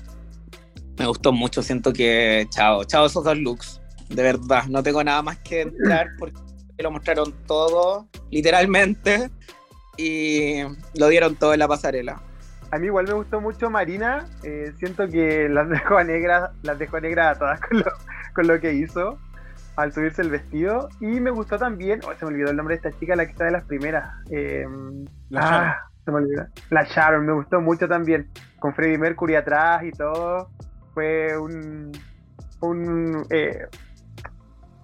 Me 0.99 1.07
gustó 1.07 1.33
mucho, 1.33 1.63
siento 1.63 1.95
que 1.95 2.47
chao, 2.51 2.85
chao 2.85 3.07
esos 3.07 3.25
dos 3.25 3.39
looks. 3.39 3.81
De 4.11 4.23
verdad, 4.23 4.67
no 4.67 4.83
tengo 4.83 5.03
nada 5.03 5.23
más 5.23 5.39
que 5.39 5.63
entrar 5.63 6.09
porque 6.19 6.39
lo 6.79 6.91
mostraron 6.91 7.35
todo, 7.47 8.07
literalmente, 8.31 9.31
y 9.97 10.61
lo 10.95 11.09
dieron 11.09 11.37
todo 11.37 11.55
en 11.55 11.61
la 11.61 11.69
pasarela. 11.69 12.23
A 12.73 12.79
mí 12.79 12.87
igual 12.87 13.07
me 13.07 13.15
gustó 13.15 13.41
mucho 13.41 13.69
Marina. 13.71 14.27
eh, 14.45 14.73
siento 14.79 15.09
que 15.09 15.49
las 15.49 15.69
dejó 15.71 15.99
a 15.99 16.05
negras, 16.05 16.51
las 16.63 16.79
dejó 16.79 17.01
negras 17.01 17.37
a 17.37 17.39
todas 17.39 17.61
con 17.61 17.79
lo, 17.79 17.85
con 18.35 18.47
lo 18.47 18.61
que 18.61 18.73
hizo 18.75 19.19
al 19.77 19.93
subirse 19.93 20.23
el 20.23 20.31
vestido. 20.31 20.89
Y 21.01 21.21
me 21.21 21.31
gustó 21.31 21.59
también, 21.59 22.01
oh, 22.07 22.13
se 22.19 22.25
me 22.25 22.33
olvidó 22.33 22.51
el 22.51 22.57
nombre 22.57 22.77
de 22.79 22.89
esta 22.89 22.99
chica, 23.01 23.17
la 23.17 23.25
que 23.25 23.33
está 23.33 23.45
de 23.47 23.51
las 23.53 23.65
primeras. 23.65 24.13
eh, 24.31 24.65
La 25.31 25.41
ah, 25.41 25.51
Sharon. 25.51 25.75
se 26.05 26.11
me 26.11 26.17
olvidó. 26.19 26.47
La 26.71 26.85
Sharon, 26.85 27.27
me 27.27 27.33
gustó 27.33 27.61
mucho 27.61 27.89
también. 27.89 28.29
Con 28.59 28.75
Freddie 28.75 28.99
Mercury 28.99 29.37
atrás 29.37 29.83
y 29.85 29.91
todo. 29.93 30.51
Fue 30.95 31.37
un. 31.39 31.93
un 32.61 33.27
eh, 33.31 33.67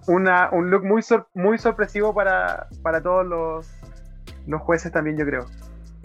una, 0.07 0.49
un 0.51 0.69
look 0.71 0.85
muy, 0.85 1.01
sor- 1.01 1.27
muy 1.33 1.57
sorpresivo 1.57 2.13
para, 2.13 2.67
para 2.81 3.01
todos 3.01 3.25
los, 3.25 3.69
los 4.47 4.61
jueces 4.61 4.91
también, 4.91 5.17
yo 5.17 5.25
creo. 5.25 5.45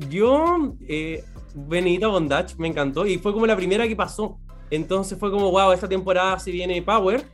Yo, 0.08 0.74
eh, 0.88 1.24
Benedita 1.54 2.08
Bondage, 2.08 2.54
me 2.58 2.68
encantó 2.68 3.06
y 3.06 3.18
fue 3.18 3.32
como 3.32 3.46
la 3.46 3.56
primera 3.56 3.86
que 3.86 3.96
pasó. 3.96 4.38
Entonces 4.70 5.18
fue 5.18 5.30
como, 5.30 5.50
wow, 5.50 5.72
esta 5.72 5.88
temporada 5.88 6.38
se 6.38 6.50
viene 6.50 6.80
Power. 6.82 7.24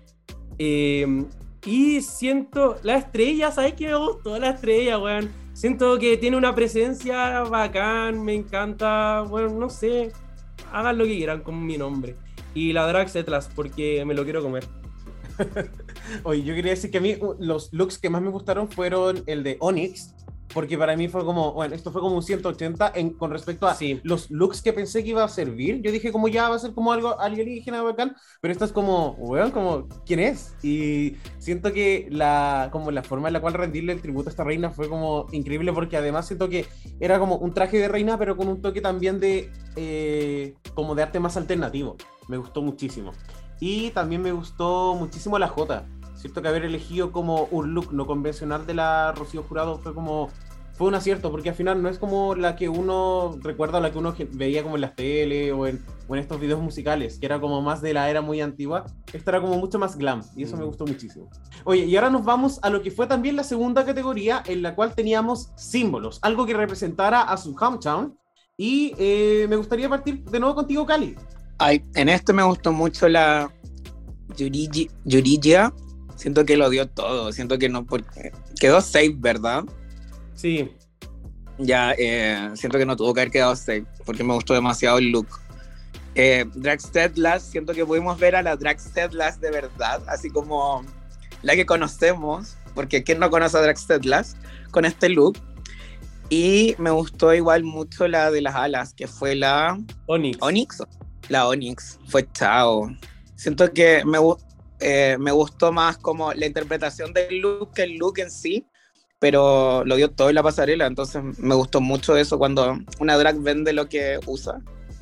Eh, 0.59 1.25
y 1.65 2.01
siento, 2.01 2.77
la 2.83 2.97
estrella, 2.97 3.51
¿sabes 3.51 3.75
qué 3.75 3.89
me 3.89 3.97
gustó? 3.97 4.39
La 4.39 4.51
estrella, 4.51 4.99
weón. 4.99 5.31
Siento 5.53 5.99
que 5.99 6.17
tiene 6.17 6.37
una 6.37 6.55
presencia 6.55 7.43
bacán, 7.43 8.25
me 8.25 8.35
encanta, 8.35 9.23
bueno, 9.29 9.51
no 9.51 9.69
sé, 9.69 10.13
hagan 10.73 10.99
lo 10.99 11.05
que 11.05 11.17
quieran 11.17 11.43
con 11.43 11.67
mi 11.67 11.77
nombre. 11.77 12.17
Y 12.55 12.73
la 12.73 12.87
Drag 12.87 13.09
Setlas, 13.09 13.51
porque 13.55 14.05
me 14.05 14.15
lo 14.15 14.25
quiero 14.25 14.43
comer. 14.43 14.65
Oye, 16.23 16.43
yo 16.43 16.55
quería 16.55 16.71
decir 16.71 16.91
que 16.91 16.99
a 16.99 17.01
mí 17.01 17.17
uh, 17.21 17.35
los 17.39 17.73
looks 17.73 17.99
que 17.99 18.11
más 18.11 18.23
me 18.23 18.31
gustaron 18.31 18.69
fueron 18.69 19.23
el 19.27 19.43
de 19.43 19.57
Onyx, 19.61 20.15
porque 20.53 20.79
para 20.79 20.97
mí 20.97 21.09
fue 21.09 21.25
como, 21.25 21.53
bueno, 21.53 21.75
esto 21.75 21.91
fue 21.93 22.01
como 22.01 22.17
un 22.17 22.23
180 22.23 22.93
en, 22.95 23.11
con 23.11 23.31
respecto 23.31 23.67
a 23.67 23.75
Sí. 23.75 24.01
los 24.03 24.31
looks 24.31 24.63
que 24.63 24.73
pensé 24.73 25.03
que 25.05 25.11
iba 25.11 25.23
a 25.25 25.29
servir. 25.29 25.83
Yo 25.83 25.93
dije 25.93 26.11
como 26.13 26.29
ya 26.29 26.49
va 26.49 26.57
a 26.57 26.59
ser 26.59 26.73
como 26.73 26.93
algo 26.93 27.19
alienígena 27.21 27.83
bacán, 27.83 28.17
pero 28.41 28.53
esto 28.53 28.65
es 28.65 28.73
como, 28.73 29.11
weón, 29.19 29.51
como, 29.51 29.89
¿quién 30.07 30.21
es? 30.21 30.55
Y 30.63 31.17
siento 31.39 31.73
que 31.73 32.09
la, 32.11 32.69
como 32.73 32.91
la 32.91 33.03
forma 33.03 33.29
en 33.29 33.35
la 33.35 33.41
cual 33.41 33.55
rendirle 33.55 33.93
el 33.93 34.01
tributo 34.01 34.29
a 34.29 34.31
esta 34.31 34.45
reina 34.45 34.71
fue 34.71 34.89
como 34.89 35.27
increíble, 35.33 35.73
porque 35.73 35.97
además 35.97 36.27
siento 36.27 36.49
que 36.49 36.67
era 37.01 37.19
como 37.19 37.37
un 37.37 37.53
traje 37.53 37.79
de 37.79 37.89
reina, 37.89 38.19
pero 38.19 38.37
con 38.37 38.49
un 38.49 38.63
toque 38.63 38.81
también 38.81 39.21
de, 39.21 39.51
eh, 39.77 40.55
como 40.75 40.95
de 40.95 41.03
arte 41.03 41.21
más 41.21 41.37
alternativo. 41.37 41.97
Me 42.29 42.37
gustó 42.37 42.63
muchísimo. 42.63 43.13
Y 43.61 43.91
también 43.91 44.23
me 44.23 44.33
gustó 44.33 44.95
muchísimo 44.95 45.39
la 45.39 45.49
Jota. 45.49 45.87
Siento 46.19 46.43
que 46.43 46.49
haber 46.49 46.65
elegido 46.65 47.13
como 47.13 47.45
un 47.45 47.75
look 47.75 47.93
no 47.93 48.07
convencional 48.07 48.67
de 48.67 48.75
la 48.75 49.13
Rocío 49.13 49.43
Jurado 49.45 49.79
fue 49.79 49.95
como 49.95 50.29
fue 50.79 50.87
un 50.87 50.95
acierto, 50.95 51.33
porque 51.33 51.49
al 51.49 51.57
final 51.57 51.83
no 51.83 51.89
es 51.89 51.99
como 51.99 52.37
la 52.37 52.55
que 52.55 52.69
uno 52.69 53.37
recuerda, 53.43 53.81
la 53.81 53.91
que 53.91 53.99
uno 53.99 54.15
veía 54.31 54.63
como 54.63 54.77
en 54.77 54.83
las 54.83 54.95
tele 54.95 55.51
o 55.53 55.67
en, 55.67 55.85
estos 56.11 56.39
videos 56.39 56.63
musicales, 56.63 57.19
que 57.19 57.27
era 57.27 57.41
como 57.41 57.61
más 57.61 57.83
de 57.83 57.93
la 57.93 58.09
era 58.09 58.21
muy 58.21 58.41
antigua. 58.41 58.85
Esta 59.13 59.33
era 59.33 59.41
como 59.41 59.59
mucho 59.59 59.81
más 59.81 59.99
glam, 59.99 60.23
y 60.37 60.45
eso 60.45 60.57
me 60.57 60.63
mm. 60.63 60.67
gustó 60.69 60.87
muchísimo. 60.87 61.29
Oye, 61.65 61.85
y 61.85 61.97
ahora 61.97 62.11
nos 62.11 62.25
vamos 62.25 62.61
a 62.63 62.71
lo 62.71 62.81
que 62.81 62.93
fue 62.93 63.09
también 63.09 63.35
la 63.35 63.43
segunda 63.43 63.85
categoría, 63.85 64.41
en 64.47 64.63
la 64.63 64.77
cual 64.77 64.95
teníamos 64.95 65.51
símbolos, 65.57 66.21
algo 66.23 66.47
que 66.47 66.55
representara 66.55 67.23
a 67.23 67.37
su 67.37 67.57
hometown. 67.61 68.17
Y 68.57 68.95
eh, 68.99 69.47
me 69.49 69.57
gustaría 69.57 69.89
partir 69.89 70.23
de 70.23 70.39
nuevo 70.39 70.55
contigo, 70.55 70.87
Cali. 70.87 71.17
Ay, 71.59 71.83
en 71.97 72.09
este 72.09 72.33
me 72.33 72.45
gustó 72.45 72.73
mucho 72.73 73.09
la 73.09 73.53
Yurigia. 74.37 75.73
Siento 76.19 76.45
que 76.45 76.57
lo 76.57 76.69
dio 76.69 76.89
todo. 76.89 77.33
Siento 77.33 77.59
que 77.59 77.69
no, 77.69 77.87
porque 77.87 78.33
quedó 78.59 78.81
safe, 78.81 79.15
¿verdad? 79.17 79.63
Sí. 80.35 80.69
Ya, 81.59 81.95
eh, 81.97 82.51
siento 82.55 82.77
que 82.77 82.85
no 82.85 82.97
tuvo 82.97 83.15
que 83.15 83.21
haber 83.21 83.33
quedado 83.33 83.55
safe, 83.55 83.87
porque 84.05 84.25
me 84.25 84.35
gustó 84.35 84.53
demasiado 84.53 84.99
el 84.99 85.11
look. 85.11 85.29
Eh, 86.17 86.45
Dragstead 86.57 87.15
Last, 87.15 87.53
siento 87.53 87.73
que 87.73 87.87
pudimos 87.87 88.19
ver 88.19 88.35
a 88.35 88.43
la 88.43 88.57
Dragstead 88.57 89.13
Last 89.13 89.41
de 89.41 89.53
verdad, 89.53 90.03
así 90.09 90.29
como 90.29 90.85
la 91.43 91.55
que 91.55 91.65
conocemos, 91.65 92.57
porque 92.75 93.05
¿quién 93.05 93.21
no 93.21 93.31
conoce 93.31 93.57
a 93.57 93.61
Dragstead 93.61 94.03
Last 94.03 94.37
con 94.73 94.85
este 94.85 95.09
look? 95.09 95.39
Y 96.31 96.75
me 96.79 96.91
gustó 96.91 97.33
igual 97.33 97.63
mucho 97.63 98.09
la 98.09 98.33
de 98.33 98.43
las 98.43 98.57
alas, 98.57 98.93
que 98.93 99.07
fue 99.07 99.37
la 99.37 99.79
Onyx. 100.07 100.39
Onyx. 100.41 100.83
La 101.29 101.47
Onyx, 101.47 102.01
fue 102.09 102.29
chao. 102.33 102.91
Siento 103.37 103.73
que 103.73 104.05
me, 104.05 104.19
eh, 104.81 105.17
me 105.19 105.33
gustó 105.33 105.73
más 105.73 105.99
como 105.99 106.33
la 106.33 106.47
interpretación 106.47 107.13
del 107.13 107.39
look 107.39 107.73
que 107.75 107.83
el 107.83 107.97
look 107.97 108.19
en 108.19 108.31
sí, 108.31 108.67
pero 109.19 109.85
lo 109.85 109.97
dio 109.97 110.11
todo 110.11 110.29
en 110.29 110.37
la 110.37 110.43
pasarela, 110.43 110.87
entonces 110.87 111.23
me 111.39 111.55
gustó 111.55 111.81
mucho 111.81 112.17
eso 112.17 112.39
cuando 112.39 112.79
una 113.01 113.17
drag 113.17 113.41
vende 113.41 113.73
lo 113.73 113.89
que 113.89 114.21
usa. 114.27 114.61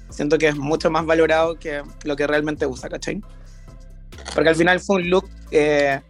Siento 0.08 0.38
que 0.38 0.48
es 0.48 0.56
mucho 0.56 0.90
más 0.90 1.04
valorado 1.04 1.58
que 1.58 1.82
lo 2.04 2.16
que 2.16 2.26
realmente 2.26 2.66
usa, 2.66 2.88
¿cachai? 2.88 3.20
Porque 4.34 4.48
al 4.48 4.56
final 4.56 4.80
fue 4.80 4.96
un 4.96 5.10
look, 5.10 5.28
eh, 5.50 6.00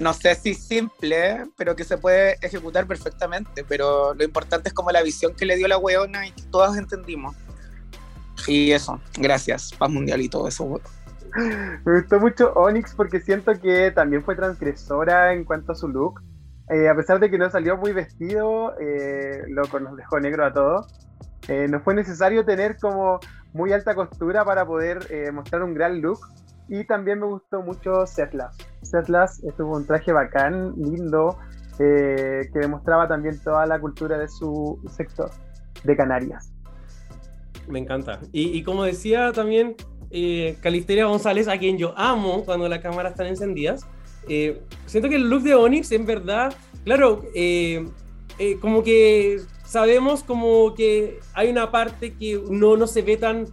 no 0.00 0.12
sé 0.12 0.34
si 0.34 0.54
simple, 0.54 1.44
pero 1.56 1.76
que 1.76 1.84
se 1.84 1.98
puede 1.98 2.36
ejecutar 2.40 2.86
perfectamente, 2.86 3.64
pero 3.64 4.14
lo 4.14 4.24
importante 4.24 4.70
es 4.70 4.74
como 4.74 4.90
la 4.90 5.02
visión 5.02 5.34
que 5.34 5.46
le 5.46 5.56
dio 5.56 5.68
la 5.68 5.78
weona 5.78 6.26
y 6.26 6.32
que 6.32 6.42
todos 6.44 6.76
entendimos. 6.76 7.36
Y 8.48 8.72
eso, 8.72 9.00
gracias, 9.18 9.72
paz 9.78 9.90
mundial 9.90 10.20
y 10.20 10.28
todo 10.28 10.48
eso. 10.48 10.80
Me 11.84 12.00
gustó 12.00 12.20
mucho 12.20 12.52
Onyx 12.54 12.94
porque 12.94 13.20
siento 13.20 13.52
que 13.60 13.90
también 13.90 14.22
fue 14.22 14.36
transgresora 14.36 15.32
en 15.32 15.44
cuanto 15.44 15.72
a 15.72 15.74
su 15.74 15.88
look 15.88 16.20
eh, 16.72 16.88
a 16.88 16.94
pesar 16.94 17.20
de 17.20 17.30
que 17.30 17.36
no 17.36 17.50
salió 17.50 17.76
muy 17.76 17.92
vestido, 17.92 18.78
eh, 18.80 19.42
loco, 19.48 19.78
nos 19.78 19.94
dejó 19.94 20.20
negro 20.20 20.46
a 20.46 20.52
todos. 20.52 20.86
Eh, 21.48 21.66
no 21.68 21.80
fue 21.80 21.94
necesario 21.94 22.46
tener 22.46 22.78
como 22.78 23.20
muy 23.52 23.72
alta 23.72 23.94
costura 23.94 24.44
para 24.44 24.64
poder 24.64 25.32
mostrar 25.32 25.62
un 25.62 25.74
gran 25.74 26.00
look. 26.00 26.20
Y 26.68 26.86
también 26.86 27.20
me 27.20 27.26
gustó 27.26 27.60
mucho 27.60 28.06
Setlas. 28.06 28.56
Setlas 28.82 29.42
estuvo 29.44 29.76
un 29.76 29.86
traje 29.86 30.12
bacán, 30.12 30.72
lindo, 30.76 31.36
que 31.76 32.48
demostraba 32.54 33.06
también 33.06 33.38
toda 33.42 33.66
la 33.66 33.78
cultura 33.78 34.16
de 34.16 34.28
su 34.28 34.80
sector, 34.88 35.30
de 35.84 35.96
Canarias. 35.96 36.54
Me 37.68 37.80
encanta. 37.80 38.20
Y, 38.32 38.62
como 38.62 38.84
decía 38.84 39.32
también 39.32 39.76
Calisteria 40.60 41.06
González, 41.06 41.48
a 41.48 41.58
quien 41.58 41.78
yo 41.78 41.94
amo 41.96 42.44
cuando 42.44 42.68
las 42.68 42.80
cámaras 42.80 43.12
están 43.12 43.28
encendidas, 43.28 43.86
eh, 44.28 44.60
siento 44.86 45.08
que 45.08 45.16
el 45.16 45.28
look 45.28 45.42
de 45.42 45.54
Onyx, 45.54 45.90
en 45.92 46.06
verdad, 46.06 46.54
claro, 46.84 47.24
eh, 47.34 47.86
eh, 48.38 48.58
como 48.60 48.82
que 48.82 49.40
sabemos 49.64 50.22
como 50.22 50.74
que 50.74 51.18
hay 51.34 51.48
una 51.48 51.70
parte 51.70 52.14
que 52.14 52.40
no, 52.50 52.76
no 52.76 52.86
se 52.86 53.02
ve 53.02 53.16
tan 53.16 53.46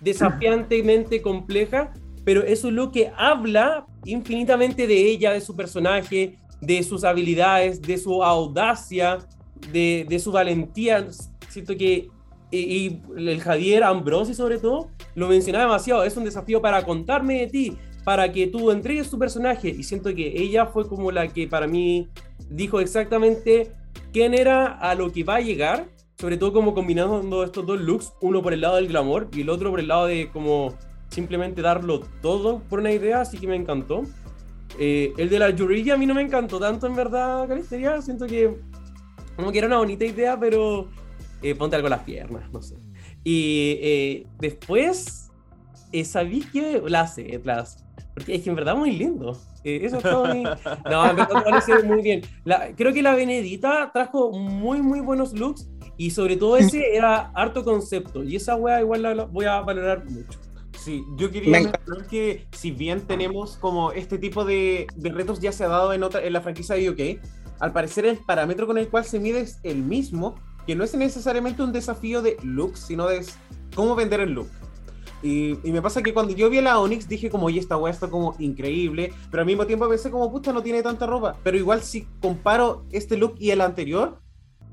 desafiantemente 0.00 1.22
compleja, 1.22 1.92
pero 2.24 2.42
es 2.42 2.64
un 2.64 2.74
look 2.76 2.92
que 2.92 3.12
habla 3.16 3.86
infinitamente 4.04 4.86
de 4.86 4.94
ella, 4.94 5.32
de 5.32 5.40
su 5.40 5.54
personaje, 5.54 6.38
de 6.60 6.82
sus 6.82 7.04
habilidades, 7.04 7.80
de 7.82 7.98
su 7.98 8.22
audacia, 8.24 9.18
de, 9.72 10.06
de 10.08 10.18
su 10.18 10.32
valentía. 10.32 11.06
Siento 11.48 11.76
que 11.76 12.08
y, 12.50 13.00
el 13.16 13.40
Javier 13.40 13.84
Ambrosi 13.84 14.34
sobre 14.34 14.58
todo 14.58 14.90
lo 15.16 15.28
mencionaba 15.28 15.64
demasiado, 15.64 16.04
es 16.04 16.16
un 16.16 16.24
desafío 16.24 16.60
para 16.60 16.84
contarme 16.84 17.40
de 17.40 17.46
ti, 17.48 17.76
para 18.04 18.30
que 18.30 18.46
tú 18.46 18.70
entregues 18.70 19.10
tu 19.10 19.18
personaje. 19.18 19.70
Y 19.70 19.82
siento 19.82 20.14
que 20.14 20.40
ella 20.40 20.66
fue 20.66 20.86
como 20.86 21.10
la 21.10 21.26
que 21.26 21.48
para 21.48 21.66
mí 21.66 22.08
dijo 22.50 22.80
exactamente 22.80 23.72
quién 24.12 24.34
era 24.34 24.66
a 24.66 24.94
lo 24.94 25.10
que 25.10 25.24
va 25.24 25.36
a 25.36 25.40
llegar, 25.40 25.88
sobre 26.18 26.36
todo 26.36 26.52
como 26.52 26.74
combinando 26.74 27.42
estos 27.42 27.66
dos 27.66 27.80
looks, 27.80 28.12
uno 28.20 28.42
por 28.42 28.52
el 28.52 28.60
lado 28.60 28.76
del 28.76 28.88
glamour 28.88 29.28
y 29.32 29.40
el 29.40 29.48
otro 29.48 29.70
por 29.70 29.80
el 29.80 29.88
lado 29.88 30.06
de 30.06 30.30
como 30.30 30.74
simplemente 31.08 31.62
darlo 31.62 32.00
todo 32.20 32.60
por 32.68 32.80
una 32.80 32.92
idea, 32.92 33.22
así 33.22 33.38
que 33.38 33.46
me 33.46 33.56
encantó. 33.56 34.02
Eh, 34.78 35.14
el 35.16 35.30
de 35.30 35.38
la 35.38 35.48
Yurigi 35.48 35.90
a 35.90 35.96
mí 35.96 36.04
no 36.04 36.14
me 36.14 36.20
encantó 36.20 36.60
tanto 36.60 36.86
en 36.86 36.94
verdad, 36.94 37.48
Calisteria, 37.48 38.02
siento 38.02 38.26
que 38.26 38.54
como 39.34 39.50
que 39.50 39.58
era 39.58 39.66
una 39.66 39.78
bonita 39.78 40.04
idea, 40.04 40.38
pero 40.38 40.88
eh, 41.40 41.54
ponte 41.54 41.76
algo 41.76 41.88
en 41.88 41.92
las 41.92 42.02
piernas, 42.02 42.50
no 42.52 42.60
sé. 42.60 42.85
Y 43.28 43.78
eh, 43.82 44.26
después, 44.38 45.32
¿sabéis 46.04 46.46
que 46.46 46.80
las, 46.86 47.16
las 47.42 47.84
porque 48.14 48.36
es 48.36 48.42
que 48.42 48.50
en 48.50 48.56
verdad 48.56 48.76
muy 48.76 48.92
lindo. 48.92 49.36
Eh, 49.64 49.80
eso 49.82 49.96
está 49.96 50.16
muy... 50.16 50.44
No, 50.90 51.10
en 51.10 51.16
verdad 51.16 51.34
me 51.34 51.42
parece 51.42 51.82
muy 51.82 52.02
bien. 52.02 52.22
creo 52.76 52.92
que 52.94 53.02
la 53.02 53.16
Benedita 53.16 53.90
trajo 53.92 54.30
muy, 54.30 54.80
muy 54.80 55.00
buenos 55.00 55.32
looks 55.32 55.68
y 55.96 56.10
sobre 56.10 56.36
todo 56.36 56.56
ese 56.56 56.94
era 56.94 57.32
harto 57.34 57.64
concepto. 57.64 58.22
Y 58.22 58.36
esa 58.36 58.54
wea 58.54 58.80
igual 58.80 59.02
la, 59.02 59.24
voy 59.24 59.46
a 59.46 59.60
valorar 59.60 60.04
mucho. 60.08 60.38
Sí, 60.78 61.02
yo 61.16 61.32
quería 61.32 61.50
mencionar 61.50 62.06
que 62.08 62.46
si 62.52 62.70
bien 62.70 63.08
tenemos 63.08 63.56
como 63.56 63.90
este 63.90 64.18
tipo 64.18 64.44
de, 64.44 64.86
de, 64.94 65.10
retos 65.10 65.40
ya 65.40 65.50
se 65.50 65.64
ha 65.64 65.68
dado 65.68 65.92
en, 65.92 66.04
otra, 66.04 66.22
en 66.24 66.32
la 66.32 66.42
franquicia 66.42 66.76
de 66.76 66.90
UK, 66.90 67.22
al 67.58 67.72
parecer 67.72 68.06
el 68.06 68.18
parámetro 68.18 68.68
con 68.68 68.78
el 68.78 68.88
cual 68.88 69.04
se 69.04 69.18
mide 69.18 69.40
es 69.40 69.58
el 69.64 69.82
mismo, 69.82 70.36
que 70.66 70.74
no 70.74 70.84
es 70.84 70.94
necesariamente 70.94 71.62
un 71.62 71.72
desafío 71.72 72.22
de 72.22 72.36
looks, 72.42 72.80
sino 72.80 73.06
de 73.06 73.24
cómo 73.74 73.94
vender 73.94 74.20
el 74.20 74.32
look. 74.32 74.48
Y, 75.22 75.58
me 75.64 75.82
pasa 75.82 76.02
que 76.02 76.12
cuando 76.12 76.34
yo 76.34 76.50
vi 76.50 76.58
a 76.58 76.62
la 76.62 76.78
Onyx 76.78 77.08
dije 77.08 77.30
como, 77.30 77.46
oye, 77.46 77.58
esta 77.58 77.76
weá 77.76 77.92
está 77.92 78.08
como 78.08 78.36
increíble, 78.38 79.12
pero 79.30 79.40
al 79.40 79.46
mismo 79.46 79.66
tiempo 79.66 79.88
pensé 79.88 80.10
como, 80.10 80.30
puta, 80.30 80.52
no 80.52 80.62
tiene 80.62 80.82
tanta 80.82 81.06
ropa. 81.06 81.36
Pero 81.42 81.56
igual 81.56 81.82
si 81.82 82.06
comparo 82.20 82.84
este 82.92 83.16
look 83.16 83.34
y 83.38 83.50
el 83.50 83.60
anterior, 83.60 84.20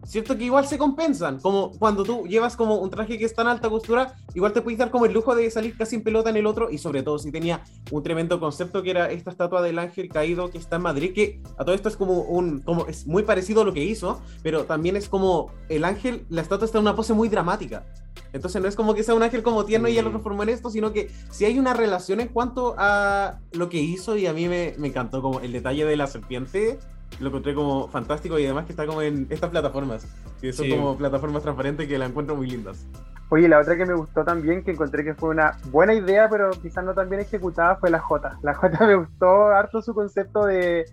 Cierto 0.06 0.38
que 0.38 0.44
igual 0.44 0.68
se 0.68 0.78
compensan, 0.78 1.40
como 1.40 1.72
cuando 1.80 2.04
tú 2.04 2.26
llevas 2.28 2.58
como 2.58 2.76
un 2.76 2.90
traje 2.90 3.18
que 3.18 3.24
es 3.24 3.34
tan 3.34 3.48
alta 3.48 3.70
costura, 3.70 4.16
igual 4.34 4.52
te 4.52 4.62
puedes 4.62 4.78
dar 4.78 4.92
como 4.92 5.06
el 5.06 5.14
lujo 5.14 5.34
de 5.34 5.50
salir 5.50 5.78
casi 5.78 5.96
en 5.96 6.04
pelota 6.04 6.30
en 6.30 6.38
el 6.38 6.46
otro, 6.46 6.70
y 6.70 6.78
sobre 6.78 7.04
todo 7.04 7.18
si 7.20 7.32
tenía 7.32 7.64
un 7.90 8.04
tremendo 8.04 8.40
concepto 8.40 8.84
que 8.84 8.92
era 8.92 9.12
esta 9.12 9.32
estatua 9.32 9.62
del 9.62 9.80
ángel 9.80 10.10
caído 10.10 10.52
que 10.52 10.58
está 10.58 10.76
en 10.76 10.82
Madrid, 10.82 11.14
que 11.14 11.42
a 11.58 11.64
todo 11.64 11.74
esto 11.74 11.88
es 11.88 11.96
como 11.96 12.22
un, 12.22 12.60
como 12.62 12.86
es 12.88 13.08
muy 13.08 13.24
parecido 13.24 13.62
a 13.62 13.66
lo 13.66 13.74
que 13.74 13.84
hizo, 13.84 14.22
pero 14.42 14.66
también 14.66 14.98
es 14.98 15.08
como 15.08 15.52
el 15.70 15.86
ángel, 15.86 16.26
la 16.30 16.42
estatua 16.42 16.66
está 16.66 16.80
en 16.80 16.84
una 16.84 16.96
pose 16.96 17.14
muy 17.14 17.30
dramática. 17.30 17.86
Entonces 18.34 18.62
no 18.62 18.68
es 18.68 18.76
como 18.76 18.96
que 18.96 19.04
sea 19.04 19.14
un 19.14 19.24
ángel 19.24 19.44
como 19.44 19.64
tierno 19.64 19.88
y 19.88 19.94
ya 19.94 20.02
lo 20.02 20.10
mm. 20.10 20.14
transformó 20.14 20.44
en 20.44 20.50
esto, 20.50 20.70
sino 20.70 20.92
que 20.92 21.10
si 21.30 21.46
hay 21.46 21.60
una 21.60 21.74
relación 21.74 22.20
en 22.20 22.28
cuanto 22.28 22.76
a 22.78 23.40
lo 23.52 23.70
que 23.70 23.78
hizo 23.78 24.18
y 24.18 24.26
a 24.26 24.34
mí 24.34 24.48
me, 24.50 24.74
me 24.78 24.88
encantó 24.88 25.22
como 25.22 25.40
el 25.40 25.52
detalle 25.52 25.86
de 25.86 25.96
la 25.96 26.08
serpiente 26.08 26.80
lo 27.20 27.30
encontré 27.30 27.54
como 27.54 27.88
fantástico 27.88 28.40
y 28.40 28.46
además 28.46 28.66
que 28.66 28.74
está 28.74 28.86
como 28.86 29.02
en 29.02 29.28
estas 29.30 29.50
plataformas, 29.50 30.08
que 30.42 30.54
son 30.54 30.70
como 30.70 30.98
plataformas 30.98 31.44
transparentes 31.44 31.88
que 31.88 31.98
la 31.98 32.06
encuentro 32.06 32.36
muy 32.36 32.48
lindas. 32.50 32.86
Oye, 33.30 33.48
la 33.48 33.60
otra 33.60 33.76
que 33.76 33.86
me 33.86 33.96
gustó 33.96 34.24
también, 34.24 34.64
que 34.64 34.72
encontré 34.72 35.04
que 35.04 35.16
fue 35.16 35.30
una 35.30 35.58
buena 35.72 35.94
idea, 35.94 36.30
pero 36.30 36.52
quizás 36.52 36.84
no 36.84 36.94
tan 36.94 37.10
bien 37.10 37.22
ejecutada, 37.22 37.78
fue 37.78 37.90
la 37.90 38.00
J. 38.00 38.38
La 38.44 38.54
J 38.54 38.86
me 38.88 38.96
gustó 38.96 39.48
harto 39.48 39.82
su 39.82 39.94
concepto 39.94 40.46
de, 40.46 40.86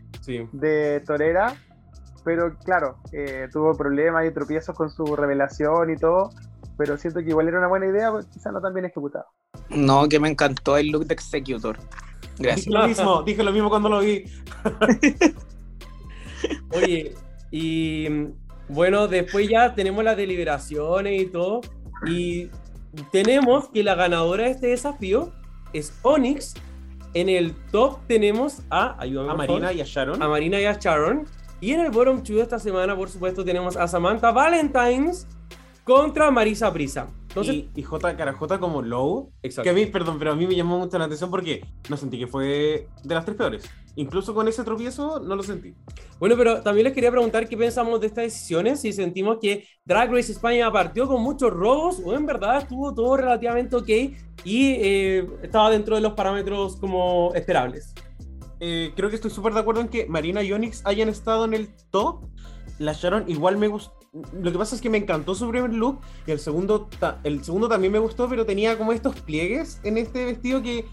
de 0.52 1.02
torera, 1.06 1.54
pero 2.24 2.56
claro, 2.64 2.96
eh, 3.12 3.48
tuvo 3.52 3.76
problemas 3.76 4.26
y 4.26 4.30
tropiezos 4.30 4.74
con 4.74 4.90
su 4.90 5.04
revelación 5.16 5.90
y 5.90 5.96
todo, 5.96 6.30
pero 6.78 6.96
siento 6.96 7.20
que 7.20 7.28
igual 7.28 7.48
era 7.48 7.58
una 7.58 7.68
buena 7.68 7.86
idea, 7.86 8.10
pero 8.10 8.26
quizás 8.32 8.52
no 8.52 8.60
tan 8.60 8.72
bien 8.72 8.86
ejecutada. 8.86 9.26
No, 9.68 10.08
que 10.08 10.18
me 10.18 10.28
encantó 10.28 10.76
el 10.76 10.88
look 10.88 11.06
de 11.06 11.14
Executor. 11.14 11.76
Gracias. 12.38 12.66
Dije 12.66 12.78
lo 12.78 12.88
mismo, 12.88 13.22
dije 13.22 13.42
lo 13.42 13.52
mismo 13.52 13.68
cuando 13.68 13.88
lo 13.90 14.00
vi. 14.00 14.24
Oye, 16.72 17.14
y 17.50 18.08
bueno, 18.68 19.08
después 19.08 19.48
ya 19.48 19.74
tenemos 19.74 20.04
las 20.04 20.16
deliberaciones 20.16 21.22
y 21.22 21.26
todo. 21.26 21.60
Y 22.06 22.48
tenemos 23.12 23.68
que 23.68 23.82
la 23.82 23.94
ganadora 23.94 24.44
de 24.44 24.50
este 24.50 24.66
desafío 24.68 25.32
es 25.72 25.98
Onyx. 26.02 26.54
En 27.12 27.28
el 27.28 27.54
top 27.72 27.98
tenemos 28.06 28.62
a, 28.70 28.96
a 29.00 29.34
Marina 29.34 29.72
y 29.72 29.80
a 29.80 29.84
Sharon. 29.84 30.22
A 30.22 30.28
Marina 30.28 30.60
y 30.60 30.64
a 30.64 30.74
Sharon. 30.74 31.26
Y 31.60 31.72
en 31.72 31.80
el 31.80 31.90
bottom 31.90 32.18
2 32.18 32.28
de 32.28 32.40
esta 32.40 32.58
semana, 32.58 32.96
por 32.96 33.10
supuesto, 33.10 33.44
tenemos 33.44 33.76
a 33.76 33.86
Samantha 33.86 34.30
Valentines 34.30 35.26
contra 35.84 36.30
Marisa 36.30 36.72
Prisa. 36.72 37.08
y, 37.42 37.82
J 37.82 38.16
Carajota 38.16 38.58
como 38.58 38.82
low. 38.82 39.32
Exacto. 39.42 39.64
Que 39.64 39.70
a 39.70 39.72
mí, 39.72 39.86
perdón, 39.86 40.18
pero 40.18 40.32
a 40.32 40.36
mí 40.36 40.46
me 40.46 40.54
llamó 40.54 40.78
mucho 40.78 40.98
la 40.98 41.04
atención 41.04 41.30
porque 41.30 41.64
no 41.88 41.96
sentí 41.96 42.18
que 42.18 42.26
fue 42.26 42.88
de 43.02 43.14
las 43.14 43.24
tres 43.24 43.36
peores. 43.36 43.64
Incluso 43.96 44.34
con 44.34 44.46
ese 44.48 44.62
tropiezo 44.64 45.20
no 45.20 45.36
lo 45.36 45.42
sentí. 45.42 45.74
Bueno, 46.18 46.36
pero 46.36 46.62
también 46.62 46.84
les 46.84 46.94
quería 46.94 47.10
preguntar 47.10 47.48
qué 47.48 47.56
pensamos 47.56 48.00
de 48.00 48.06
estas 48.06 48.24
decisiones, 48.24 48.80
si 48.80 48.92
sentimos 48.92 49.38
que 49.40 49.66
Drag 49.84 50.10
Race 50.12 50.32
España 50.32 50.70
partió 50.70 51.08
con 51.08 51.22
muchos 51.22 51.50
robos 51.52 52.00
o 52.04 52.14
en 52.14 52.26
verdad 52.26 52.58
estuvo 52.58 52.94
todo 52.94 53.16
relativamente 53.16 53.76
ok 53.76 53.88
y 54.44 54.72
eh, 54.78 55.26
estaba 55.42 55.70
dentro 55.70 55.96
de 55.96 56.02
los 56.02 56.12
parámetros 56.12 56.76
como 56.76 57.32
esperables. 57.34 57.94
Eh, 58.60 58.92
creo 58.94 59.08
que 59.08 59.16
estoy 59.16 59.30
súper 59.30 59.54
de 59.54 59.60
acuerdo 59.60 59.80
en 59.80 59.88
que 59.88 60.06
Marina 60.06 60.42
y 60.42 60.52
Onyx 60.52 60.82
hayan 60.84 61.08
estado 61.08 61.44
en 61.44 61.54
el 61.54 61.68
top. 61.90 62.26
La 62.78 62.92
Sharon 62.92 63.24
igual 63.28 63.56
me 63.56 63.68
gustó 63.68 63.99
lo 64.12 64.50
que 64.50 64.58
pasa 64.58 64.74
es 64.74 64.80
que 64.80 64.90
me 64.90 64.98
encantó 64.98 65.34
su 65.34 65.48
primer 65.48 65.72
look 65.72 66.00
y 66.26 66.32
el 66.32 66.40
segundo, 66.40 66.88
el 67.22 67.44
segundo 67.44 67.68
también 67.68 67.92
me 67.92 67.98
gustó, 67.98 68.28
pero 68.28 68.44
tenía 68.44 68.76
como 68.76 68.92
estos 68.92 69.20
pliegues 69.20 69.80
en 69.84 69.98
este 69.98 70.24
vestido 70.24 70.62
que 70.62 70.84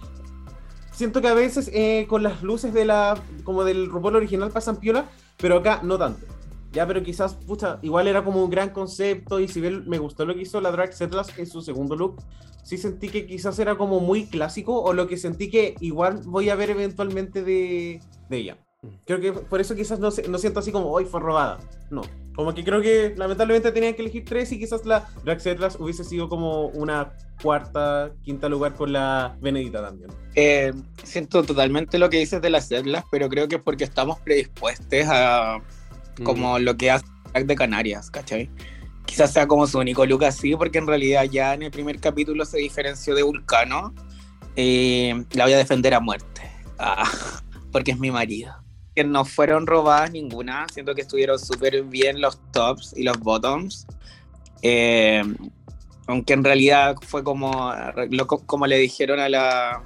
siento 0.91 1.22
que 1.22 1.28
a 1.28 1.34
veces 1.34 1.70
eh, 1.74 2.05
con 2.07 2.22
las 2.22 2.43
luces 2.43 2.74
de 2.74 2.86
la 2.86 3.20
como 3.43 3.63
del 3.63 3.89
RuPaul 3.89 4.18
original 4.18 4.51
pasan 4.51 4.78
piola, 4.78 5.09
pero 5.38 5.57
acá 5.57 5.82
no 5.84 5.97
tanto. 5.97 6.26
Ya, 6.74 6.86
pero 6.86 7.01
quizás, 7.01 7.34
pucha, 7.34 7.80
igual 7.82 8.07
era 8.07 8.24
como 8.24 8.43
un 8.43 8.51
gran 8.51 8.70
concepto 8.70 9.39
y 9.39 9.47
si 9.47 9.61
bien 9.61 9.88
me 9.88 9.97
gustó 9.97 10.26
lo 10.26 10.36
que 10.36 10.41
hizo 10.41 10.61
la 10.61 10.70
Drag 10.70 10.93
Setlas 10.93 11.36
en 11.39 11.47
su 11.47 11.61
segundo 11.61 11.95
look, 11.95 12.22
sí 12.61 12.78
sentí 12.78 13.09
que 13.09 13.26
quizás 13.26 13.57
era 13.57 13.78
como 13.78 13.99
muy 13.99 14.26
clásico 14.28 14.80
o 14.80 14.93
lo 14.93 15.07
que 15.07 15.18
sentí 15.18 15.49
que 15.49 15.76
igual 15.80 16.22
voy 16.26 16.49
a 16.49 16.55
ver 16.55 16.70
eventualmente 16.70 17.41
de, 17.41 17.99
de 18.30 18.38
ella. 18.38 18.66
Creo 19.06 19.20
que 19.20 19.34
por 19.34 19.62
eso 19.62 19.76
quizás 19.76 20.00
no, 20.00 20.10
no 20.30 20.38
siento 20.38 20.60
así 20.60 20.72
como, 20.72 20.92
hoy 20.92 21.06
fue 21.06 21.20
robada. 21.20 21.60
No. 21.90 22.02
Como 22.38 22.54
que 22.54 22.64
creo 22.64 22.82
que 22.82 23.16
lamentablemente 23.18 23.72
tenían 23.72 23.96
que 23.96 24.04
elegir 24.04 24.24
tres 24.24 24.52
y 24.52 24.60
quizás 24.60 24.86
la 24.86 25.10
Drag 25.24 25.42
Setlas 25.42 25.76
hubiese 25.80 26.04
sido 26.04 26.30
como 26.30 26.68
una 26.68 27.14
cuarta, 27.42 28.12
quinta 28.22 28.48
lugar 28.48 28.76
con 28.76 28.94
la 28.94 29.36
Benedita 29.42 29.82
también. 29.82 30.12
Eh, 30.36 30.72
siento 31.04 31.42
totalmente 31.42 31.98
lo 31.98 32.12
que 32.12 32.20
dices 32.20 32.40
de 32.40 32.52
las 32.52 32.68
Setlas, 32.68 33.06
pero 33.10 33.28
creo 33.28 33.48
que 33.48 33.56
es 33.56 33.62
porque 33.64 33.86
estamos 33.86 34.20
predispuestos 34.20 35.08
a 35.08 35.60
como 36.24 36.60
mm. 36.60 36.62
lo 36.62 36.78
que 36.78 36.92
hace 36.92 37.06
de 37.34 37.56
Canarias, 37.56 38.12
¿cachai? 38.12 38.52
Quizás 39.08 39.34
sea 39.34 39.48
como 39.48 39.66
su 39.66 39.80
único 39.80 40.06
look 40.06 40.24
así, 40.26 40.56
porque 40.56 40.78
en 40.78 40.86
realidad 40.86 41.24
ya 41.24 41.56
en 41.56 41.64
el 41.64 41.72
primer 41.72 42.00
capítulo 42.00 42.46
se 42.46 42.60
diferenció 42.60 43.16
de 43.16 43.24
Vulcano. 43.24 43.96
Eh, 44.56 45.26
la 45.32 45.46
voy 45.46 45.54
a 45.54 45.58
defender 45.58 45.96
a 45.96 46.00
muerte. 46.00 46.42
Ah, 46.78 47.10
porque 47.72 47.92
es 47.92 48.00
mi 48.00 48.12
marido 48.12 48.66
que 48.98 49.04
no 49.04 49.26
fueron 49.26 49.68
robadas 49.68 50.12
ninguna. 50.12 50.66
Siento 50.74 50.95
que 50.95 51.02
estuvieron 51.02 51.38
súper 51.38 51.84
bien 51.84 52.20
los 52.20 52.39
tops 52.52 52.95
y 52.98 53.04
los 53.04 53.20
bottoms. 53.20 53.86
Eh, 54.64 55.22
aunque 56.08 56.34
en 56.34 56.43
realidad 56.43 56.95
fue 57.04 57.24
como, 57.24 57.72
como 58.48 58.66
le 58.66 58.80
dijeron 58.80 59.20
a 59.20 59.30
la, 59.30 59.84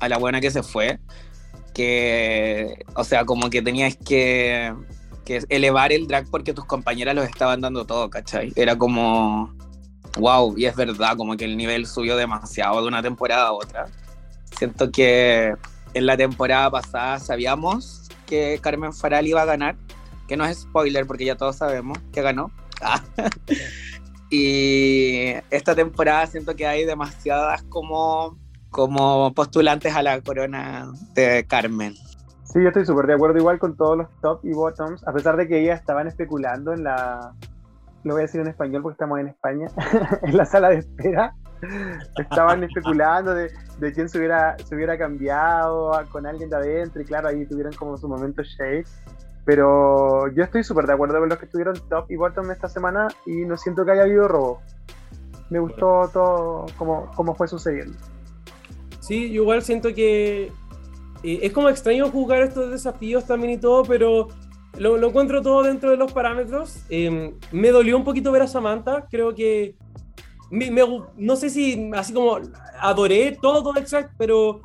a 0.00 0.08
la 0.08 0.16
buena 0.16 0.40
que 0.40 0.50
se 0.50 0.62
fue, 0.62 0.98
que, 1.74 2.82
o 2.94 3.04
sea, 3.04 3.26
como 3.26 3.50
que 3.50 3.60
tenías 3.60 3.94
que, 3.94 4.72
que 5.26 5.42
elevar 5.50 5.92
el 5.92 6.06
drag 6.06 6.30
porque 6.30 6.54
tus 6.54 6.64
compañeras 6.64 7.14
los 7.14 7.26
estaban 7.26 7.60
dando 7.60 7.84
todo, 7.84 8.08
¿cachai? 8.08 8.54
Era 8.56 8.78
como, 8.78 9.54
wow, 10.18 10.56
y 10.56 10.64
es 10.64 10.74
verdad, 10.74 11.14
como 11.18 11.36
que 11.36 11.44
el 11.44 11.58
nivel 11.58 11.86
subió 11.86 12.16
demasiado 12.16 12.80
de 12.80 12.88
una 12.88 13.02
temporada 13.02 13.48
a 13.48 13.52
otra. 13.52 13.84
Siento 14.56 14.90
que 14.90 15.54
en 15.92 16.06
la 16.06 16.16
temporada 16.16 16.70
pasada 16.70 17.18
sabíamos 17.18 18.05
que 18.26 18.58
Carmen 18.60 18.92
Faral 18.92 19.26
iba 19.26 19.42
a 19.42 19.46
ganar, 19.46 19.76
que 20.28 20.36
no 20.36 20.44
es 20.44 20.58
spoiler 20.62 21.06
porque 21.06 21.24
ya 21.24 21.36
todos 21.36 21.56
sabemos 21.56 21.98
que 22.12 22.22
ganó. 22.22 22.50
y 24.30 25.32
esta 25.50 25.74
temporada 25.74 26.26
siento 26.26 26.54
que 26.56 26.66
hay 26.66 26.84
demasiadas 26.84 27.62
como, 27.64 28.36
como 28.70 29.32
postulantes 29.34 29.94
a 29.94 30.02
la 30.02 30.20
corona 30.20 30.92
de 31.14 31.46
Carmen. 31.46 31.94
Sí, 32.44 32.62
yo 32.62 32.68
estoy 32.68 32.86
súper 32.86 33.06
de 33.06 33.14
acuerdo 33.14 33.38
igual 33.38 33.58
con 33.58 33.76
todos 33.76 33.98
los 33.98 34.08
top 34.20 34.40
y 34.44 34.52
bottoms, 34.52 35.06
a 35.06 35.12
pesar 35.12 35.36
de 35.36 35.48
que 35.48 35.60
ellas 35.60 35.80
estaban 35.80 36.06
especulando 36.06 36.72
en 36.72 36.84
la, 36.84 37.34
lo 38.04 38.14
voy 38.14 38.20
a 38.20 38.26
decir 38.26 38.40
en 38.40 38.46
español 38.46 38.82
porque 38.82 38.94
estamos 38.94 39.18
en 39.18 39.28
España, 39.28 39.66
en 40.22 40.36
la 40.36 40.46
sala 40.46 40.70
de 40.70 40.78
espera, 40.78 41.34
estaban 42.18 42.64
especulando 42.64 43.34
de, 43.34 43.50
de, 43.78 43.92
quién 43.92 44.08
se 44.08 44.18
hubiera, 44.18 44.56
se 44.58 44.74
hubiera 44.74 44.96
cambiado 44.98 45.92
con 46.10 46.26
alguien 46.26 46.50
de 46.50 46.56
adentro 46.56 47.02
y 47.02 47.04
claro, 47.04 47.28
ahí 47.28 47.46
tuvieron 47.46 47.72
como 47.74 47.96
su 47.96 48.08
momento 48.08 48.42
shade. 48.42 48.84
Pero 49.44 50.26
yo 50.32 50.42
estoy 50.42 50.64
súper 50.64 50.86
de 50.86 50.94
acuerdo 50.94 51.20
con 51.20 51.28
los 51.28 51.38
que 51.38 51.44
estuvieron 51.44 51.76
top 51.88 52.10
y 52.10 52.16
bottom 52.16 52.50
esta 52.50 52.68
semana 52.68 53.06
y 53.24 53.44
no 53.44 53.56
siento 53.56 53.84
que 53.84 53.92
haya 53.92 54.02
habido 54.02 54.26
robo. 54.26 54.60
Me 55.50 55.60
gustó 55.60 56.10
todo 56.12 56.66
como, 56.76 57.10
como 57.14 57.34
fue 57.36 57.46
sucediendo. 57.46 57.96
Sí, 58.98 59.32
yo 59.32 59.42
igual 59.42 59.62
siento 59.62 59.94
que 59.94 60.50
eh, 61.22 61.38
es 61.42 61.52
como 61.52 61.68
extraño 61.68 62.10
jugar 62.10 62.42
estos 62.42 62.72
desafíos 62.72 63.24
también 63.24 63.52
y 63.52 63.58
todo, 63.58 63.84
pero 63.84 64.26
lo, 64.78 64.96
lo 64.96 65.08
encuentro 65.08 65.42
todo 65.42 65.62
dentro 65.62 65.90
de 65.90 65.96
los 65.96 66.12
parámetros. 66.12 66.84
Em, 66.88 67.34
me 67.52 67.70
dolió 67.70 67.96
un 67.96 68.04
poquito 68.04 68.32
ver 68.32 68.42
a 68.42 68.48
Samantha, 68.48 69.06
creo 69.08 69.34
que 69.34 69.76
no 70.50 71.36
sé 71.36 71.50
si 71.50 71.90
así 71.94 72.12
como 72.12 72.38
adoré 72.80 73.36
todo 73.40 73.76
exacto, 73.76 74.14
pero 74.18 74.60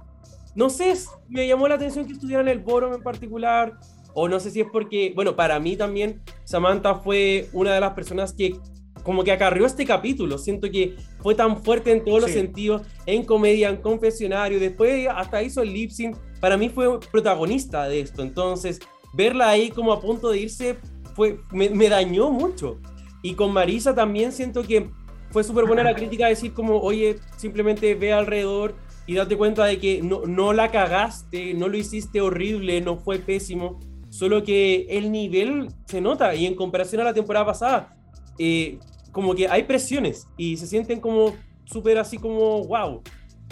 no 0.56 0.70
sé, 0.70 0.94
me 1.30 1.48
llamó 1.48 1.68
la 1.68 1.76
atención 1.76 2.06
que 2.06 2.14
estuvieran 2.14 2.48
el 2.48 2.60
Borom 2.60 2.94
en 2.94 3.02
particular, 3.02 3.80
o 4.14 4.28
no 4.28 4.40
sé 4.40 4.52
si 4.52 4.62
es 4.62 4.68
porque, 4.72 5.14
bueno, 5.16 5.36
para 5.36 5.60
mí 5.60 5.78
también 5.78 6.22
Samantha 6.44 6.96
fue 6.96 7.48
una 7.54 7.74
de 7.74 7.80
las 7.80 7.94
personas 7.94 8.34
que 8.34 8.56
como 9.04 9.24
que 9.24 9.32
acarrió 9.32 9.66
este 9.66 9.86
capítulo, 9.86 10.38
siento 10.38 10.70
que 10.70 10.96
fue 11.22 11.34
tan 11.34 11.64
fuerte 11.64 11.92
en 11.92 12.04
todos 12.06 12.22
los 12.22 12.32
sentidos, 12.32 12.84
en 13.08 13.26
comedia, 13.26 13.70
en 13.70 13.78
confesionario, 13.78 14.60
después 14.60 15.08
hasta 15.10 15.42
hizo 15.42 15.64
el 15.64 15.74
lip 15.74 15.90
sync, 15.90 16.16
para 16.40 16.58
mí 16.58 16.70
fue 16.70 17.00
protagonista 17.12 17.88
de 17.88 18.02
esto, 18.02 18.22
entonces 18.22 18.80
verla 19.14 19.50
ahí 19.50 19.70
como 19.72 19.92
a 19.92 20.00
punto 20.00 20.30
de 20.30 20.40
irse 20.40 20.78
fue, 21.16 21.40
me, 21.52 21.70
me 21.70 21.90
dañó 21.90 22.30
mucho. 22.30 22.80
Y 23.24 23.36
con 23.36 23.54
Marisa 23.54 23.94
también 23.94 24.32
siento 24.32 24.64
que 24.64 24.90
fue 25.32 25.44
súper 25.44 25.66
buena 25.66 25.84
la 25.84 25.96
crítica 25.96 26.28
decir 26.28 26.54
como, 26.54 26.78
oye, 26.78 27.18
simplemente 27.38 27.96
ve 27.96 28.14
alrededor 28.14 28.76
y 29.08 29.16
date 29.16 29.38
cuenta 29.38 29.66
de 29.66 29.80
que 29.80 30.02
no, 30.02 30.26
no 30.26 30.54
la 30.54 30.72
cagaste, 30.72 31.54
no 31.54 31.68
lo 31.68 31.78
hiciste 31.78 32.22
horrible, 32.22 32.82
no 32.82 32.98
fue 32.98 33.20
pésimo, 33.20 33.80
solo 34.10 34.44
que 34.44 34.86
el 34.90 35.12
nivel 35.12 35.70
se 35.86 36.02
nota 36.02 36.36
y 36.36 36.46
en 36.46 36.56
comparación 36.56 37.02
a 37.02 37.06
la 37.06 37.14
temporada 37.14 37.46
pasada, 37.46 37.96
eh, 38.38 38.78
como 39.12 39.34
que 39.34 39.48
hay 39.48 39.64
presiones 39.64 40.28
y 40.38 40.58
se 40.58 40.68
sienten 40.68 41.00
como 41.00 41.36
súper 41.66 41.98
así 41.98 42.18
como, 42.18 42.64
wow. 42.66 43.02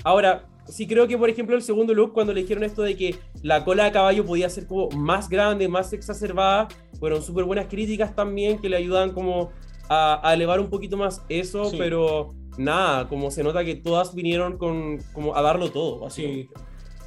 Ahora, 0.03 0.45
sí 0.67 0.85
creo 0.85 1.07
que, 1.07 1.17
por 1.17 1.29
ejemplo, 1.29 1.55
el 1.55 1.61
segundo 1.61 1.93
look, 1.93 2.13
cuando 2.13 2.33
le 2.33 2.41
dijeron 2.41 2.63
esto 2.63 2.83
de 2.83 2.95
que 2.95 3.15
la 3.41 3.63
cola 3.63 3.85
de 3.85 3.91
caballo 3.91 4.25
podía 4.25 4.49
ser 4.49 4.67
como 4.67 4.89
más 4.89 5.29
grande, 5.29 5.67
más 5.67 5.93
exacerbada, 5.93 6.67
fueron 6.99 7.21
súper 7.21 7.45
buenas 7.45 7.67
críticas 7.67 8.15
también 8.15 8.59
que 8.59 8.69
le 8.69 8.77
ayudan 8.77 9.13
como 9.13 9.51
a, 9.89 10.33
elevar 10.33 10.59
un 10.59 10.69
poquito 10.69 10.97
más 10.97 11.23
eso, 11.29 11.71
pero 11.77 12.33
nada, 12.57 13.07
como 13.07 13.31
se 13.31 13.43
nota 13.43 13.65
que 13.65 13.75
todas 13.75 14.13
vinieron 14.13 14.57
con, 14.57 14.99
como 15.13 15.35
a 15.35 15.41
darlo 15.41 15.71
todo, 15.71 16.05
así. 16.05 16.49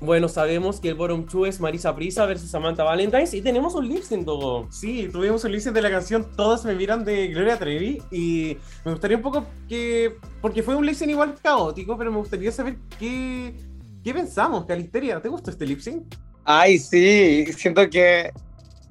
Bueno, 0.00 0.28
sabemos 0.28 0.80
que 0.80 0.88
el 0.88 0.96
bottom 0.96 1.26
2 1.32 1.48
es 1.48 1.60
Marisa 1.60 1.94
Prisa 1.94 2.26
versus 2.26 2.50
Samantha 2.50 2.82
Valentines 2.82 3.32
y 3.34 3.40
tenemos 3.40 3.76
un 3.76 3.88
lip 3.88 4.02
sync 4.02 4.24
todo. 4.24 4.66
Sí, 4.72 5.08
tuvimos 5.12 5.44
un 5.44 5.52
lip 5.52 5.60
sync 5.60 5.74
de 5.74 5.82
la 5.82 5.90
canción 5.92 6.26
Todas 6.36 6.64
me 6.64 6.74
miran 6.74 7.04
de 7.04 7.28
Gloria 7.28 7.56
Trevi 7.56 8.02
y 8.10 8.56
me 8.84 8.90
gustaría 8.90 9.16
un 9.16 9.22
poco 9.22 9.46
que, 9.68 10.16
porque 10.40 10.64
fue 10.64 10.74
un 10.74 10.84
lip 10.84 10.96
sync 10.96 11.10
igual 11.10 11.36
caótico, 11.40 11.96
pero 11.96 12.10
me 12.10 12.18
gustaría 12.18 12.50
saber 12.50 12.78
qué, 12.98 13.54
qué 14.02 14.12
pensamos, 14.12 14.64
Calisteria, 14.64 15.22
¿te 15.22 15.28
gustó 15.28 15.52
este 15.52 15.66
lip 15.66 15.78
sync? 15.78 16.02
Ay, 16.42 16.80
sí, 16.80 17.46
siento 17.56 17.88
que 17.88 18.32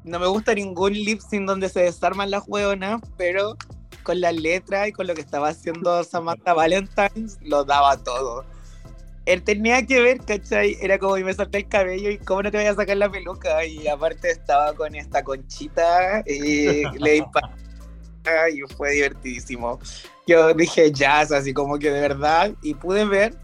no 0.05 0.17
me 0.17 0.27
gusta 0.27 0.55
ningún 0.55 0.93
lip 0.93 1.19
sync 1.19 1.45
donde 1.45 1.67
se 1.67 1.81
desarman 1.81 2.31
las 2.31 2.43
hueonas, 2.47 3.01
pero 3.17 3.57
con 4.03 4.21
la 4.21 4.31
letra 4.31 4.87
y 4.87 4.91
con 4.91 5.07
lo 5.07 5.15
que 5.15 5.21
estaba 5.21 5.49
haciendo 5.49 6.03
Samantha 6.03 6.53
Valentine, 6.53 7.27
lo 7.41 7.63
daba 7.63 7.97
todo. 7.97 8.45
Él 9.25 9.43
tenía 9.43 9.85
que 9.85 10.01
ver, 10.01 10.19
¿cachai? 10.19 10.77
Era 10.81 10.97
como 10.97 11.17
y 11.17 11.23
me 11.23 11.33
salté 11.33 11.59
el 11.59 11.67
cabello 11.67 12.09
y 12.09 12.17
cómo 12.17 12.43
no 12.43 12.51
te 12.51 12.57
voy 12.57 12.65
a 12.65 12.75
sacar 12.75 12.97
la 12.97 13.11
peluca. 13.11 13.63
Y 13.65 13.87
aparte 13.87 14.31
estaba 14.31 14.73
con 14.73 14.95
esta 14.95 15.23
conchita 15.23 16.23
y 16.25 16.83
le 16.99 17.11
disparé 17.11 17.53
y 18.53 18.61
fue 18.75 18.91
divertidísimo. 18.91 19.79
Yo 20.27 20.53
dije 20.53 20.91
jazz, 20.91 21.31
así 21.31 21.53
como 21.53 21.77
que 21.79 21.91
de 21.91 22.01
verdad, 22.01 22.51
y 22.61 22.73
pude 22.73 23.05
ver 23.05 23.35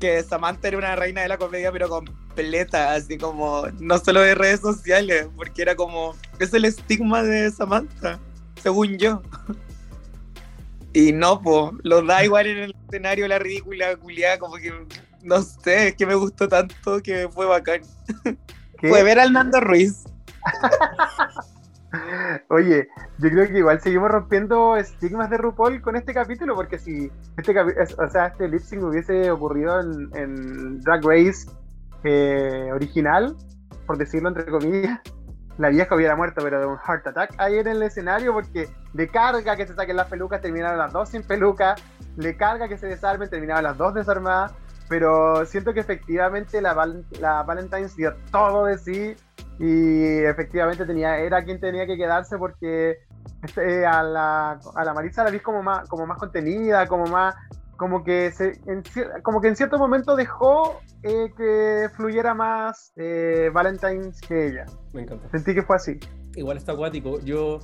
que 0.00 0.22
Samantha 0.22 0.68
era 0.68 0.78
una 0.78 0.96
reina 0.96 1.22
de 1.22 1.28
la 1.28 1.38
comedia, 1.38 1.70
pero 1.72 1.88
completa, 1.88 2.94
así 2.94 3.18
como, 3.18 3.66
no 3.78 3.98
solo 3.98 4.20
de 4.20 4.34
redes 4.34 4.60
sociales, 4.60 5.28
porque 5.36 5.62
era 5.62 5.76
como, 5.76 6.14
es 6.38 6.52
el 6.54 6.64
estigma 6.64 7.22
de 7.22 7.50
Samantha, 7.50 8.18
según 8.62 8.98
yo. 8.98 9.22
Y 10.92 11.12
no, 11.12 11.40
po, 11.40 11.72
lo 11.82 12.02
da 12.02 12.24
igual 12.24 12.46
en 12.46 12.58
el 12.58 12.76
escenario 12.88 13.28
la 13.28 13.38
ridícula 13.38 13.96
culiada, 13.96 14.38
como 14.38 14.56
que 14.56 14.72
no 15.22 15.42
sé, 15.42 15.88
es 15.88 15.96
que 15.96 16.06
me 16.06 16.14
gustó 16.14 16.48
tanto 16.48 17.00
que 17.02 17.28
fue 17.28 17.46
bacán. 17.46 17.82
Fue 18.80 19.02
ver 19.02 19.20
al 19.20 19.32
Nando 19.32 19.60
Ruiz. 19.60 20.04
Oye, 22.48 22.88
yo 23.18 23.30
creo 23.30 23.48
que 23.48 23.58
igual 23.58 23.80
seguimos 23.80 24.10
rompiendo 24.10 24.76
estigmas 24.76 25.28
de 25.28 25.38
RuPaul 25.38 25.82
con 25.82 25.96
este 25.96 26.14
capítulo, 26.14 26.54
porque 26.54 26.78
si 26.78 27.10
este, 27.36 27.54
o 27.60 28.10
sea, 28.10 28.28
este 28.28 28.48
lip 28.48 28.60
sync 28.60 28.84
hubiese 28.84 29.30
ocurrido 29.30 29.80
en, 29.80 30.80
Drag 30.80 31.04
Race 31.04 31.50
eh, 32.04 32.70
original, 32.72 33.36
por 33.86 33.98
decirlo 33.98 34.28
entre 34.28 34.46
comillas, 34.46 35.00
la 35.60 35.68
vieja 35.68 35.94
hubiera 35.94 36.16
muerto, 36.16 36.40
pero 36.42 36.58
de 36.58 36.66
un 36.66 36.78
heart 36.78 37.06
attack 37.06 37.34
ahí 37.36 37.58
en 37.58 37.68
el 37.68 37.82
escenario, 37.82 38.32
porque 38.32 38.70
le 38.94 39.08
carga 39.08 39.56
que 39.56 39.66
se 39.66 39.74
saquen 39.74 39.96
las 39.96 40.08
pelucas, 40.08 40.40
terminaron 40.40 40.78
las 40.78 40.90
dos 40.90 41.10
sin 41.10 41.22
peluca, 41.22 41.74
le 42.16 42.34
carga 42.34 42.66
que 42.66 42.78
se 42.78 42.86
desarmen, 42.86 43.28
terminaron 43.28 43.64
las 43.64 43.76
dos 43.76 43.92
desarmadas, 43.92 44.54
pero 44.88 45.44
siento 45.44 45.74
que 45.74 45.80
efectivamente 45.80 46.62
la, 46.62 46.74
la 47.20 47.42
Valentine's 47.42 47.94
dio 47.94 48.14
todo 48.32 48.64
de 48.64 48.78
sí. 48.78 49.14
Y 49.58 50.24
efectivamente 50.24 50.86
tenía, 50.86 51.18
era 51.18 51.44
quien 51.44 51.60
tenía 51.60 51.86
que 51.86 51.98
quedarse 51.98 52.38
porque 52.38 52.96
este, 53.42 53.84
a, 53.84 54.02
la, 54.02 54.58
a 54.74 54.84
la 54.84 54.94
Marisa 54.94 55.22
la 55.22 55.30
vi 55.30 55.40
como 55.40 55.62
más, 55.62 55.86
como 55.86 56.06
más 56.06 56.16
contenida, 56.16 56.86
como 56.86 57.04
más, 57.04 57.34
como 57.80 58.04
que 58.04 58.30
se, 58.30 58.60
en, 58.66 58.82
como 59.22 59.40
que 59.40 59.48
en 59.48 59.56
cierto 59.56 59.78
momento 59.78 60.14
dejó 60.14 60.82
eh, 61.02 61.30
que 61.34 61.88
fluyera 61.96 62.34
más 62.34 62.92
eh, 62.96 63.48
Valentine's 63.54 64.20
que 64.20 64.48
ella. 64.48 64.66
Me 64.92 65.00
encanta. 65.00 65.30
Sentí 65.30 65.54
que 65.54 65.62
fue 65.62 65.76
así. 65.76 65.98
Igual 66.36 66.58
está 66.58 66.72
acuático. 66.72 67.20
Yo 67.20 67.60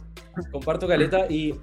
comparto 0.51 0.89
caleta 0.89 1.27
y 1.29 1.55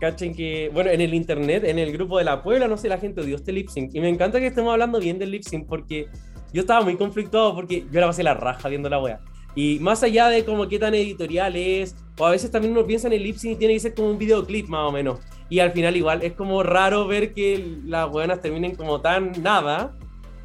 cachen 0.00 0.34
que, 0.34 0.70
bueno, 0.72 0.88
en 0.88 1.02
el 1.02 1.12
internet, 1.12 1.64
en 1.64 1.78
el 1.78 1.92
grupo 1.92 2.16
de 2.16 2.24
la 2.24 2.42
Puebla, 2.42 2.68
no 2.68 2.78
sé, 2.78 2.88
la 2.88 2.96
gente 2.96 3.20
odió 3.20 3.36
este 3.36 3.52
lip 3.52 3.68
sync. 3.68 3.94
Y 3.94 4.00
me 4.00 4.08
encanta 4.08 4.40
que 4.40 4.46
estemos 4.46 4.72
hablando 4.72 4.98
bien 4.98 5.18
del 5.18 5.32
lip 5.32 5.42
sync 5.42 5.68
porque 5.68 6.08
yo 6.54 6.62
estaba 6.62 6.80
muy 6.80 6.96
conflictuado 6.96 7.54
porque 7.54 7.86
yo 7.92 8.00
la 8.00 8.06
pasé 8.06 8.22
la 8.22 8.32
raja 8.32 8.66
viendo 8.70 8.88
la 8.88 8.98
wea. 8.98 9.20
Y 9.54 9.78
más 9.80 10.02
allá 10.02 10.28
de 10.28 10.42
como 10.46 10.68
qué 10.68 10.78
tan 10.78 10.94
editorial 10.94 11.54
es, 11.54 11.94
o 12.18 12.24
a 12.24 12.30
veces 12.30 12.50
también 12.50 12.72
uno 12.72 12.86
piensa 12.86 13.08
en 13.08 13.12
el 13.12 13.24
lip 13.24 13.36
sync 13.36 13.52
y 13.52 13.56
tiene 13.56 13.74
que 13.74 13.80
ser 13.80 13.94
como 13.94 14.08
un 14.08 14.16
videoclip 14.16 14.68
más 14.68 14.88
o 14.88 14.90
menos. 14.90 15.20
Y 15.48 15.58
al 15.58 15.72
final 15.72 15.96
igual 15.96 16.22
es 16.22 16.32
como 16.32 16.62
raro 16.62 17.06
ver 17.06 17.32
que 17.32 17.78
las 17.84 18.10
buenas 18.10 18.40
terminen 18.40 18.74
como 18.74 19.00
tan 19.00 19.32
nada, 19.42 19.96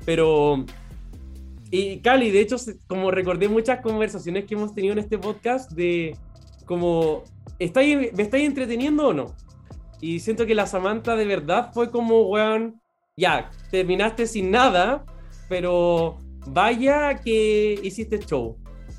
pero... 0.06 0.66
Y 1.72 2.00
Cali, 2.00 2.32
de 2.32 2.42
hecho, 2.42 2.56
como 2.88 3.12
recordé 3.12 3.48
muchas 3.48 3.82
conversaciones 3.82 4.46
que 4.46 4.56
hemos 4.56 4.74
tenido 4.74 4.94
en 4.94 5.00
este 5.00 5.20
podcast 5.20 5.72
de 5.72 6.18
como, 6.66 7.24
¿estáis, 7.60 8.12
¿me 8.14 8.24
estáis 8.24 8.46
entreteniendo 8.46 9.10
o 9.10 9.14
no? 9.14 9.36
Y 10.02 10.20
siento 10.20 10.46
que 10.46 10.56
la 10.56 10.66
Samantha 10.66 11.16
de 11.16 11.26
verdad 11.26 11.72
fue 11.74 11.92
como, 11.92 12.28
weón, 12.28 12.82
ya, 13.16 13.52
terminaste 13.70 14.26
sin 14.26 14.50
nada, 14.50 15.06
pero 15.48 16.18
vaya 16.48 17.20
que 17.20 17.80
hiciste 17.84 18.20
show. 18.20 18.58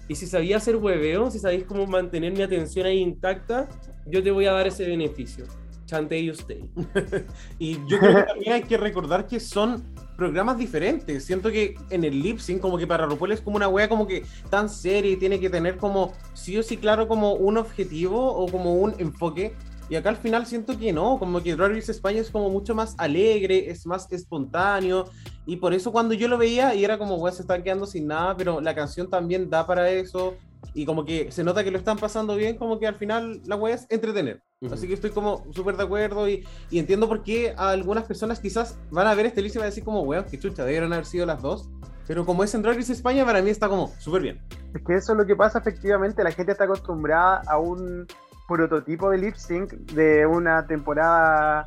Y 0.08 0.14
si 0.14 0.26
sabía 0.26 0.58
hacer 0.58 0.76
hueveo, 0.76 1.30
si 1.30 1.38
sabéis 1.38 1.64
cómo 1.64 1.86
mantener 1.86 2.32
mi 2.32 2.42
atención 2.42 2.86
ahí 2.86 2.98
intacta, 2.98 3.68
yo 4.06 4.22
te 4.22 4.30
voy 4.30 4.46
a 4.46 4.52
dar 4.52 4.66
ese 4.66 4.84
beneficio. 4.84 5.44
Chante 5.90 6.20
y 6.20 6.30
usted. 6.30 6.60
y 7.58 7.74
yo 7.88 7.98
creo 7.98 8.16
que 8.16 8.22
también 8.22 8.52
hay 8.52 8.62
que 8.62 8.76
recordar 8.76 9.26
que 9.26 9.40
son 9.40 9.92
programas 10.16 10.56
diferentes. 10.56 11.24
Siento 11.24 11.50
que 11.50 11.74
en 11.90 12.04
el 12.04 12.22
lip 12.22 12.38
sync, 12.38 12.60
como 12.60 12.78
que 12.78 12.86
para 12.86 13.06
RuPaul 13.06 13.32
es 13.32 13.40
como 13.40 13.56
una 13.56 13.66
wea 13.66 13.88
como 13.88 14.06
que 14.06 14.24
tan 14.50 14.68
seria 14.68 15.10
y 15.10 15.16
tiene 15.16 15.40
que 15.40 15.50
tener 15.50 15.78
como 15.78 16.12
sí 16.32 16.56
o 16.56 16.62
sí 16.62 16.76
claro 16.76 17.08
como 17.08 17.32
un 17.32 17.58
objetivo 17.58 18.24
o 18.24 18.46
como 18.48 18.74
un 18.74 18.94
enfoque. 18.98 19.52
Y 19.88 19.96
acá 19.96 20.10
al 20.10 20.16
final 20.16 20.46
siento 20.46 20.78
que 20.78 20.92
no, 20.92 21.18
como 21.18 21.42
que 21.42 21.56
Drag 21.56 21.72
Race 21.72 21.90
España 21.90 22.20
es 22.20 22.30
como 22.30 22.48
mucho 22.50 22.76
más 22.76 22.94
alegre, 22.98 23.68
es 23.68 23.84
más 23.84 24.06
espontáneo. 24.12 25.10
Y 25.44 25.56
por 25.56 25.74
eso 25.74 25.90
cuando 25.90 26.14
yo 26.14 26.28
lo 26.28 26.38
veía 26.38 26.72
y 26.76 26.84
era 26.84 26.98
como, 26.98 27.16
weá, 27.16 27.32
se 27.32 27.42
están 27.42 27.64
quedando 27.64 27.86
sin 27.86 28.06
nada, 28.06 28.36
pero 28.36 28.60
la 28.60 28.76
canción 28.76 29.10
también 29.10 29.50
da 29.50 29.66
para 29.66 29.90
eso. 29.90 30.36
Y 30.74 30.84
como 30.84 31.04
que 31.04 31.32
se 31.32 31.42
nota 31.42 31.64
que 31.64 31.72
lo 31.72 31.78
están 31.78 31.98
pasando 31.98 32.36
bien, 32.36 32.56
como 32.56 32.78
que 32.78 32.86
al 32.86 32.94
final 32.94 33.40
la 33.46 33.56
weá 33.56 33.74
es 33.74 33.86
entretener. 33.90 34.40
Así 34.70 34.86
que 34.86 34.92
estoy 34.92 35.08
como 35.10 35.46
súper 35.54 35.78
de 35.78 35.84
acuerdo 35.84 36.28
y, 36.28 36.46
y, 36.68 36.78
entiendo 36.78 37.08
por 37.08 37.22
qué 37.22 37.54
algunas 37.56 38.04
personas 38.04 38.40
quizás 38.40 38.78
van 38.90 39.06
a 39.06 39.14
ver 39.14 39.24
este 39.24 39.40
list 39.40 39.54
y 39.54 39.58
van 39.58 39.64
a 39.64 39.70
decir 39.70 39.82
como, 39.82 40.02
weón, 40.02 40.26
que 40.26 40.38
chucha, 40.38 40.64
debieron 40.64 40.92
haber 40.92 41.06
sido 41.06 41.24
las 41.24 41.40
dos. 41.40 41.70
Pero 42.06 42.26
como 42.26 42.44
es 42.44 42.54
en 42.54 42.60
Drag 42.60 42.76
Race 42.76 42.92
España, 42.92 43.24
para 43.24 43.40
mí 43.40 43.48
está 43.48 43.70
como 43.70 43.88
súper 43.98 44.20
bien. 44.20 44.42
Es 44.74 44.82
que 44.82 44.96
eso 44.96 45.12
es 45.12 45.18
lo 45.18 45.24
que 45.24 45.34
pasa 45.34 45.60
efectivamente, 45.60 46.22
la 46.22 46.32
gente 46.32 46.52
está 46.52 46.64
acostumbrada 46.64 47.40
a 47.46 47.56
un 47.56 48.06
prototipo 48.46 49.08
de 49.08 49.16
lip 49.16 49.34
sync 49.36 49.72
de 49.92 50.26
una 50.26 50.66
temporada 50.66 51.64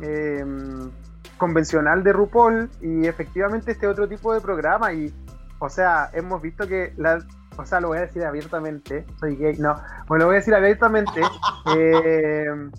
em, 0.00 0.90
convencional 1.38 2.04
de 2.04 2.12
RuPaul 2.12 2.70
y 2.80 3.06
efectivamente 3.08 3.72
este 3.72 3.88
otro 3.88 4.06
tipo 4.08 4.32
de 4.32 4.40
programa 4.40 4.92
y 4.92 5.12
o 5.58 5.70
sea 5.70 6.10
hemos 6.12 6.42
visto 6.42 6.68
que 6.68 6.92
la 6.98 7.18
o 7.58 7.66
sea 7.66 7.80
lo 7.80 7.88
voy 7.88 7.98
a 7.98 8.02
decir 8.02 8.24
abiertamente 8.24 9.04
soy 9.20 9.36
gay 9.36 9.56
no 9.58 9.74
bueno 10.06 10.24
lo 10.24 10.26
voy 10.26 10.36
a 10.36 10.38
decir 10.38 10.54
abiertamente 10.54 11.20
em, 11.76 12.70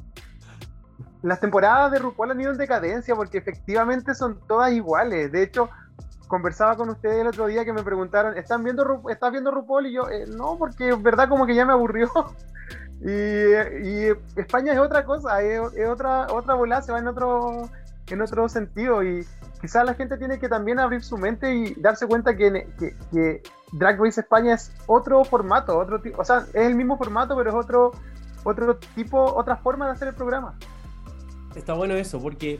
las 1.21 1.39
temporadas 1.39 1.91
de 1.91 1.99
RuPaul 1.99 2.31
han 2.31 2.41
ido 2.41 2.51
en 2.51 2.57
decadencia 2.57 3.15
porque 3.15 3.37
efectivamente 3.37 4.15
son 4.15 4.39
todas 4.47 4.71
iguales 4.71 5.31
de 5.31 5.43
hecho 5.43 5.69
conversaba 6.27 6.75
con 6.75 6.89
ustedes 6.89 7.21
el 7.21 7.27
otro 7.27 7.47
día 7.47 7.65
que 7.65 7.73
me 7.73 7.83
preguntaron 7.83 8.37
¿están 8.37 8.63
viendo 8.63 9.03
¿estás 9.09 9.31
viendo 9.31 9.51
RuPaul? 9.51 9.87
y 9.87 9.93
yo 9.93 10.09
eh, 10.09 10.25
no 10.27 10.57
porque 10.57 10.89
es 10.89 11.03
verdad 11.03 11.29
como 11.29 11.45
que 11.45 11.55
ya 11.55 11.65
me 11.65 11.73
aburrió 11.73 12.09
y, 13.01 14.07
España 14.35 14.73
es 14.73 14.79
otra 14.79 15.05
cosa, 15.05 15.41
es, 15.41 15.59
otra, 15.87 16.27
otra 16.31 16.53
bola, 16.55 16.81
se 16.81 16.91
va 16.91 16.99
en 16.99 17.07
otro, 17.07 17.69
en 18.07 18.21
otro 18.21 18.49
sentido. 18.49 19.03
Y 19.03 19.25
quizás 19.61 19.85
la 19.85 19.93
gente 19.93 20.17
tiene 20.17 20.39
que 20.39 20.49
también 20.49 20.79
abrir 20.79 21.03
su 21.03 21.17
mente 21.17 21.53
y 21.53 21.73
darse 21.75 22.07
cuenta 22.07 22.35
que, 22.35 22.67
que, 23.11 23.41
Drag 23.71 23.99
Race 23.99 24.19
España 24.21 24.55
es 24.55 24.73
otro 24.87 25.23
formato, 25.23 25.77
otro 25.77 26.01
o 26.17 26.23
sea, 26.23 26.45
es 26.53 26.67
el 26.67 26.75
mismo 26.75 26.97
formato, 26.97 27.35
pero 27.35 27.49
es 27.49 27.55
otro, 27.55 27.91
otro 28.43 28.77
tipo, 28.95 29.21
otra 29.21 29.57
forma 29.57 29.85
de 29.85 29.91
hacer 29.91 30.09
el 30.09 30.15
programa. 30.15 30.57
Está 31.55 31.73
bueno 31.73 31.95
eso, 31.95 32.19
porque 32.19 32.59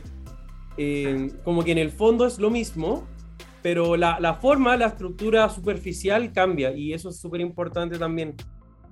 eh, 0.76 1.32
como 1.44 1.64
que 1.64 1.72
en 1.72 1.78
el 1.78 1.90
fondo 1.90 2.26
es 2.26 2.38
lo 2.38 2.50
mismo, 2.50 3.04
pero 3.62 3.96
la, 3.96 4.20
la 4.20 4.34
forma, 4.34 4.76
la 4.76 4.86
estructura 4.86 5.48
superficial 5.48 6.32
cambia 6.32 6.72
y 6.72 6.92
eso 6.92 7.10
es 7.10 7.20
súper 7.20 7.40
importante 7.40 7.98
también. 7.98 8.34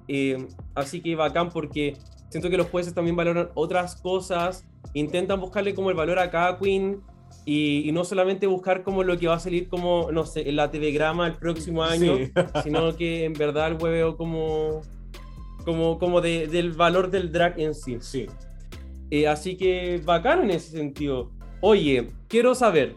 Eh, 0.08 0.48
así 0.74 1.00
que 1.00 1.14
bacán 1.14 1.50
porque 1.50 1.96
siento 2.30 2.50
que 2.50 2.56
los 2.56 2.68
jueces 2.68 2.94
también 2.94 3.16
valoran 3.16 3.50
otras 3.54 3.96
cosas, 3.96 4.66
intentan 4.94 5.40
buscarle 5.40 5.74
como 5.74 5.90
el 5.90 5.96
valor 5.96 6.18
a 6.18 6.30
cada 6.30 6.58
queen 6.58 7.02
y, 7.50 7.90
no 7.92 8.04
solamente 8.04 8.46
buscar 8.46 8.82
como 8.82 9.02
lo 9.02 9.18
que 9.18 9.26
va 9.26 9.34
a 9.34 9.40
salir 9.40 9.68
como, 9.68 10.12
no 10.12 10.26
sé, 10.26 10.48
en 10.48 10.56
la 10.56 10.70
TV 10.70 10.92
Grama 10.92 11.26
el 11.26 11.34
próximo 11.34 11.82
año, 11.82 12.14
sino 12.62 12.94
que 12.94 13.24
en 13.24 13.32
verdad 13.32 13.68
el 13.68 13.82
hueveo 13.82 14.16
como, 14.18 14.82
como, 15.64 15.98
como 15.98 16.20
del 16.20 16.72
valor 16.72 17.10
del 17.10 17.32
drag 17.32 17.58
en 17.58 17.74
sí. 17.74 17.96
Sí. 18.00 18.26
Eh, 19.10 19.26
así 19.26 19.56
que 19.56 20.00
bacán 20.04 20.42
en 20.42 20.50
ese 20.50 20.72
sentido. 20.72 21.30
Oye, 21.62 22.10
quiero 22.28 22.54
saber, 22.54 22.96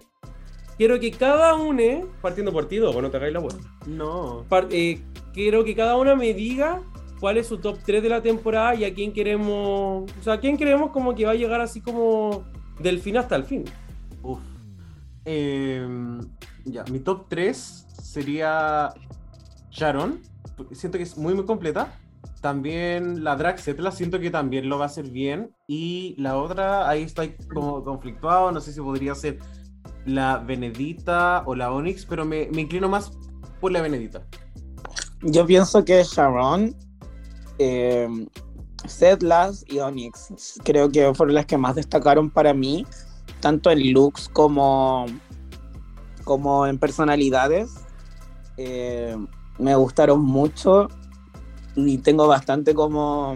quiero 0.77 0.99
que 0.99 1.11
cada 1.11 1.55
uno, 1.55 2.09
partiendo 2.21 2.51
por 2.51 2.67
ti, 2.67 2.79
bueno, 2.79 3.09
te 3.09 3.17
hagáis 3.17 3.33
la 3.33 3.39
vuelta. 3.39 3.63
No. 3.87 4.45
Eh, 4.71 4.99
quiero 5.33 5.63
que 5.63 5.75
cada 5.75 5.95
una 5.95 6.15
me 6.15 6.33
diga 6.33 6.81
cuál 7.21 7.37
es 7.37 7.47
su 7.47 7.57
top 7.59 7.77
3 7.85 8.03
de 8.03 8.09
la 8.09 8.21
temporada 8.21 8.75
y 8.75 8.83
a 8.83 8.93
quién 8.93 9.13
queremos, 9.13 10.11
o 10.11 10.23
sea, 10.23 10.33
a 10.33 10.39
quién 10.39 10.57
creemos 10.57 10.91
como 10.91 11.15
que 11.15 11.25
va 11.25 11.31
a 11.31 11.35
llegar 11.35 11.61
así 11.61 11.79
como 11.79 12.43
del 12.79 12.99
fin 12.99 13.15
hasta 13.17 13.35
el 13.35 13.43
fin. 13.45 13.63
Uf. 14.23 14.39
Em, 15.25 16.19
ya, 16.65 16.83
mi 16.91 16.99
top 16.99 17.27
3 17.29 17.55
sería 18.01 18.93
Sharon. 19.69 20.21
Siento 20.71 20.97
que 20.97 21.03
es 21.03 21.17
muy, 21.17 21.33
muy 21.33 21.45
completa. 21.45 21.93
También 22.41 23.23
la 23.23 23.35
Draxetla, 23.35 23.91
siento 23.91 24.19
que 24.19 24.31
también 24.31 24.67
lo 24.67 24.77
va 24.77 24.85
a 24.85 24.87
hacer 24.87 25.09
bien. 25.09 25.55
Y 25.67 26.15
la 26.17 26.37
otra, 26.37 26.89
ahí 26.89 27.03
estoy 27.03 27.35
como 27.53 27.83
conflictuado. 27.83 28.51
No 28.51 28.61
sé 28.61 28.73
si 28.73 28.81
podría 28.81 29.13
ser 29.15 29.39
la 30.05 30.37
Benedita 30.37 31.43
o 31.45 31.55
la 31.55 31.71
Onyx, 31.71 32.05
pero 32.05 32.25
me, 32.25 32.49
me 32.51 32.61
inclino 32.61 32.89
más 32.89 33.11
por 33.59 33.71
la 33.71 33.81
Benedita. 33.81 34.25
Yo 35.21 35.45
pienso 35.45 35.85
que 35.85 36.03
Sharon 36.03 36.75
eh, 37.59 38.07
Setlas 38.87 39.63
y 39.67 39.79
Onyx 39.79 40.59
creo 40.63 40.89
que 40.89 41.13
fueron 41.13 41.35
las 41.35 41.45
que 41.45 41.57
más 41.57 41.75
destacaron 41.75 42.31
para 42.31 42.53
mí, 42.53 42.85
tanto 43.41 43.71
en 43.71 43.93
looks 43.93 44.29
como, 44.29 45.05
como 46.23 46.65
en 46.67 46.77
personalidades. 46.77 47.73
Eh, 48.57 49.17
me 49.57 49.75
gustaron 49.75 50.21
mucho 50.21 50.87
y 51.75 51.97
tengo 51.97 52.27
bastante 52.27 52.73
como... 52.73 53.35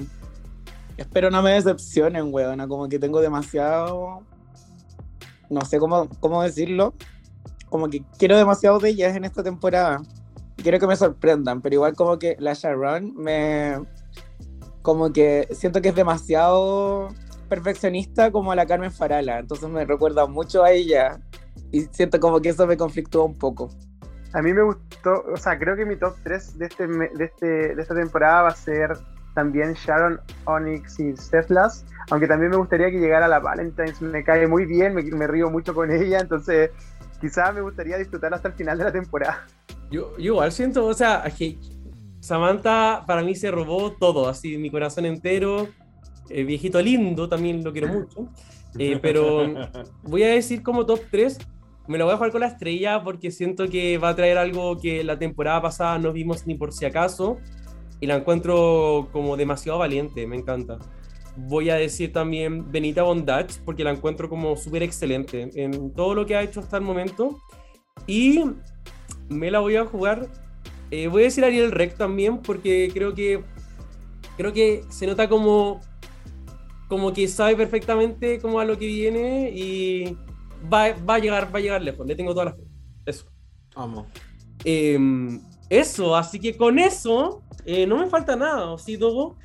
Espero 0.98 1.30
no 1.30 1.42
me 1.42 1.52
decepcionen, 1.52 2.34
weona, 2.34 2.68
como 2.68 2.88
que 2.88 3.00
tengo 3.00 3.20
demasiado... 3.20 4.22
No 5.50 5.62
sé 5.66 5.78
cómo, 5.78 6.08
cómo 6.20 6.42
decirlo. 6.42 6.94
Como 7.70 7.90
que 7.90 8.04
quiero 8.18 8.38
demasiado 8.38 8.80
de 8.80 8.90
ellas 8.90 9.16
en 9.16 9.26
esta 9.26 9.44
temporada. 9.44 10.02
Quiero 10.56 10.80
que 10.80 10.88
me 10.88 10.96
sorprendan, 10.96 11.62
pero 11.62 11.76
igual 11.76 11.96
como 11.96 12.18
que 12.18 12.38
la 12.40 12.54
Sharon 12.54 13.14
me, 13.16 13.76
como 14.86 15.12
que 15.12 15.48
siento 15.52 15.82
que 15.82 15.90
es 15.90 15.96
demasiado 15.96 17.10
perfeccionista 17.46 18.32
como 18.32 18.54
la 18.56 18.66
Carmen 18.66 18.92
Farala, 18.92 19.40
entonces 19.40 19.70
me 19.70 19.86
recuerda 19.86 20.26
mucho 20.26 20.64
a 20.64 20.72
ella 20.72 21.20
y 21.72 21.82
siento 21.92 22.20
como 22.20 22.42
que 22.42 22.50
eso 22.50 22.68
me 22.68 22.78
conflictúa 22.78 23.26
un 23.26 23.38
poco. 23.38 23.70
A 24.34 24.42
mí 24.42 24.54
me 24.54 24.64
gustó, 24.64 25.24
o 25.32 25.38
sea, 25.38 25.58
creo 25.58 25.76
que 25.76 25.86
mi 25.86 25.96
top 25.96 26.16
3 26.24 26.58
de, 26.58 26.66
este, 26.66 26.88
de, 26.88 27.24
este, 27.24 27.76
de 27.76 27.82
esta 27.82 27.96
temporada 27.96 28.44
va 28.44 28.50
a 28.50 28.56
ser 28.56 28.98
también 29.34 29.74
Sharon 29.74 30.20
Onyx 30.46 31.00
y 31.00 31.16
Steflas, 31.16 31.86
aunque 32.10 32.28
también 32.28 32.52
me 32.52 32.58
gustaría 32.58 32.90
que 32.92 33.00
llegara 33.00 33.28
la 33.28 33.40
Valentine's, 33.40 34.02
me 34.02 34.24
cae 34.24 34.48
muy 34.48 34.66
bien, 34.66 34.94
me, 34.94 35.04
me 35.04 35.28
río 35.28 35.50
mucho 35.50 35.74
con 35.74 35.92
ella, 35.92 36.20
entonces 36.20 36.72
quizás 37.22 37.54
me 37.54 37.62
gustaría 37.62 37.98
disfrutar 37.98 38.34
hasta 38.34 38.50
el 38.50 38.54
final 38.56 38.78
de 38.78 38.84
la 38.86 38.92
temporada. 38.92 39.46
Yo, 39.92 40.14
igual 40.18 40.52
siento, 40.52 40.86
o 40.86 40.94
sea, 40.94 41.24
que 41.38 41.58
Samantha 42.20 43.04
para 43.06 43.22
mí 43.22 43.36
se 43.36 43.52
robó 43.52 43.92
todo, 43.92 44.28
así 44.28 44.58
mi 44.58 44.72
corazón 44.72 45.06
entero, 45.06 45.68
eh, 46.30 46.44
viejito 46.44 46.82
lindo, 46.82 47.28
también 47.30 47.64
lo 47.64 47.72
quiero 47.72 47.88
mucho, 47.88 48.28
eh, 48.80 49.00
pero 49.02 49.46
voy 50.04 50.24
a 50.24 50.30
decir 50.30 50.64
como 50.64 50.86
top 50.86 51.02
3, 51.12 51.38
me 51.88 51.98
lo 51.98 52.06
voy 52.06 52.14
a 52.14 52.18
jugar 52.18 52.32
con 52.32 52.42
la 52.42 52.48
estrella 52.48 53.04
porque 53.04 53.32
siento 53.32 53.68
que 53.70 53.98
va 53.98 54.10
a 54.10 54.16
traer 54.16 54.38
algo 54.38 54.78
que 54.80 55.04
la 55.04 55.20
temporada 55.20 55.62
pasada 55.62 56.00
no 56.00 56.12
vimos 56.12 56.48
ni 56.48 56.56
por 56.56 56.74
si 56.74 56.86
acaso 56.86 57.38
y 58.00 58.08
la 58.08 58.16
encuentro 58.16 59.10
como 59.12 59.38
demasiado 59.38 59.80
valiente, 59.80 60.26
me 60.28 60.36
encanta. 60.36 60.80
Voy 61.38 61.70
a 61.70 61.76
decir 61.76 62.14
también 62.14 62.72
Benita 62.72 63.04
Bondage 63.04 63.60
porque 63.66 63.84
la 63.84 63.92
encuentro 63.92 64.30
como 64.30 64.56
súper 64.56 64.84
excelente 64.84 65.50
en 65.56 65.94
todo 65.94 66.16
lo 66.16 66.26
que 66.26 66.36
ha 66.36 66.42
hecho 66.42 66.62
hasta 66.62 66.78
el 66.78 66.84
momento 66.84 67.40
y 68.08 68.44
me 69.30 69.52
la 69.52 69.60
voy 69.60 69.76
a 69.76 69.86
jugar. 69.86 70.28
Eh, 70.92 71.08
voy 71.08 71.24
a 71.24 71.26
decir 71.26 71.44
Ariel 71.44 71.72
Rec 71.72 71.98
también 71.98 72.38
porque 72.38 72.90
creo 72.94 73.14
que 73.14 73.44
creo 74.38 74.54
que 74.54 74.84
se 74.90 75.08
nota 75.08 75.28
como 75.28 75.82
como 76.88 77.14
que 77.14 77.28
sabe 77.28 77.56
perfectamente 77.56 78.40
cómo 78.40 78.60
a 78.60 78.66
lo 78.66 78.78
que 78.78 78.88
viene 78.88 79.52
y 79.52 80.18
va, 80.72 80.94
va, 80.94 81.16
a 81.16 81.20
llegar 81.20 81.54
va 81.54 81.60
a 81.60 81.62
llegar 81.62 81.82
lejos. 81.82 82.06
Le 82.06 82.16
tengo 82.16 82.34
toda 82.34 82.46
la 82.46 82.54
fe. 82.54 82.64
Eso. 83.06 83.26
Vamos. 83.76 84.08
Em, 84.64 85.42
eso, 85.70 86.16
así 86.16 86.40
que 86.40 86.56
con 86.56 86.80
eso 86.80 87.44
eh, 87.66 87.86
no 87.86 87.98
me 87.98 88.08
falta 88.08 88.36
nada, 88.36 88.78
¿sí, 88.78 88.96
Dogo? 88.96 89.38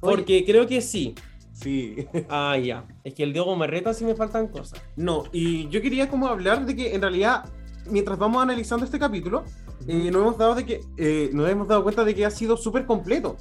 Porque 0.00 0.44
creo 0.44 0.66
que 0.66 0.80
sí. 0.80 1.14
Sí. 1.52 2.06
Ah, 2.28 2.56
ya. 2.56 2.86
Es 3.04 3.14
que 3.14 3.22
el 3.22 3.32
Dogo 3.32 3.56
me 3.56 3.66
reta 3.66 3.92
si 3.92 4.04
me 4.04 4.14
faltan 4.14 4.48
cosas. 4.48 4.80
No, 4.96 5.24
y 5.32 5.68
yo 5.68 5.82
quería 5.82 6.08
como 6.08 6.26
hablar 6.26 6.64
de 6.64 6.74
que 6.74 6.94
en 6.94 7.02
realidad 7.02 7.44
mientras 7.86 8.18
vamos 8.18 8.42
analizando 8.42 8.84
este 8.84 8.98
capítulo, 8.98 9.44
eh, 9.86 10.10
nos, 10.10 10.22
hemos 10.22 10.38
dado 10.38 10.54
de 10.54 10.64
que, 10.64 10.80
eh, 10.96 11.30
nos 11.32 11.48
hemos 11.48 11.68
dado 11.68 11.82
cuenta 11.82 12.04
de 12.04 12.14
que 12.14 12.24
ha 12.24 12.30
sido 12.30 12.56
súper 12.56 12.86
completo. 12.86 13.36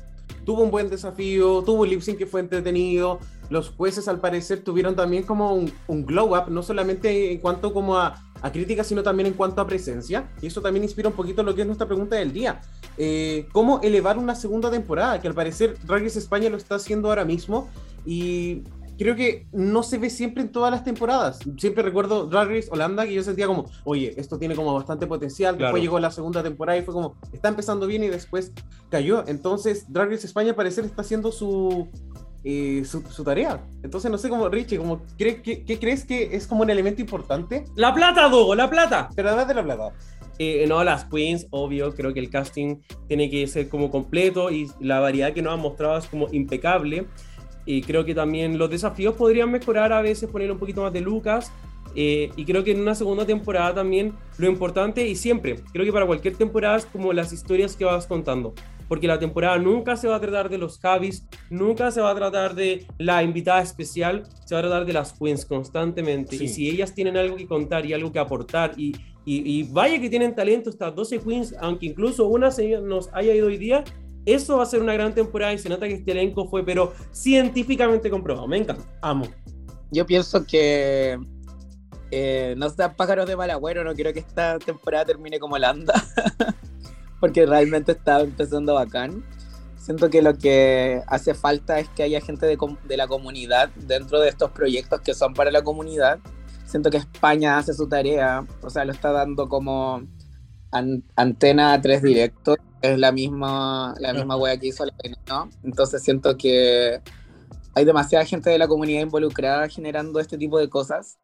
Tuvo 0.50 0.64
un 0.64 0.72
buen 0.72 0.90
desafío, 0.90 1.62
tuvo 1.62 1.84
un 1.84 1.90
lip 1.90 2.02
que 2.18 2.26
fue 2.26 2.40
entretenido. 2.40 3.20
Los 3.52 3.70
jueces, 3.70 4.08
al 4.08 4.20
parecer, 4.20 4.64
tuvieron 4.64 4.96
también 4.96 5.22
como 5.22 5.54
un, 5.54 5.72
un 5.86 6.08
glow 6.08 6.36
up, 6.36 6.50
no 6.50 6.64
solamente 6.64 7.32
en 7.32 7.38
cuanto 7.38 7.72
como 7.72 8.00
a, 8.00 8.20
a 8.42 8.52
crítica, 8.52 8.84
sino 8.84 9.04
también 9.04 9.28
en 9.28 9.34
cuanto 9.34 9.62
a 9.62 9.68
presencia. 9.68 10.28
Y 10.42 10.48
eso 10.48 10.60
también 10.60 10.84
inspira 10.84 11.08
un 11.08 11.14
poquito 11.14 11.44
lo 11.44 11.54
que 11.54 11.62
es 11.62 11.68
nuestra 11.68 11.86
pregunta 11.86 12.16
del 12.16 12.34
día. 12.34 12.62
Eh, 12.98 13.48
¿Cómo 13.52 13.80
elevar 13.84 14.18
una 14.18 14.34
segunda 14.34 14.72
temporada? 14.72 15.22
Que 15.22 15.28
al 15.28 15.36
parecer 15.36 15.78
Drag 15.84 16.02
Race 16.02 16.18
España 16.18 16.50
lo 16.50 16.58
está 16.58 16.74
haciendo 16.74 17.10
ahora 17.10 17.26
mismo. 17.26 17.70
Y 18.04 18.64
creo 19.00 19.16
que 19.16 19.48
no 19.54 19.82
se 19.82 19.98
ve 19.98 20.10
siempre 20.10 20.44
en 20.44 20.52
todas 20.52 20.72
las 20.72 20.84
temporadas. 20.84 21.40
Siempre 21.58 21.82
recuerdo 21.82 22.28
Drag 22.28 22.50
Race 22.50 22.68
Holanda 22.70 23.06
que 23.06 23.14
yo 23.14 23.24
sentía 23.24 23.48
como, 23.48 23.66
oye, 23.86 24.14
esto 24.18 24.38
tiene 24.38 24.56
como 24.56 24.74
bastante 24.74 25.08
potencial. 25.08 25.58
Después 25.58 25.82
llegó 25.82 26.00
la 26.00 26.12
segunda 26.12 26.44
temporada 26.44 26.78
y 26.78 26.84
fue 26.84 26.94
como, 26.94 27.16
está 27.32 27.48
empezando 27.48 27.88
bien 27.88 28.04
y 28.04 28.10
después 28.10 28.52
cayó. 28.90 29.24
Entonces, 29.26 29.92
Drag 29.92 30.10
Race 30.10 30.28
España 30.28 30.54
parecer 30.54 30.84
está 30.84 31.02
haciendo 31.02 31.32
su, 31.32 31.88
eh, 32.44 32.84
su, 32.86 33.24
tarea. 33.24 33.64
Entonces, 33.84 34.12
no 34.12 34.18
sé 34.18 34.28
cómo, 34.28 34.50
Richie, 34.50 34.78
como, 34.78 35.02
¿qué, 35.18 35.42
qué, 35.42 35.80
crees 35.80 36.04
que 36.04 36.36
es 36.36 36.46
como 36.46 36.64
un 36.64 36.70
elemento 36.70 37.02
importante? 37.02 37.64
La 37.76 37.94
plata, 37.94 38.28
Dogo, 38.28 38.54
la 38.54 38.70
plata. 38.70 39.10
Pero 39.16 39.30
además 39.30 39.48
de 39.48 39.54
la 39.54 39.64
plata. 39.64 39.94
Eh, 40.40 40.66
no, 40.68 40.82
las 40.86 41.04
queens, 41.06 41.48
obvio, 41.50 41.94
creo 41.94 42.14
que 42.14 42.22
el 42.22 42.30
casting 42.30 42.78
tiene 43.08 43.30
que 43.30 43.46
ser 43.48 43.68
como 43.68 43.92
completo 43.92 44.52
y 44.52 44.70
la 44.80 45.02
variedad 45.02 45.34
que 45.34 45.42
nos 45.42 45.54
han 45.54 45.60
mostrado 45.60 45.98
es 45.98 46.08
como 46.08 46.28
impecable. 46.32 47.08
Y 47.70 47.84
creo 47.84 48.04
que 48.04 48.16
también 48.16 48.58
los 48.58 48.68
desafíos 48.68 49.14
podrían 49.14 49.52
mejorar 49.52 49.94
a 49.94 50.02
veces, 50.02 50.28
poner 50.28 50.52
un 50.52 50.58
poquito 50.58 50.82
más 50.82 50.92
de 50.92 51.02
Lucas. 51.02 51.52
Eh, 51.94 52.32
y 52.36 52.44
creo 52.44 52.64
que 52.64 52.72
en 52.72 52.82
una 52.82 52.96
segunda 52.96 53.28
temporada 53.28 53.76
también 53.76 54.14
lo 54.40 54.48
importante 54.48 55.08
y 55.08 55.16
siempre, 55.16 55.60
creo 55.72 55.86
que 55.86 55.94
para 55.94 56.08
cualquier 56.08 56.36
temporada 56.36 56.78
es 56.78 56.88
como 56.88 57.14
las 57.14 57.32
historias 57.32 57.76
que 57.76 57.86
vas 57.86 58.08
contando. 58.08 58.56
Porque 58.88 59.06
la 59.06 59.20
temporada 59.20 59.60
nunca 59.60 59.98
se 59.98 60.08
va 60.08 60.16
a 60.16 60.20
tratar 60.20 60.50
de 60.50 60.58
los 60.58 60.80
Javis, 60.80 61.28
nunca 61.52 61.92
se 61.92 62.02
va 62.02 62.10
a 62.10 62.16
tratar 62.16 62.56
de 62.56 62.88
la 62.98 63.22
invitada 63.22 63.62
especial, 63.62 64.24
se 64.46 64.56
va 64.56 64.62
a 64.62 64.64
tratar 64.64 64.86
de 64.88 64.94
las 64.94 65.14
queens 65.14 65.46
constantemente. 65.46 66.38
Y 66.38 66.48
si 66.48 66.72
ellas 66.72 66.96
tienen 66.96 67.18
algo 67.18 67.36
que 67.36 67.46
contar 67.46 67.86
y 67.86 67.94
algo 67.94 68.12
que 68.12 68.18
aportar, 68.18 68.74
y, 68.78 68.96
y, 69.26 69.62
vaya 69.72 70.02
que 70.02 70.10
tienen 70.10 70.34
talento 70.34 70.72
estas 70.72 70.96
12 70.96 71.20
queens, 71.20 71.56
aunque 71.62 71.86
incluso 71.86 72.26
una 72.26 72.50
se 72.50 72.82
nos 72.82 73.14
haya 73.14 73.36
ido 73.36 73.46
hoy 73.46 73.58
día, 73.60 73.84
eso 74.34 74.58
va 74.58 74.64
a 74.64 74.66
ser 74.66 74.82
una 74.82 74.94
gran 74.94 75.14
temporada 75.14 75.54
y 75.54 75.58
se 75.58 75.70
nota 75.70 75.88
que 75.88 75.96
este 75.96 76.12
elenco 76.12 76.48
fue, 76.48 76.64
pero 76.64 76.94
científicamente 77.12 78.10
comprobado. 78.10 78.48
Me 78.48 78.58
encanta. 78.58 78.84
Amo. 79.02 79.26
Yo 79.92 80.06
pienso 80.06 80.46
que 80.46 81.18
eh, 82.12 82.56
no 82.58 82.70
sean 82.70 82.96
pájaros 82.96 83.28
de 83.28 83.36
mal 83.36 83.50
agüero, 83.50 83.84
no 83.84 83.94
quiero 83.94 84.14
que 84.14 84.20
esta 84.20 84.60
temporada 84.60 85.06
termine 85.06 85.40
como 85.40 85.58
la 85.58 85.70
anda, 85.70 85.94
porque 87.20 87.46
realmente 87.46 87.94
está 87.94 88.22
empezando 88.22 88.76
bacán. 88.76 89.24
Siento 89.78 90.10
que 90.10 90.22
lo 90.22 90.38
que 90.38 91.02
hace 91.08 91.34
falta 91.34 91.80
es 91.80 91.90
que 91.90 92.04
haya 92.04 92.22
gente 92.22 92.46
de, 92.46 92.58
de, 92.88 92.98
la 92.98 93.08
comunidad 93.08 93.70
dentro 93.76 94.20
de 94.20 94.30
estos 94.30 94.52
proyectos 94.52 95.02
que 95.02 95.14
son 95.14 95.34
para 95.34 95.52
la 95.52 95.64
comunidad. 95.64 96.20
Siento 96.66 96.92
que 96.92 96.98
España 96.98 97.58
hace 97.58 97.74
su 97.74 97.88
tarea, 97.88 98.46
o 98.62 98.70
sea, 98.70 98.86
lo 98.86 98.92
está 98.92 99.12
dando 99.12 99.50
como 99.50 100.04
antena 101.16 101.74
a 101.74 101.82
tres 101.82 102.04
directos 102.04 102.58
es 102.82 102.98
la 102.98 103.12
misma, 103.12 103.94
la 104.00 104.14
misma 104.14 104.38
wea 104.38 104.58
que 104.58 104.68
hizo 104.68 104.86
la 104.86 104.94
¿no? 105.28 105.50
Entonces 105.64 106.02
siento 106.02 106.38
que 106.38 107.02
hay 107.76 107.86
demasiada 107.86 108.26
gente 108.26 108.50
de 108.50 108.58
la 108.58 108.68
comunidad 108.68 109.02
involucrada 109.02 109.68
generando 109.70 110.20
este 110.20 110.38
tipo 110.38 110.60
de 110.60 110.70
cosas. 110.70 111.18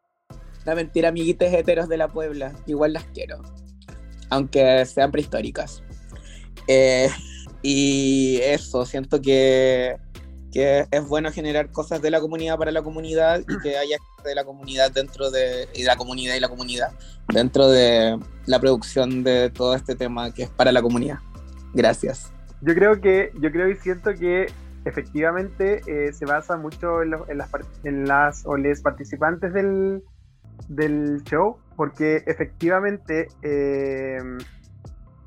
La 0.66 0.76
mentira, 0.76 1.10
amiguites 1.10 1.54
heteros 1.54 1.88
de 1.88 1.98
la 1.98 2.08
Puebla, 2.08 2.54
igual 2.66 2.94
las 2.94 3.04
quiero, 3.06 3.42
aunque 4.30 4.86
sean 4.86 5.12
prehistóricas. 5.12 5.84
Eh, 6.68 7.10
y 7.62 8.40
eso, 8.42 8.86
siento 8.86 9.22
que, 9.22 9.98
que, 10.52 10.88
es 10.90 11.08
bueno 11.08 11.32
generar 11.32 11.72
cosas 11.72 12.02
de 12.02 12.12
la 12.12 12.20
comunidad 12.20 12.58
para 12.58 12.72
la 12.72 12.82
comunidad 12.82 13.42
y 13.42 13.60
que 13.62 13.78
haya 13.78 13.98
gente 13.98 14.30
de 14.30 14.36
la 14.36 14.44
comunidad 14.44 14.92
dentro 14.92 15.30
de, 15.30 15.68
y 15.74 15.82
de 15.82 15.88
la 15.88 15.98
comunidad 15.98 16.36
y 16.36 16.40
la 16.40 16.50
comunidad 16.50 16.90
dentro 17.34 17.70
de 17.70 18.20
la 18.46 18.60
producción 18.60 19.24
de 19.24 19.50
todo 19.52 19.76
este 19.76 19.96
tema 19.96 20.34
que 20.34 20.44
es 20.44 20.50
para 20.50 20.72
la 20.72 20.82
comunidad. 20.82 21.20
Gracias. 21.76 22.32
Yo 22.62 22.74
creo 22.74 23.00
que, 23.02 23.32
yo 23.40 23.52
creo 23.52 23.70
y 23.70 23.76
siento 23.76 24.14
que 24.14 24.48
efectivamente 24.86 25.82
eh, 25.88 26.14
se 26.14 26.26
basa 26.26 26.58
mucho 26.58 27.02
en, 27.02 27.12
las, 27.12 27.22
en 27.84 28.08
las 28.08 28.46
o 28.46 28.56
les 28.56 28.82
participantes 28.82 29.54
del, 29.54 30.02
del 30.70 31.22
show, 31.24 31.58
porque 31.76 32.24
efectivamente 32.26 33.28
eh, 33.42 34.20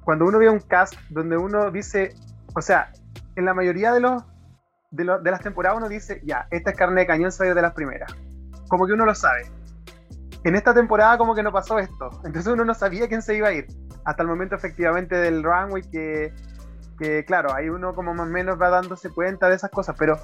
cuando 0.05 0.25
uno 0.25 0.39
ve 0.39 0.49
un 0.49 0.61
cast 0.61 0.95
donde 1.11 1.37
uno 1.37 1.71
dice, 1.71 2.15
o 2.55 2.63
sea, 2.63 2.93
en 3.37 3.45
la 3.45 3.55
mayoría 3.55 3.93
de 3.93 4.01
los 4.01 4.25
de, 4.91 5.05
de 5.05 5.31
las 5.31 5.43
temporadas 5.43 5.77
uno 5.77 5.89
dice, 5.89 6.23
ya, 6.25 6.49
esta 6.51 6.71
es 6.71 6.77
carne 6.77 7.03
de 7.03 7.07
cañón, 7.07 7.31
soy 7.31 7.49
de 7.49 7.63
las 7.63 7.75
primeras. 7.75 8.11
Como 8.69 8.87
que 8.87 8.95
uno 8.95 9.05
lo 9.05 9.15
sabe. 9.15 9.43
En 10.45 10.55
esta 10.55 10.73
temporada 10.73 11.19
como 11.19 11.35
que 11.35 11.43
no 11.43 11.53
pasó 11.53 11.79
esto, 11.79 12.11
entonces 12.25 12.47
uno 12.47 12.65
no 12.65 12.75
sabía 12.75 13.09
quién 13.09 13.23
se 13.23 13.37
iba 13.37 13.49
a 13.49 13.53
ir 13.53 13.67
hasta 14.05 14.23
el 14.23 14.29
momento 14.29 14.55
efectivamente 14.55 15.17
del 15.17 15.43
runway 15.43 15.83
que, 15.83 16.33
que, 16.99 17.25
claro, 17.25 17.55
ahí 17.55 17.69
uno 17.69 17.95
como 17.95 18.15
más 18.15 18.27
o 18.27 18.31
menos 18.31 18.61
va 18.61 18.71
dándose 18.71 19.11
cuenta 19.11 19.49
de 19.49 19.57
esas 19.57 19.71
cosas, 19.71 19.97
pero 19.99 20.19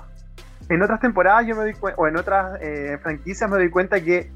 en 0.69 0.83
otras 0.83 1.01
temporadas 1.01 1.47
yo 1.47 1.57
me 1.57 1.63
doy 1.65 1.75
o 1.97 2.07
en 2.07 2.17
otras 2.17 2.59
eh, 2.63 2.99
franquicias 3.03 3.51
me 3.51 3.57
doy 3.57 3.71
cuenta 3.71 4.01
que 4.01 4.33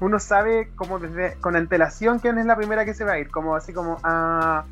uno 0.00 0.18
sabe 0.18 0.72
como 0.74 0.98
desde 0.98 1.38
con 1.40 1.56
antelación 1.56 2.18
quién 2.18 2.38
es 2.38 2.46
la 2.46 2.56
primera 2.56 2.84
que 2.84 2.92
se 2.92 3.04
va 3.04 3.12
a 3.12 3.18
ir, 3.18 3.30
como 3.30 3.54
así 3.54 3.72
como, 3.72 3.98
ah, 4.02 4.64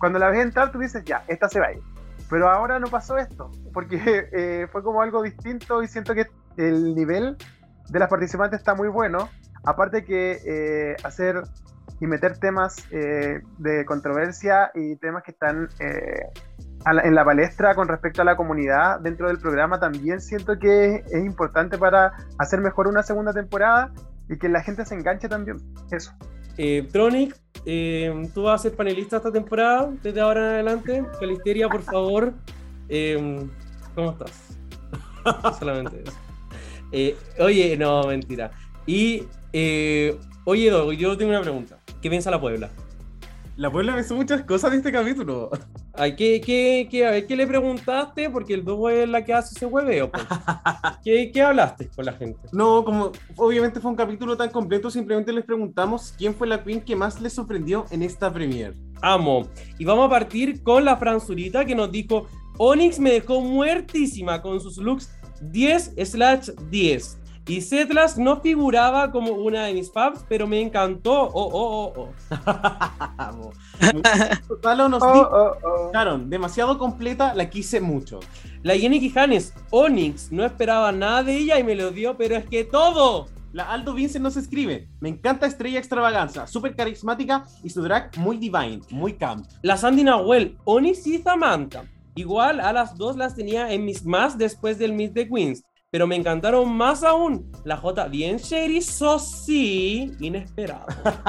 cuando 0.00 0.18
la 0.18 0.30
ves 0.30 0.40
entrar 0.40 0.72
tú 0.72 0.78
dices, 0.78 1.04
ya, 1.04 1.24
esta 1.28 1.48
se 1.48 1.60
va 1.60 1.66
a 1.66 1.72
ir. 1.72 1.82
Pero 2.30 2.48
ahora 2.48 2.78
no 2.78 2.88
pasó 2.88 3.16
esto, 3.16 3.50
porque 3.72 4.00
eh, 4.32 4.66
fue 4.72 4.82
como 4.82 5.02
algo 5.02 5.22
distinto 5.22 5.82
y 5.82 5.88
siento 5.88 6.14
que 6.14 6.26
el 6.56 6.94
nivel 6.94 7.36
de 7.88 7.98
las 7.98 8.08
participantes 8.08 8.58
está 8.58 8.74
muy 8.74 8.88
bueno. 8.88 9.28
Aparte 9.64 10.04
que 10.04 10.38
eh, 10.44 10.96
hacer 11.04 11.42
y 12.00 12.06
meter 12.06 12.38
temas 12.38 12.76
eh, 12.90 13.40
de 13.58 13.84
controversia 13.84 14.70
y 14.74 14.96
temas 14.96 15.22
que 15.24 15.32
están 15.32 15.68
eh, 15.80 16.30
en 16.86 17.14
la 17.14 17.24
palestra 17.24 17.74
con 17.74 17.88
respecto 17.88 18.22
a 18.22 18.24
la 18.24 18.36
comunidad 18.36 19.00
dentro 19.00 19.28
del 19.28 19.38
programa 19.38 19.80
también 19.80 20.20
siento 20.20 20.58
que 20.58 21.02
es, 21.06 21.24
importante 21.24 21.76
para 21.76 22.12
hacer 22.38 22.60
mejor 22.60 22.86
una 22.86 23.02
segunda 23.02 23.32
temporada 23.32 23.92
y 24.28 24.38
que 24.38 24.48
la 24.48 24.62
gente 24.62 24.84
se 24.84 24.94
enganche 24.94 25.28
también. 25.28 25.58
Eso. 25.90 26.12
Eh, 26.56 26.88
Tronic, 26.92 27.36
eh, 27.66 28.30
tú 28.34 28.44
vas 28.44 28.60
a 28.60 28.62
ser 28.64 28.76
panelista 28.76 29.16
esta 29.16 29.32
temporada, 29.32 29.90
desde 30.02 30.20
ahora 30.20 30.40
en 30.40 30.54
adelante. 30.54 31.04
Calisteria, 31.18 31.68
por 31.68 31.82
favor. 31.82 32.32
¿Cómo 33.94 34.10
estás? 34.12 34.58
Solamente 35.58 36.04
eso. 36.04 37.44
oye, 37.44 37.76
no, 37.76 38.04
mentira. 38.04 38.50
Y, 38.88 39.24
oye, 40.46 40.70
Dogo, 40.70 40.94
yo 40.94 41.14
tengo 41.18 41.30
una 41.30 41.42
pregunta. 41.42 41.78
¿Qué 42.00 42.08
piensa 42.08 42.30
la 42.30 42.40
Puebla? 42.40 42.70
La 43.58 43.70
Puebla 43.70 43.94
pensó 43.94 44.14
muchas 44.14 44.44
cosas 44.44 44.70
de 44.70 44.78
este 44.78 44.90
capítulo. 44.90 45.50
Ay, 45.92 46.16
¿qué, 46.16 46.40
qué, 46.40 46.88
qué, 46.90 47.06
a 47.06 47.10
ver, 47.10 47.26
¿qué 47.26 47.36
le 47.36 47.46
preguntaste? 47.46 48.30
Porque 48.30 48.54
el 48.54 48.64
dúo 48.64 48.88
es 48.88 49.06
la 49.06 49.22
que 49.22 49.34
hace 49.34 49.54
ese 49.54 49.66
hueveo. 49.66 50.10
pues. 50.10 50.24
¿Qué, 51.04 51.30
¿Qué 51.30 51.42
hablaste 51.42 51.90
con 51.94 52.06
la 52.06 52.14
gente? 52.14 52.40
No, 52.52 52.82
como 52.82 53.12
obviamente 53.36 53.78
fue 53.78 53.90
un 53.90 53.96
capítulo 53.96 54.38
tan 54.38 54.48
completo, 54.48 54.90
simplemente 54.90 55.34
les 55.34 55.44
preguntamos 55.44 56.14
quién 56.16 56.34
fue 56.34 56.46
la 56.46 56.64
queen 56.64 56.80
que 56.80 56.96
más 56.96 57.20
les 57.20 57.34
sorprendió 57.34 57.84
en 57.90 58.02
esta 58.02 58.32
premiere. 58.32 58.72
Amo. 59.02 59.48
Y 59.78 59.84
vamos 59.84 60.06
a 60.06 60.10
partir 60.10 60.62
con 60.62 60.86
la 60.86 60.96
Franzurita 60.96 61.66
que 61.66 61.74
nos 61.74 61.92
dijo, 61.92 62.26
Onyx 62.56 63.00
me 63.00 63.10
dejó 63.10 63.42
muertísima 63.42 64.40
con 64.40 64.58
sus 64.62 64.78
looks 64.78 65.10
10 65.42 65.92
slash 66.06 66.48
10. 66.70 67.18
Y 67.48 67.62
Zetlas 67.62 68.18
no 68.18 68.42
figuraba 68.42 69.10
como 69.10 69.32
una 69.32 69.64
de 69.64 69.72
mis 69.72 69.90
faves, 69.90 70.22
pero 70.28 70.46
me 70.46 70.60
encantó. 70.60 71.22
Oh, 71.22 71.48
oh, 71.50 71.92
oh, 71.96 72.12
oh. 73.26 73.52
Talo 74.60 74.90
nos 74.90 75.02
oh, 75.02 75.56
oh. 75.64 75.90
Claro, 75.90 76.18
demasiado 76.18 76.76
completa, 76.76 77.32
la 77.34 77.48
quise 77.48 77.80
mucho. 77.80 78.20
La 78.62 78.76
Jenny 78.76 79.00
Quijanes, 79.00 79.54
Onyx, 79.70 80.30
no 80.30 80.44
esperaba 80.44 80.92
nada 80.92 81.22
de 81.22 81.38
ella 81.38 81.58
y 81.58 81.64
me 81.64 81.74
lo 81.74 81.90
dio, 81.90 82.18
pero 82.18 82.36
es 82.36 82.44
que 82.44 82.64
todo. 82.64 83.28
La 83.54 83.72
Aldo 83.72 83.94
Vincent 83.94 84.22
nos 84.22 84.36
escribe, 84.36 84.86
me 85.00 85.08
encanta 85.08 85.46
Estrella 85.46 85.78
Extravaganza, 85.78 86.46
súper 86.46 86.76
carismática 86.76 87.44
y 87.64 87.70
su 87.70 87.80
drag 87.80 88.14
muy 88.18 88.36
divine, 88.36 88.80
muy 88.90 89.14
camp. 89.14 89.46
La 89.62 89.78
Sandy 89.78 90.04
Nahuel, 90.04 90.58
Onyx 90.64 91.06
y 91.06 91.18
Samantha. 91.22 91.84
Igual 92.14 92.60
a 92.60 92.74
las 92.74 92.98
dos 92.98 93.16
las 93.16 93.34
tenía 93.34 93.72
en 93.72 93.86
mis 93.86 94.04
más 94.04 94.36
después 94.36 94.76
del 94.76 94.92
Meet 94.92 95.14
the 95.14 95.28
Queens 95.28 95.64
pero 95.90 96.06
me 96.06 96.16
encantaron 96.16 96.70
más 96.76 97.02
aún 97.02 97.50
la 97.64 97.76
J 97.76 98.08
bien 98.08 98.36
shady, 98.36 98.82
so 98.82 99.18
sí, 99.18 100.12
inesperado. 100.20 100.86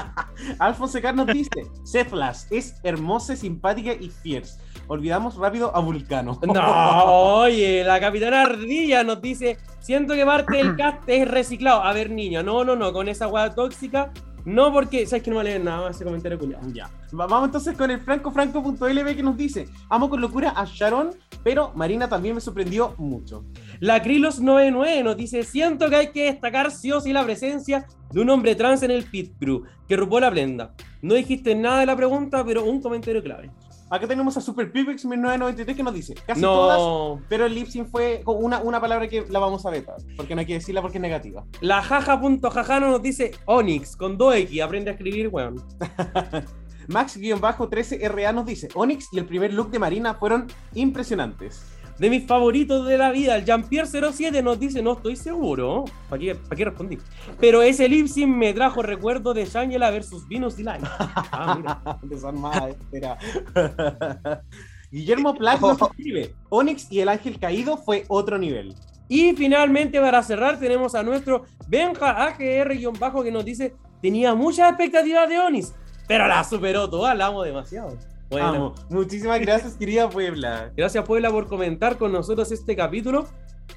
Alfonso 0.60 1.02
Carlos 1.02 1.28
dice, 1.28 1.50
Zetlas 1.86 2.48
es 2.52 2.76
hermosa, 2.84 3.36
simpática 3.36 3.94
y 3.94 4.10
fierce. 4.10 4.60
Olvidamos 4.88 5.36
rápido 5.36 5.76
a 5.76 5.80
Vulcano. 5.80 6.40
No, 6.54 7.42
oye, 7.42 7.84
la 7.84 8.00
capitana 8.00 8.42
Ardilla 8.42 9.04
nos 9.04 9.22
dice, 9.22 9.58
siento 9.80 10.14
que 10.14 10.26
parte 10.26 10.58
del 10.58 10.76
cast 10.78 11.08
es 11.08 11.28
reciclado. 11.28 11.84
A 11.84 11.94
ver, 11.94 12.10
niña, 12.10 12.44
no, 12.44 12.66
no, 12.66 12.76
no, 12.76 12.92
con 12.92 13.08
esa 13.08 13.28
guada 13.28 13.56
tóxica 13.56 14.12
no, 14.46 14.72
porque 14.72 15.06
sabes 15.06 15.24
que 15.24 15.30
no 15.30 15.38
vale 15.38 15.60
nada 15.60 15.82
más 15.82 15.96
ese 15.96 16.06
comentario 16.06 16.40
culiado. 16.40 16.68
Ya. 16.72 16.90
Vamos 17.12 17.46
entonces 17.46 17.76
con 17.78 17.92
el 17.92 18.00
francofranco.lb 18.00 19.16
que 19.16 19.24
nos 19.24 19.38
dice: 19.38 19.68
Amo 19.90 20.10
con 20.10 20.22
locura 20.22 20.54
a 20.56 20.66
Sharon, 20.66 21.12
pero 21.44 21.72
Marina 21.76 22.08
también 22.08 22.36
me 22.36 22.42
sorprendió 22.42 22.96
mucho. 22.98 23.46
La 23.80 24.04
Krilos99 24.04 25.04
nos 25.04 25.16
dice: 25.16 25.44
Siento 25.44 25.90
que 25.90 25.96
hay 25.96 26.08
que 26.08 26.26
destacar 26.26 26.72
sí 26.72 26.92
o 26.92 27.00
sí 27.00 27.14
la 27.14 27.24
presencia 27.24 27.88
de 28.12 28.20
un 28.22 28.30
hombre 28.30 28.56
trans 28.56 28.84
en 28.84 28.92
el 28.92 29.06
pit 29.06 29.34
crew, 29.40 29.64
que 29.88 29.96
rupó 29.96 30.20
la 30.20 30.30
prenda. 30.30 30.74
No 31.02 31.14
dijiste 31.14 31.56
nada 31.56 31.80
de 31.80 31.86
la 31.86 31.96
pregunta, 31.96 32.44
pero 32.44 32.66
un 32.66 32.82
comentario 32.82 33.24
clave. 33.24 33.52
Acá 33.90 34.06
tenemos 34.06 34.38
a 34.38 34.42
Super 34.42 34.72
Pipex 34.72 35.06
1993 35.06 35.76
que 35.76 35.84
nos 35.84 35.94
dice 35.94 36.14
casi 36.28 36.42
todas, 36.42 37.24
pero 37.28 37.46
el 37.46 37.56
lip 37.56 37.68
fue 37.90 38.22
con 38.24 38.44
una, 38.44 38.60
una 38.60 38.80
palabra 38.80 39.08
que 39.08 39.26
la 39.30 39.40
vamos 39.40 39.66
a 39.66 39.72
ver, 39.72 39.86
porque 40.16 40.36
no 40.36 40.42
hay 40.42 40.46
que 40.46 40.54
decirla 40.54 40.82
porque 40.82 41.00
es 41.00 41.02
negativa. 41.02 41.44
La 41.62 41.82
jaja.jajano 41.82 42.92
nos 42.92 43.02
dice 43.02 43.32
Onyx 43.46 43.96
con 43.96 44.18
2X, 44.18 44.62
aprende 44.62 44.92
a 44.92 44.94
escribir, 44.94 45.30
weón. 45.30 45.56
Max-13RA 46.88 48.34
nos 48.34 48.46
dice 48.46 48.68
Onyx 48.76 49.08
y 49.12 49.20
el 49.20 49.26
primer 49.26 49.54
look 49.54 49.70
de 49.72 49.80
Marina 49.80 50.16
fueron 50.16 50.48
impresionantes 50.74 51.79
de 52.00 52.10
mis 52.10 52.26
favoritos 52.26 52.88
de 52.88 52.98
la 52.98 53.12
vida. 53.12 53.36
El 53.36 53.46
Jean-Pierre07 53.46 54.42
nos 54.42 54.60
dice, 54.60 54.82
no 54.82 54.94
estoy 54.94 55.16
seguro. 55.16 55.86
¿Para 56.10 56.20
qué, 56.20 56.36
para 56.36 56.56
qué 56.56 56.66
respondí? 56.66 56.98
Pero 57.40 57.62
ese 57.62 57.88
lip 57.88 58.08
me 58.26 58.54
trajo 58.54 58.82
recuerdo 58.82 59.34
de 59.34 59.46
Shangela 59.46 59.92
versus 59.92 60.28
Venus 60.28 60.56
Delight. 60.56 60.84
Ah, 61.32 61.56
mira. 61.56 62.70
espera. 62.70 63.18
Guillermo 64.92 65.36
Platt 65.36 65.62
nos 65.62 65.82
escribe, 65.90 66.34
Onyx 66.50 66.92
y 66.92 67.02
el 67.02 67.10
ángel 67.10 67.40
caído 67.40 67.78
fue 67.78 68.06
otro 68.08 68.38
nivel. 68.38 68.74
Y 69.08 69.36
finalmente, 69.36 70.00
para 70.00 70.22
cerrar, 70.24 70.60
tenemos 70.60 70.96
a 70.96 71.04
nuestro 71.04 71.44
Benja 71.68 72.26
AGR-bajo 72.26 73.24
que 73.24 73.32
nos 73.32 73.46
dice, 73.46 73.76
tenía 74.02 74.36
muchas 74.36 74.70
expectativas 74.70 75.28
de 75.30 75.40
Onyx, 75.40 75.74
pero 76.08 76.28
la 76.28 76.44
superó 76.44 76.90
toda, 76.90 77.14
la 77.16 77.28
amo 77.28 77.44
demasiado. 77.44 77.98
Bueno, 78.30 78.76
muchísimas 78.90 79.40
gracias, 79.40 79.74
querida 79.74 80.10
Puebla. 80.10 80.72
Gracias, 80.78 81.04
Puebla, 81.04 81.32
por 81.32 81.48
comentar 81.48 81.98
con 81.98 82.12
nosotros 82.12 82.52
este 82.52 82.76
capítulo. 82.76 83.28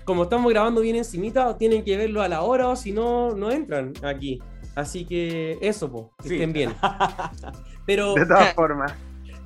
Como 0.04 0.24
estamos 0.24 0.52
grabando 0.52 0.80
bien 0.80 0.96
encimita, 0.96 1.56
tienen 1.56 1.84
que 1.84 1.96
verlo 1.96 2.22
a 2.22 2.28
la 2.28 2.42
hora 2.42 2.68
o 2.68 2.76
si 2.76 2.92
no, 2.92 3.34
no 3.34 3.50
entran 3.50 3.92
aquí. 4.02 4.40
Así 4.74 5.04
que 5.04 5.58
eso, 5.60 5.90
po, 5.90 6.12
que 6.22 6.34
estén 6.34 6.52
bien. 6.52 6.74
Pero, 7.86 8.14
de 8.14 8.26
todas 8.26 8.54
formas. 8.54 8.94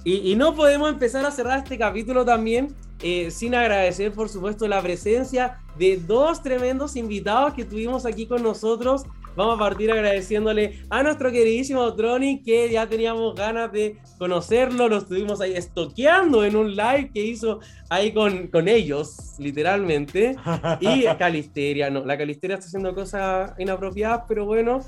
Y, 0.05 0.33
y, 0.33 0.37
no 0.37 0.55
podemos 0.55 0.89
empezar 0.89 1.25
a 1.27 1.31
cerrar 1.31 1.59
este 1.59 1.79
capítulo 1.79 2.25
también 2.25 2.75
eh, 3.03 3.31
sin 3.31 3.55
agradecer, 3.55 4.13
por 4.13 4.29
supuesto, 4.29 4.67
la 4.69 4.81
presencia 4.81 5.59
de 5.79 5.99
dos 5.99 6.43
tremendos 6.43 6.97
invitados 6.97 7.53
que 7.53 7.65
tuvimos 7.65 8.07
aquí 8.07 8.27
con 8.27 8.43
nosotros 8.43 9.05
Vamos 9.37 9.57
a 9.57 9.59
partir 9.59 9.93
agradeciéndole 9.93 10.81
a 10.89 11.03
nuestro 11.03 11.31
queridísimo 11.31 11.95
Tronic, 11.95 12.45
que 12.45 12.71
ya 12.71 12.87
teníamos 12.87 13.35
ganas 13.35 13.71
de 13.71 13.99
conocerlo, 14.19 14.89
lo 14.89 14.97
estuvimos 14.97 15.41
ahí 15.43 15.53
estoqueando 15.53 16.43
en 16.43 16.57
un 16.57 16.75
live 16.75 17.11
que 17.13 17.23
hizo 17.23 17.61
ahí 17.91 18.13
con, 18.13 18.47
con 18.47 18.67
ellos, 18.67 19.35
literalmente. 19.39 20.37
Y 20.81 21.05
Calisteria, 21.19 21.91
no, 21.91 22.05
la 22.05 22.17
Calisteria 22.17 22.55
está 22.55 22.67
haciendo 22.67 22.95
cosas 22.95 23.53
inapropiadas, 23.59 24.23
pero 24.27 24.47
bueno, 24.47 24.81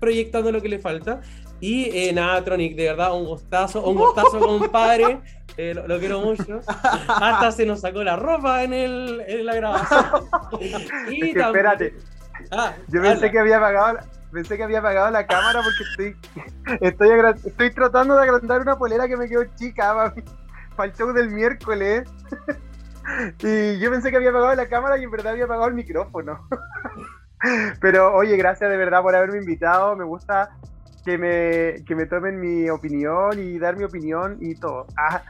proyectando 0.00 0.50
lo 0.50 0.60
que 0.60 0.68
le 0.68 0.80
falta. 0.80 1.20
Y 1.60 1.84
eh, 1.96 2.12
nada, 2.12 2.42
Tronic, 2.42 2.74
de 2.74 2.86
verdad, 2.86 3.16
un 3.16 3.24
gustazo, 3.24 3.84
un 3.84 3.96
gustazo, 3.96 4.40
compadre. 4.40 5.20
Eh, 5.56 5.74
lo, 5.74 5.98
quiero 6.00 6.20
mucho. 6.20 6.60
Hasta 6.66 7.52
se 7.52 7.64
nos 7.64 7.80
sacó 7.80 8.02
la 8.02 8.16
ropa 8.16 8.64
en, 8.64 8.72
el, 8.72 9.22
en 9.28 9.46
la 9.46 9.54
grabación. 9.54 10.04
y 11.10 11.38
espérate, 11.38 11.94
Ah, 12.52 12.74
Yo 12.88 13.02
pensé 13.02 13.30
que 13.30 13.38
había 13.38 13.56
apagado, 13.56 13.98
pensé 14.30 14.56
que 14.56 14.62
había 14.62 14.78
apagado 14.78 15.10
la 15.10 15.26
cámara 15.26 15.60
porque 15.62 15.82
estoy, 15.82 16.16
estoy, 16.80 17.08
estoy 17.44 17.70
tratando 17.70 18.16
de 18.16 18.22
agrandar 18.22 18.60
una 18.60 18.76
polera 18.76 19.08
que 19.08 19.16
me 19.16 19.28
quedó 19.28 19.44
chica 19.56 20.12
para, 20.76 20.88
el 20.88 20.94
show 20.94 21.12
del 21.12 21.30
miércoles. 21.30 22.08
y 23.42 23.78
yo 23.78 23.90
pensé 23.90 24.10
que 24.10 24.16
había 24.16 24.30
apagado 24.30 24.54
la 24.54 24.68
cámara 24.68 24.98
y 24.98 25.04
en 25.04 25.10
verdad 25.10 25.32
había 25.32 25.44
apagado 25.44 25.68
el 25.68 25.74
micrófono. 25.74 26.46
Pero 27.80 28.14
oye, 28.14 28.36
gracias 28.36 28.70
de 28.70 28.76
verdad 28.76 29.02
por 29.02 29.16
haberme 29.16 29.38
invitado. 29.38 29.96
Me 29.96 30.04
gusta 30.04 30.50
que 31.04 31.18
me, 31.18 31.84
que 31.84 31.96
me 31.96 32.06
tomen 32.06 32.38
mi 32.38 32.70
opinión 32.70 33.36
y 33.36 33.58
dar 33.58 33.76
mi 33.76 33.84
opinión 33.84 34.36
y 34.40 34.54
todo. 34.54 34.86
Ah, 34.96 35.22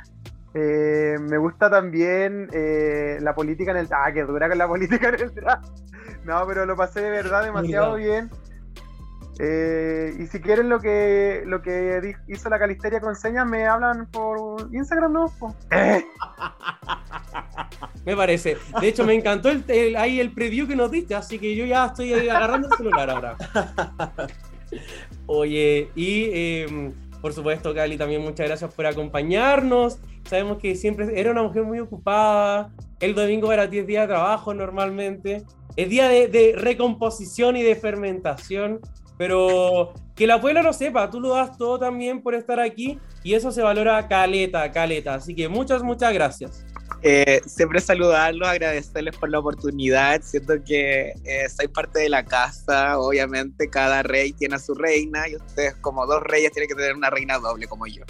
eh, 0.55 1.17
me 1.21 1.39
gusta 1.39 1.71
también 1.71 2.49
eh, 2.53 3.19
la 3.21 3.35
política 3.35 3.71
en 3.71 3.79
el... 3.79 3.89
Ah, 3.91 4.13
que 4.13 4.23
dura 4.23 4.49
con 4.49 4.59
la 4.59 4.69
política 4.69 5.09
en 5.09 5.21
el 5.21 5.35
drag. 5.35 5.61
No, 6.25 6.47
pero 6.47 6.67
lo 6.67 6.77
pasé 6.77 7.01
de 7.01 7.11
verdad 7.11 7.43
demasiado 7.43 7.97
bien. 7.97 8.31
Eh, 9.41 10.15
y 10.21 10.27
si 10.27 10.41
quieren 10.41 10.69
lo 10.69 10.79
que 10.79 11.43
lo 11.47 11.63
que 11.63 12.15
hizo 12.29 12.49
la 12.49 12.61
Calisteria 12.61 13.01
con 13.01 13.17
señas, 13.17 13.45
me 13.45 13.67
hablan 13.67 14.07
por 14.07 14.69
Instagram, 14.73 15.13
¿no? 15.13 15.33
Me 18.05 18.15
parece. 18.15 18.57
De 18.81 18.89
hecho, 18.89 19.05
me 19.05 19.15
encantó 19.15 19.49
el, 19.49 19.97
ahí 19.97 20.21
el 20.21 20.33
preview 20.33 20.69
que 20.69 20.77
nos 20.77 20.91
diste, 20.91 21.15
así 21.15 21.39
que 21.39 21.57
yo 21.57 21.65
ya 21.65 21.87
estoy 21.87 22.13
agarrando 22.29 22.69
el 22.69 22.77
celular 22.77 23.11
ahora. 23.11 23.37
Oye, 25.27 25.91
y 25.95 26.31
em, 26.33 26.93
por 27.23 27.33
supuesto, 27.33 27.73
Cali, 27.73 27.97
también 27.97 28.21
muchas 28.21 28.47
gracias 28.47 28.75
por 28.75 28.85
acompañarnos. 28.85 29.99
Sabemos 30.29 30.59
que 30.59 30.75
siempre 30.75 31.19
era 31.19 31.31
una 31.31 31.43
mujer 31.43 31.63
muy 31.63 31.79
ocupada. 31.79 32.71
El 33.01 33.15
domingo 33.15 33.51
era 33.53 33.67
10 33.67 33.87
días 33.87 34.03
de 34.03 34.15
trabajo 34.15 34.53
normalmente 34.53 35.45
es 35.77 35.89
día 35.89 36.09
de, 36.09 36.55
recomposición 36.57 37.57
y 37.57 37.63
de 37.63 37.77
fermentación, 37.77 38.81
pero 39.17 39.95
que 40.15 40.27
la 40.27 40.35
abuela 40.35 40.63
lo 40.63 40.73
sepa, 40.73 41.09
tú 41.11 41.21
lo 41.21 41.31
das 41.31 41.57
todo 41.57 41.79
también 41.79 42.23
por 42.23 42.35
estar 42.35 42.61
aquí 42.61 42.99
y 43.23 43.35
eso 43.35 43.51
se 43.51 43.63
valora 43.63 44.07
caleta, 44.09 44.71
caleta. 44.71 45.15
Así 45.15 45.35
que 45.35 45.49
muchas, 45.49 45.83
muchas 45.83 46.13
gracias. 46.13 46.67
Eh, 47.05 47.41
siempre 47.47 47.81
saludarlos, 47.81 48.49
agradecerles 48.49 49.17
por 49.17 49.29
la 49.29 49.41
oportunidad. 49.41 50.23
Siento 50.23 50.55
que 50.65 51.13
eh, 51.25 51.49
soy 51.49 51.67
parte 51.69 52.01
de 52.01 52.09
la 52.09 52.25
casa. 52.25 52.99
Obviamente, 52.99 53.69
cada 53.69 54.05
rey 54.05 54.33
tiene 54.33 54.55
a 54.55 54.59
su 54.59 54.75
reina 54.75 55.29
y 55.29 55.37
ustedes, 55.37 55.75
como 55.77 56.07
dos 56.07 56.23
reyes, 56.23 56.53
tienen 56.53 56.69
que 56.69 56.77
tener 56.77 56.95
una 56.95 57.11
reina 57.11 57.39
doble 57.39 57.67
como 57.67 57.87
yo. 57.87 58.05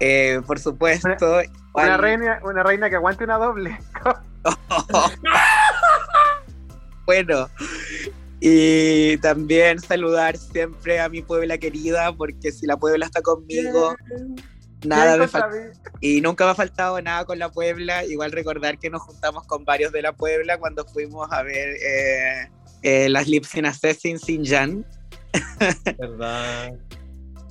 Eh, 0.00 0.40
por 0.46 0.58
supuesto. 0.58 1.16
Una, 1.74 1.96
reina, 1.96 2.40
una 2.42 2.64
reina 2.64 2.90
que 2.90 2.96
aguante 2.96 3.22
una 3.22 3.38
doble. 3.38 3.78
bueno. 7.06 7.48
Y 8.40 9.16
también 9.18 9.78
saludar 9.78 10.36
siempre 10.36 10.98
a 10.98 11.08
mi 11.08 11.22
Puebla 11.22 11.58
querida, 11.58 12.12
porque 12.12 12.50
si 12.50 12.66
la 12.66 12.76
Puebla 12.76 13.06
está 13.06 13.22
conmigo, 13.22 13.94
nada 14.84 15.16
me 15.16 15.28
falta. 15.28 15.72
Y 16.00 16.20
nunca 16.20 16.44
me 16.44 16.50
ha 16.50 16.54
faltado 16.54 17.00
nada 17.00 17.24
con 17.24 17.38
la 17.38 17.50
Puebla. 17.50 18.04
Igual 18.04 18.32
recordar 18.32 18.78
que 18.78 18.90
nos 18.90 19.02
juntamos 19.02 19.46
con 19.46 19.64
varios 19.64 19.92
de 19.92 20.02
la 20.02 20.12
Puebla 20.12 20.58
cuando 20.58 20.84
fuimos 20.84 21.30
a 21.30 21.42
ver 21.42 21.76
eh, 21.82 22.48
eh, 22.82 23.08
las 23.08 23.28
Lips 23.28 23.54
in 23.54 23.66
Assassin 23.66 24.18
sin 24.18 24.44
Jan. 24.44 24.86
¿Verdad? 25.98 26.74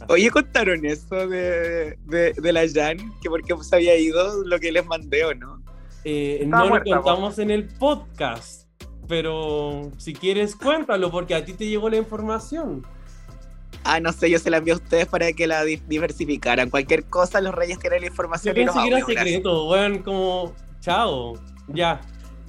Oye, 0.09 0.29
contaron 0.29 0.85
eso 0.85 1.27
de, 1.27 1.97
de, 2.05 2.53
la 2.53 2.61
Jan, 2.67 2.97
que 3.21 3.29
porque 3.29 3.55
se 3.61 3.75
había 3.75 3.95
ido 3.95 4.43
lo 4.43 4.59
que 4.59 4.71
les 4.71 4.85
mandé 4.85 5.25
o 5.25 5.33
no. 5.33 5.61
Eh, 6.03 6.43
no 6.47 6.65
lo 6.65 6.83
contamos 6.83 7.37
en 7.39 7.51
el 7.51 7.67
podcast, 7.67 8.67
pero 9.07 9.91
si 9.97 10.13
quieres 10.13 10.55
cuéntalo 10.55 11.11
porque 11.11 11.35
a 11.35 11.45
ti 11.45 11.53
te 11.53 11.67
llegó 11.67 11.89
la 11.89 11.97
información. 11.97 12.85
Ah, 13.83 13.99
no 13.99 14.13
sé, 14.13 14.29
yo 14.29 14.39
se 14.39 14.49
la 14.49 14.57
envié 14.57 14.73
a 14.73 14.77
ustedes 14.77 15.07
para 15.07 15.31
que 15.33 15.47
la 15.47 15.63
diversificaran. 15.63 16.69
Cualquier 16.69 17.05
cosa, 17.05 17.41
los 17.41 17.53
reyes 17.53 17.79
tienen 17.79 18.01
la 18.01 18.07
información. 18.07 18.55
Yo 18.55 18.65
pensé 18.65 18.79
que 18.79 18.87
era 18.87 19.05
secreto, 19.05 19.69
weón, 19.69 19.99
como, 19.99 20.53
chao, 20.79 21.33
ya. 21.67 22.01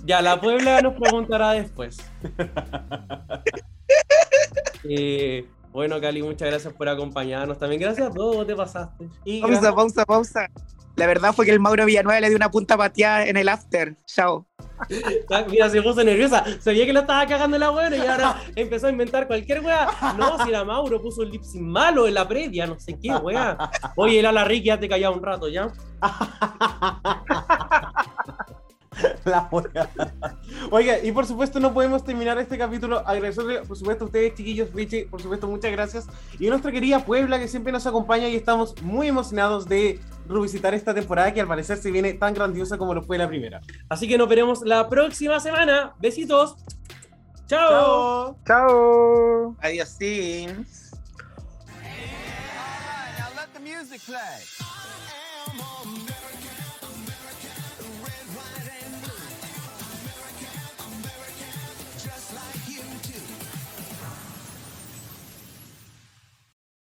Ya, 0.04 0.20
la 0.20 0.40
Puebla 0.40 0.82
nos 0.82 0.94
preguntará 0.94 1.52
después. 1.52 1.98
eh, 4.84 5.46
bueno, 5.72 6.00
Cali, 6.00 6.22
muchas 6.22 6.48
gracias 6.48 6.74
por 6.74 6.88
acompañarnos. 6.88 7.58
También 7.58 7.80
gracias 7.80 8.08
a 8.08 8.10
todos, 8.10 8.46
te 8.46 8.54
pasaste. 8.54 9.08
pausa, 9.40 9.74
pausa, 9.74 10.04
pausa. 10.04 10.50
La 10.96 11.06
verdad 11.06 11.32
fue 11.32 11.46
que 11.46 11.52
el 11.52 11.60
Mauro 11.60 11.86
Villanueva 11.86 12.20
le 12.20 12.28
dio 12.28 12.36
una 12.36 12.50
punta 12.50 12.76
pateada 12.76 13.26
en 13.26 13.36
el 13.36 13.48
after. 13.48 13.96
Chao. 14.06 14.46
Mira, 15.48 15.70
se 15.70 15.80
puso 15.82 16.02
nerviosa. 16.04 16.44
Sabía 16.60 16.84
que 16.86 16.92
lo 16.92 17.00
estaba 17.00 17.26
cagando 17.26 17.58
la 17.58 17.70
weá 17.70 17.94
y 17.94 18.06
ahora 18.06 18.36
empezó 18.56 18.88
a 18.88 18.90
inventar 18.90 19.26
cualquier 19.26 19.60
weá. 19.60 19.88
No, 20.18 20.42
si 20.42 20.50
era 20.50 20.64
Mauro, 20.64 21.00
puso 21.00 21.22
el 21.22 21.30
lipsing 21.30 21.66
malo 21.66 22.06
en 22.06 22.14
la 22.14 22.26
previa, 22.26 22.66
no 22.66 22.78
sé 22.78 22.98
qué 23.00 23.14
weá. 23.14 23.56
Oye, 23.96 24.20
el 24.20 24.26
Ala 24.26 24.44
Ricky, 24.44 24.66
ya 24.66 24.78
te 24.78 24.88
callado 24.88 25.14
un 25.14 25.22
rato 25.22 25.48
ya. 25.48 25.72
La 29.24 29.48
Oiga, 30.70 30.98
y 31.02 31.12
por 31.12 31.26
supuesto 31.26 31.60
no 31.60 31.72
podemos 31.72 32.04
terminar 32.04 32.38
este 32.38 32.58
capítulo 32.58 32.98
agradecerle, 33.06 33.60
por 33.62 33.76
supuesto, 33.76 34.04
a 34.04 34.06
ustedes, 34.06 34.34
chiquillos, 34.34 34.72
Richie, 34.72 35.06
por 35.06 35.20
supuesto, 35.20 35.46
muchas 35.48 35.72
gracias. 35.72 36.06
Y 36.38 36.46
a 36.46 36.50
nuestra 36.50 36.72
querida 36.72 37.04
Puebla, 37.04 37.38
que 37.38 37.48
siempre 37.48 37.72
nos 37.72 37.86
acompaña 37.86 38.28
y 38.28 38.36
estamos 38.36 38.80
muy 38.82 39.08
emocionados 39.08 39.68
de 39.68 40.00
revisitar 40.28 40.74
esta 40.74 40.94
temporada 40.94 41.32
que 41.32 41.40
al 41.40 41.48
parecer 41.48 41.78
se 41.78 41.90
viene 41.90 42.14
tan 42.14 42.34
grandiosa 42.34 42.78
como 42.78 42.94
lo 42.94 43.02
fue 43.02 43.18
la 43.18 43.28
primera. 43.28 43.60
Así 43.88 44.08
que 44.08 44.18
nos 44.18 44.28
veremos 44.28 44.62
la 44.62 44.88
próxima 44.88 45.40
semana. 45.40 45.94
Besitos. 46.00 46.56
Chao. 47.46 48.36
Chao. 48.46 49.56
Adiós. 49.60 49.98